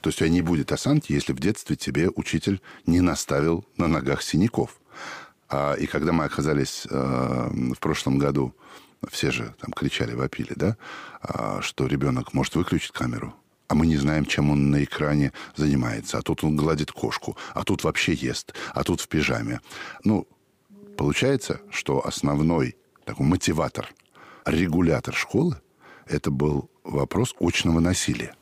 То 0.00 0.08
есть 0.08 0.18
у 0.18 0.24
тебя 0.24 0.30
не 0.30 0.42
будет 0.42 0.70
осанки, 0.72 1.12
если 1.12 1.32
в 1.32 1.40
детстве 1.40 1.76
тебе 1.76 2.10
учитель 2.14 2.60
не 2.86 3.00
наставил 3.00 3.64
на 3.76 3.88
ногах 3.88 4.22
синяков. 4.22 4.78
А, 5.48 5.74
и 5.74 5.86
когда 5.86 6.12
мы 6.12 6.24
оказались 6.24 6.86
э, 6.88 7.50
в 7.74 7.78
прошлом 7.80 8.18
году, 8.18 8.54
все 9.10 9.30
же 9.30 9.54
там 9.60 9.72
кричали, 9.72 10.14
вопили, 10.14 10.52
да, 10.56 10.76
а, 11.20 11.60
что 11.62 11.86
ребенок 11.86 12.34
может 12.34 12.54
выключить 12.56 12.92
камеру, 12.92 13.34
а 13.68 13.74
мы 13.74 13.86
не 13.86 13.96
знаем, 13.96 14.24
чем 14.24 14.50
он 14.50 14.70
на 14.70 14.82
экране 14.82 15.32
занимается. 15.56 16.18
А 16.18 16.22
тут 16.22 16.44
он 16.44 16.56
гладит 16.56 16.90
кошку, 16.92 17.36
а 17.54 17.64
тут 17.64 17.84
вообще 17.84 18.12
ест, 18.12 18.54
а 18.74 18.82
тут 18.84 19.00
в 19.00 19.08
пижаме. 19.08 19.60
Ну, 20.04 20.26
получается, 20.96 21.60
что 21.70 22.04
основной 22.06 22.76
такой 23.04 23.26
мотиватор, 23.26 23.88
регулятор 24.44 25.14
школы, 25.14 25.60
это 26.06 26.30
был 26.30 26.70
вопрос 26.84 27.34
очного 27.38 27.80
насилия. 27.80 28.34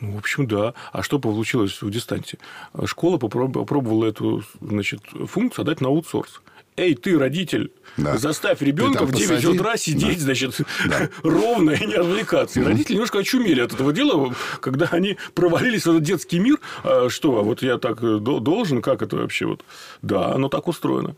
Ну, 0.00 0.14
в 0.14 0.18
общем, 0.18 0.48
да. 0.48 0.74
А 0.90 1.02
что 1.02 1.20
получилось 1.20 1.80
в 1.80 1.90
дистанции? 1.90 2.38
Школа 2.86 3.18
попробовала 3.18 4.04
эту 4.04 4.42
значит, 4.60 5.00
функцию 5.28 5.62
отдать 5.62 5.80
на 5.80 5.88
аутсорс 5.88 6.42
эй, 6.76 6.94
ты, 6.94 7.18
родитель, 7.18 7.70
да. 7.96 8.16
заставь 8.16 8.62
ребенка 8.62 9.04
в 9.04 9.12
9 9.12 9.28
посади. 9.28 9.46
утра 9.46 9.76
сидеть, 9.76 10.18
да. 10.18 10.24
значит, 10.24 10.60
да. 10.86 11.08
ровно 11.22 11.72
и 11.72 11.86
не 11.86 11.94
отвлекаться. 11.94 12.60
И 12.60 12.64
родители 12.64 12.94
немножко 12.94 13.18
очумели 13.18 13.60
от 13.60 13.74
этого 13.74 13.92
дела, 13.92 14.34
когда 14.60 14.88
они 14.90 15.18
провалились 15.34 15.84
в 15.84 15.90
этот 15.90 16.02
детский 16.02 16.38
мир. 16.38 16.58
А 16.82 17.08
что, 17.08 17.38
а 17.38 17.42
вот 17.42 17.62
я 17.62 17.78
так 17.78 18.02
э, 18.02 18.18
должен, 18.18 18.80
как 18.80 19.02
это 19.02 19.16
вообще? 19.16 19.46
Вот? 19.46 19.64
Да, 20.00 20.32
оно 20.34 20.48
так 20.48 20.68
устроено. 20.68 21.16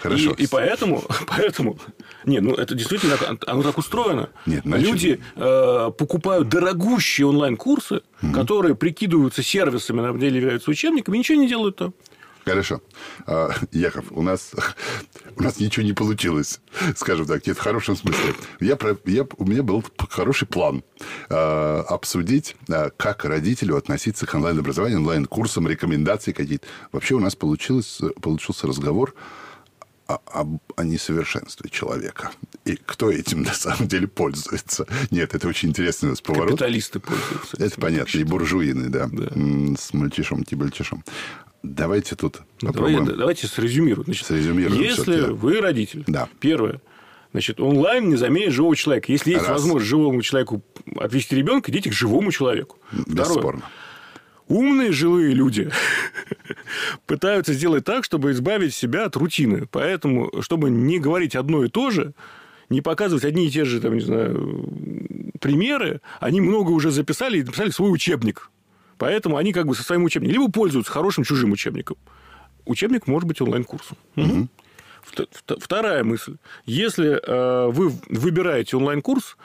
Хорошо. 0.00 0.32
И, 0.32 0.44
и 0.44 0.46
поэтому, 0.46 1.02
поэтому, 1.26 1.78
не, 2.24 2.40
ну 2.40 2.54
это 2.54 2.74
действительно, 2.74 3.16
оно 3.46 3.62
так 3.62 3.78
устроено. 3.78 4.28
Нет, 4.46 4.62
значит... 4.64 4.86
Люди 4.86 5.20
э, 5.36 5.90
покупают 5.96 6.48
дорогущие 6.48 7.26
онлайн-курсы, 7.26 8.02
угу. 8.22 8.32
которые 8.32 8.74
прикидываются 8.74 9.42
сервисами, 9.42 10.00
на 10.00 10.16
деле 10.16 10.38
являются 10.38 10.70
учебниками, 10.70 11.16
и 11.16 11.18
ничего 11.18 11.40
не 11.40 11.48
делают 11.48 11.76
там. 11.76 11.94
Хорошо. 12.44 12.82
А, 13.26 13.50
Яков, 13.70 14.06
у 14.10 14.22
нас, 14.22 14.52
у 15.36 15.42
нас 15.42 15.60
ничего 15.60 15.84
не 15.84 15.92
получилось, 15.92 16.60
скажем 16.96 17.26
так, 17.26 17.46
нет, 17.46 17.56
в 17.56 17.60
хорошем 17.60 17.96
смысле. 17.96 18.34
Я, 18.60 18.76
я, 19.06 19.26
у 19.36 19.44
меня 19.44 19.62
был 19.62 19.84
хороший 20.10 20.48
план 20.48 20.82
а, 21.28 21.84
обсудить, 21.88 22.56
а, 22.68 22.90
как 22.96 23.24
родителю 23.24 23.76
относиться 23.76 24.26
к 24.26 24.34
онлайн-образованию, 24.34 24.98
онлайн-курсам, 24.98 25.68
рекомендации 25.68 26.32
какие-то. 26.32 26.66
Вообще 26.90 27.14
у 27.14 27.20
нас 27.20 27.36
получилось, 27.36 28.00
получился 28.20 28.66
разговор 28.66 29.14
о, 30.08 30.14
о, 30.26 30.58
о 30.76 30.84
несовершенстве 30.84 31.70
человека. 31.70 32.32
И 32.64 32.76
кто 32.76 33.10
этим 33.10 33.42
на 33.42 33.54
самом 33.54 33.88
деле 33.88 34.08
пользуется. 34.08 34.86
Нет, 35.10 35.34
это 35.34 35.48
очень 35.48 35.70
интересный 35.70 36.08
у 36.08 36.10
нас 36.10 36.20
поворот. 36.20 36.50
Капиталисты 36.50 37.00
пользуются. 37.00 37.56
Это 37.58 37.80
понятно. 37.80 38.18
И 38.18 38.24
буржуины, 38.24 38.88
да. 38.88 39.08
да. 39.10 39.28
С 39.78 39.94
мальчишом, 39.94 40.44
тибальчишем. 40.44 41.04
Давайте 41.62 42.16
тут 42.16 42.42
попробуем. 42.60 43.04
Давай, 43.04 43.18
давайте 43.18 43.46
срезюмируем. 43.46 44.06
Значит, 44.06 44.26
срезюмируем 44.26 44.80
если 44.80 45.20
вы 45.30 45.60
родитель, 45.60 46.04
да. 46.06 46.28
первое, 46.40 46.80
Значит, 47.32 47.60
онлайн 47.60 48.10
не 48.10 48.16
заменит 48.16 48.52
живого 48.52 48.76
человека. 48.76 49.10
Если 49.10 49.30
есть 49.30 49.46
Раз. 49.46 49.60
возможность 49.60 49.88
живому 49.88 50.20
человеку 50.20 50.62
отвести 50.96 51.34
ребенка, 51.34 51.70
идите 51.70 51.88
к 51.88 51.94
живому 51.94 52.30
человеку. 52.30 52.76
Бесспорно. 52.92 53.62
Второе. 53.62 53.62
Умные 54.48 54.92
жилые 54.92 55.32
люди 55.32 55.70
пытаются 57.06 57.54
сделать 57.54 57.84
так, 57.84 58.04
чтобы 58.04 58.32
избавить 58.32 58.74
себя 58.74 59.06
от 59.06 59.16
рутины. 59.16 59.66
Поэтому, 59.70 60.30
чтобы 60.42 60.68
не 60.68 60.98
говорить 60.98 61.34
одно 61.34 61.64
и 61.64 61.68
то 61.68 61.90
же, 61.90 62.12
не 62.68 62.82
показывать 62.82 63.24
одни 63.24 63.46
и 63.46 63.50
те 63.50 63.64
же, 63.64 63.80
там, 63.80 63.94
не 63.94 64.00
знаю, 64.00 64.68
примеры, 65.40 66.02
они 66.20 66.42
много 66.42 66.70
уже 66.70 66.90
записали 66.90 67.38
и 67.38 67.42
написали 67.42 67.70
свой 67.70 67.92
учебник. 67.92 68.50
Поэтому 69.02 69.36
они 69.36 69.52
как 69.52 69.66
бы 69.66 69.74
со 69.74 69.82
своим 69.82 70.04
учебником 70.04 70.32
либо 70.32 70.48
пользуются 70.48 70.92
хорошим 70.92 71.24
чужим 71.24 71.50
учебником. 71.50 71.96
Учебник 72.66 73.08
может 73.08 73.26
быть 73.26 73.40
онлайн-курсом. 73.40 73.96
Угу. 74.14 74.48
Вторая 75.58 76.04
мысль. 76.04 76.36
Если 76.66 77.20
э, 77.20 77.66
вы 77.72 77.92
выбираете 78.08 78.76
онлайн-курс, 78.76 79.36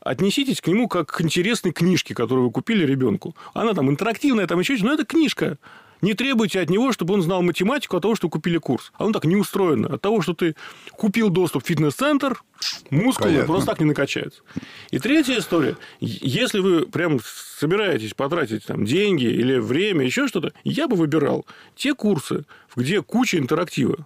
отнеситесь 0.00 0.62
к 0.62 0.66
нему 0.66 0.88
как 0.88 1.12
к 1.12 1.20
интересной 1.20 1.72
книжке, 1.72 2.14
которую 2.14 2.46
вы 2.46 2.52
купили 2.52 2.86
ребенку. 2.86 3.36
Она 3.52 3.74
там 3.74 3.90
интерактивная, 3.90 4.46
там 4.46 4.58
еще 4.60 4.78
что 4.78 4.86
но 4.86 4.94
это 4.94 5.04
книжка. 5.04 5.58
Не 6.02 6.14
требуйте 6.14 6.60
от 6.60 6.68
него, 6.68 6.92
чтобы 6.92 7.14
он 7.14 7.22
знал 7.22 7.42
математику 7.42 7.96
от 7.96 8.02
того, 8.02 8.16
что 8.16 8.28
купили 8.28 8.58
курс. 8.58 8.92
А 8.94 9.04
он 9.04 9.12
так 9.12 9.24
не 9.24 9.36
устроено. 9.36 9.94
От 9.94 10.02
того, 10.02 10.20
что 10.20 10.34
ты 10.34 10.56
купил 10.90 11.30
доступ 11.30 11.62
в 11.62 11.66
фитнес-центр, 11.66 12.42
мускулы 12.90 13.30
Понятно. 13.30 13.46
просто 13.46 13.70
так 13.70 13.80
не 13.80 13.86
накачаются. 13.86 14.42
И 14.90 14.98
третья 14.98 15.38
история. 15.38 15.76
Если 16.00 16.58
вы 16.58 16.86
прям 16.86 17.20
собираетесь 17.58 18.14
потратить 18.14 18.66
там, 18.66 18.84
деньги 18.84 19.26
или 19.26 19.58
время, 19.58 20.04
еще 20.04 20.26
что-то, 20.26 20.52
я 20.64 20.88
бы 20.88 20.96
выбирал 20.96 21.46
те 21.76 21.94
курсы, 21.94 22.44
где 22.74 23.00
куча 23.00 23.38
интерактива. 23.38 24.04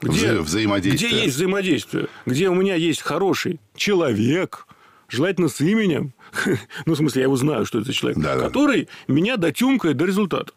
Где, 0.00 0.40
взаимодействие. 0.40 1.10
где 1.10 1.24
есть 1.24 1.36
взаимодействие, 1.36 2.08
где 2.26 2.48
у 2.48 2.54
меня 2.54 2.74
есть 2.74 3.02
хороший 3.02 3.60
человек, 3.76 4.66
желательно 5.08 5.48
с 5.48 5.60
именем, 5.60 6.14
ну, 6.86 6.94
в 6.94 6.96
смысле, 6.96 7.20
я 7.20 7.26
его 7.26 7.36
знаю, 7.36 7.66
что 7.66 7.78
это 7.78 7.88
за 7.88 7.92
человек, 7.92 8.18
да, 8.18 8.36
который 8.36 8.88
да. 9.06 9.14
меня 9.14 9.36
дотюмкает 9.36 9.96
до 9.96 10.06
результата. 10.06 10.52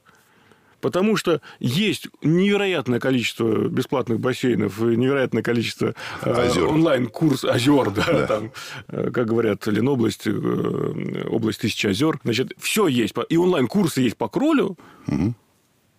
Потому 0.81 1.17
что 1.17 1.41
есть 1.59 2.07
невероятное 2.21 2.99
количество 2.99 3.67
бесплатных 3.67 4.19
бассейнов, 4.19 4.79
невероятное 4.79 5.43
количество 5.43 5.95
э, 6.21 6.59
онлайн-курс 6.61 7.45
озер, 7.45 7.91
да, 7.91 8.05
да. 8.05 8.27
Там, 8.27 8.51
э, 8.87 9.11
как 9.11 9.27
говорят, 9.27 9.65
Ленобласть, 9.67 10.27
э, 10.27 11.27
область 11.29 11.61
тысячи 11.61 11.87
озер. 11.87 12.19
Значит, 12.23 12.53
все 12.57 12.87
есть. 12.87 13.15
И 13.29 13.37
онлайн-курсы 13.37 14.01
есть 14.01 14.17
по 14.17 14.27
кролю. 14.27 14.77
Угу. 15.07 15.33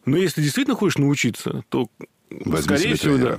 Но 0.07 0.17
если 0.17 0.43
действительно 0.43 0.77
хочешь 0.77 0.99
научиться, 0.99 1.65
то, 1.69 1.89
Возьми 2.31 2.77
скорее 2.77 2.95
всего, 2.95 3.19
да. 3.19 3.39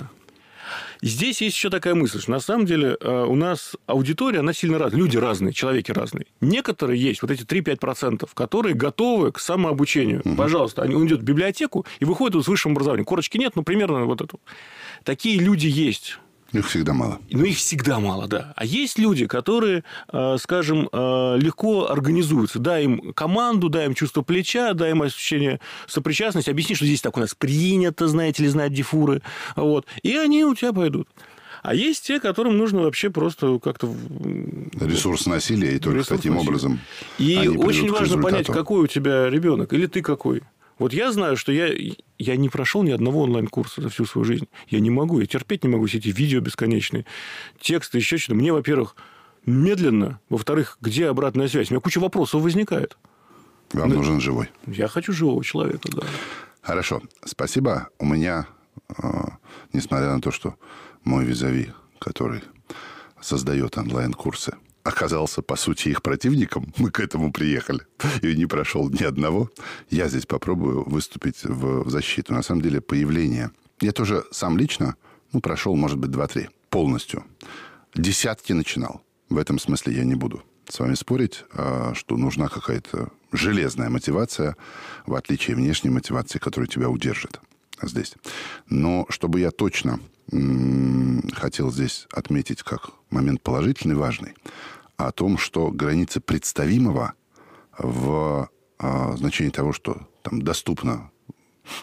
Здесь 1.00 1.40
есть 1.40 1.56
еще 1.56 1.70
такая 1.70 1.94
мысль, 1.94 2.20
что 2.20 2.30
на 2.30 2.40
самом 2.40 2.66
деле 2.66 2.96
э, 3.00 3.24
у 3.24 3.34
нас 3.34 3.76
аудитория, 3.86 4.40
она 4.40 4.52
сильно 4.52 4.78
разная, 4.78 4.98
люди 5.00 5.16
разные, 5.16 5.52
человеки 5.52 5.92
разные. 5.92 6.26
Некоторые 6.40 7.00
есть, 7.00 7.22
вот 7.22 7.30
эти 7.30 7.42
3-5%, 7.42 8.28
которые 8.34 8.74
готовы 8.74 9.32
к 9.32 9.38
самообучению. 9.38 10.22
Угу. 10.24 10.36
Пожалуйста, 10.36 10.82
он 10.82 11.06
идет 11.06 11.20
в 11.20 11.24
библиотеку 11.24 11.86
и 12.00 12.04
выходит 12.04 12.42
с 12.42 12.48
высшим 12.48 12.72
образованием. 12.72 13.04
Корочки 13.04 13.38
нет, 13.38 13.54
но 13.56 13.62
примерно 13.62 14.04
вот 14.04 14.20
это. 14.20 14.36
Такие 15.04 15.38
люди 15.38 15.66
есть. 15.66 16.18
Их 16.52 16.66
всегда 16.66 16.94
мало. 16.94 17.20
Ну, 17.30 17.44
их 17.44 17.58
всегда 17.58 18.00
мало, 18.00 18.26
да. 18.26 18.54
А 18.56 18.64
есть 18.64 18.98
люди, 18.98 19.26
которые, 19.26 19.84
э, 20.10 20.36
скажем, 20.40 20.88
э, 20.90 21.36
легко 21.38 21.90
организуются. 21.90 22.58
Дай 22.58 22.84
им 22.84 23.12
команду, 23.12 23.68
дай 23.68 23.86
им 23.86 23.94
чувство 23.94 24.22
плеча, 24.22 24.72
дай 24.72 24.92
им 24.92 25.02
ощущение 25.02 25.60
сопричастности, 25.86 26.48
объясни, 26.48 26.74
что 26.74 26.86
здесь 26.86 27.02
так 27.02 27.18
у 27.18 27.20
нас 27.20 27.34
принято, 27.34 28.08
знаете 28.08 28.42
ли, 28.42 28.48
знать 28.48 28.72
дефуры. 28.72 29.20
Вот. 29.56 29.86
И 30.02 30.16
они 30.16 30.44
у 30.44 30.54
тебя 30.54 30.72
пойдут. 30.72 31.06
А 31.62 31.74
есть 31.74 32.06
те, 32.06 32.20
которым 32.20 32.56
нужно 32.56 32.82
вообще 32.82 33.10
просто 33.10 33.58
как-то... 33.58 33.94
Ресурс 34.80 35.26
насилия, 35.26 35.76
и 35.76 35.78
только 35.78 35.98
Ресурс 35.98 36.18
таким 36.18 36.34
насилия. 36.34 36.48
образом 36.48 36.80
И 37.18 37.48
очень 37.48 37.90
важно 37.90 38.22
понять, 38.22 38.46
какой 38.46 38.84
у 38.84 38.86
тебя 38.86 39.28
ребенок, 39.28 39.72
или 39.74 39.86
ты 39.86 40.00
какой. 40.00 40.42
Вот 40.78 40.92
я 40.92 41.10
знаю, 41.12 41.36
что 41.36 41.52
я, 41.52 41.74
я 42.18 42.36
не 42.36 42.48
прошел 42.48 42.82
ни 42.82 42.90
одного 42.90 43.22
онлайн-курса 43.22 43.82
за 43.82 43.88
всю 43.88 44.04
свою 44.04 44.24
жизнь. 44.24 44.48
Я 44.68 44.80
не 44.80 44.90
могу, 44.90 45.20
я 45.20 45.26
терпеть 45.26 45.64
не 45.64 45.70
могу 45.70 45.86
все 45.86 45.98
эти 45.98 46.08
видео 46.08 46.40
бесконечные, 46.40 47.04
тексты, 47.60 47.98
еще 47.98 48.18
что-то. 48.18 48.36
Мне, 48.36 48.52
во-первых, 48.52 48.94
медленно. 49.44 50.20
Во-вторых, 50.28 50.78
где 50.80 51.08
обратная 51.08 51.48
связь? 51.48 51.70
У 51.70 51.74
меня 51.74 51.80
куча 51.80 51.98
вопросов 51.98 52.42
возникает. 52.42 52.96
Вам 53.72 53.90
Но... 53.90 53.96
нужен 53.96 54.20
живой. 54.20 54.50
Я 54.66 54.88
хочу 54.88 55.12
живого 55.12 55.44
человека, 55.44 55.88
да. 55.92 56.02
Хорошо. 56.62 57.02
Спасибо. 57.24 57.88
У 57.98 58.06
меня, 58.06 58.46
э, 58.88 59.02
несмотря 59.72 60.12
на 60.12 60.20
то, 60.20 60.30
что 60.30 60.54
мой 61.04 61.24
визави, 61.24 61.72
который 61.98 62.42
создает 63.20 63.76
онлайн-курсы, 63.76 64.54
оказался, 64.88 65.42
по 65.42 65.56
сути, 65.56 65.88
их 65.88 66.02
противником, 66.02 66.72
мы 66.78 66.90
к 66.90 67.00
этому 67.00 67.32
приехали, 67.32 67.80
и 68.22 68.34
не 68.34 68.46
прошел 68.46 68.90
ни 68.90 69.02
одного, 69.04 69.50
я 69.90 70.08
здесь 70.08 70.26
попробую 70.26 70.88
выступить 70.88 71.44
в, 71.44 71.88
защиту. 71.88 72.34
На 72.34 72.42
самом 72.42 72.62
деле, 72.62 72.80
появление... 72.80 73.50
Я 73.80 73.92
тоже 73.92 74.24
сам 74.32 74.58
лично, 74.58 74.96
ну, 75.32 75.40
прошел, 75.40 75.76
может 75.76 75.98
быть, 75.98 76.10
два-три 76.10 76.48
полностью. 76.68 77.24
Десятки 77.94 78.52
начинал. 78.52 79.02
В 79.28 79.38
этом 79.38 79.60
смысле 79.60 79.94
я 79.94 80.04
не 80.04 80.16
буду 80.16 80.42
с 80.68 80.80
вами 80.80 80.94
спорить, 80.94 81.44
а, 81.52 81.92
что 81.94 82.16
нужна 82.16 82.48
какая-то 82.48 83.10
железная 83.32 83.88
мотивация, 83.88 84.56
в 85.06 85.14
отличие 85.14 85.56
внешней 85.56 85.90
мотивации, 85.90 86.38
которая 86.38 86.68
тебя 86.68 86.88
удержит 86.88 87.40
здесь. 87.82 88.14
Но 88.68 89.06
чтобы 89.10 89.40
я 89.40 89.50
точно 89.50 90.00
хотел 91.32 91.72
здесь 91.72 92.06
отметить 92.12 92.62
как 92.62 92.90
момент 93.10 93.42
положительный, 93.42 93.94
важный, 93.94 94.34
о 94.98 95.12
том, 95.12 95.38
что 95.38 95.70
границы 95.70 96.20
представимого 96.20 97.14
в 97.78 98.50
э, 98.80 99.16
значении 99.16 99.50
того, 99.50 99.72
что 99.72 100.08
там 100.22 100.42
доступно 100.42 101.10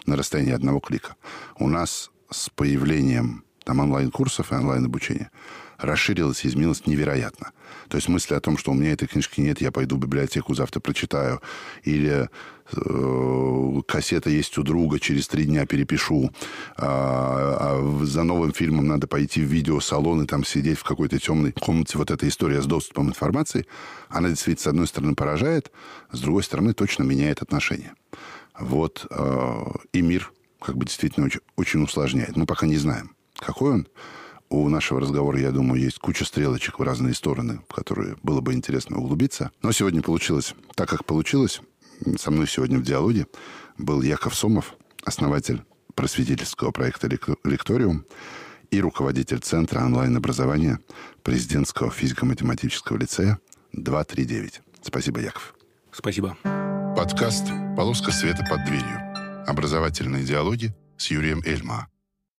на 0.04 0.16
расстоянии 0.16 0.52
одного 0.52 0.80
клика, 0.80 1.16
у 1.58 1.68
нас 1.68 2.10
с 2.30 2.50
появлением 2.50 3.44
там 3.64 3.80
онлайн-курсов 3.80 4.52
и 4.52 4.54
онлайн-обучения 4.54 5.30
расширилась 5.78 6.44
и 6.44 6.48
изменилась 6.48 6.86
невероятно. 6.86 7.52
То 7.88 7.96
есть 7.96 8.08
мысли 8.08 8.34
о 8.34 8.40
том, 8.40 8.58
что 8.58 8.72
у 8.72 8.74
меня 8.74 8.92
этой 8.92 9.06
книжки 9.06 9.40
нет, 9.40 9.60
я 9.60 9.70
пойду 9.70 9.96
в 9.96 10.00
библиотеку, 10.00 10.54
завтра 10.54 10.80
прочитаю, 10.80 11.40
или 11.84 12.28
э, 12.72 13.80
кассета 13.86 14.30
есть 14.30 14.56
у 14.58 14.62
друга, 14.62 14.98
через 14.98 15.28
три 15.28 15.44
дня 15.44 15.66
перепишу, 15.66 16.30
а, 16.76 17.56
а 17.60 18.04
за 18.04 18.24
новым 18.24 18.52
фильмом 18.52 18.86
надо 18.86 19.06
пойти 19.06 19.40
в 19.40 19.46
видеосалон 19.46 20.22
и 20.22 20.26
там 20.26 20.44
сидеть 20.44 20.78
в 20.78 20.84
какой-то 20.84 21.18
темной 21.18 21.52
комнате. 21.52 21.98
Вот 21.98 22.10
эта 22.10 22.26
история 22.28 22.60
с 22.60 22.66
доступом 22.66 23.08
информации, 23.08 23.66
она 24.08 24.28
действительно, 24.28 24.64
с 24.64 24.66
одной 24.66 24.86
стороны, 24.86 25.14
поражает, 25.14 25.70
с 26.10 26.20
другой 26.20 26.42
стороны, 26.42 26.72
точно 26.72 27.04
меняет 27.04 27.42
отношения. 27.42 27.94
Вот, 28.58 29.06
э, 29.10 29.64
и 29.92 30.02
мир 30.02 30.32
как 30.60 30.76
бы 30.76 30.86
действительно 30.86 31.26
очень, 31.26 31.40
очень 31.56 31.82
усложняет. 31.82 32.36
Мы 32.36 32.46
пока 32.46 32.66
не 32.66 32.76
знаем, 32.76 33.14
какой 33.38 33.74
он, 33.74 33.88
у 34.48 34.68
нашего 34.68 35.00
разговора, 35.00 35.40
я 35.40 35.50
думаю, 35.50 35.80
есть 35.80 35.98
куча 35.98 36.24
стрелочек 36.24 36.78
в 36.78 36.82
разные 36.82 37.14
стороны, 37.14 37.60
в 37.68 37.74
которые 37.74 38.16
было 38.22 38.40
бы 38.40 38.54
интересно 38.54 38.98
углубиться. 38.98 39.50
Но 39.62 39.72
сегодня 39.72 40.02
получилось 40.02 40.54
так, 40.74 40.88
как 40.88 41.04
получилось. 41.04 41.60
Со 42.18 42.30
мной 42.30 42.46
сегодня 42.46 42.78
в 42.78 42.82
диалоге 42.82 43.26
был 43.78 44.02
Яков 44.02 44.34
Сомов, 44.34 44.74
основатель 45.04 45.62
просветительского 45.94 46.70
проекта 46.70 47.08
«Лекториум» 47.44 48.04
и 48.70 48.80
руководитель 48.80 49.38
Центра 49.38 49.80
онлайн-образования 49.80 50.80
президентского 51.22 51.90
физико-математического 51.90 52.96
лицея 52.98 53.38
239. 53.72 54.60
Спасибо, 54.82 55.20
Яков. 55.20 55.54
Спасибо. 55.90 56.36
Подкаст 56.96 57.46
«Полоска 57.76 58.12
света 58.12 58.44
под 58.48 58.64
дверью». 58.66 59.46
Образовательные 59.46 60.24
диалоги 60.24 60.74
с 60.96 61.10
Юрием 61.10 61.42
Эльма. 61.44 61.88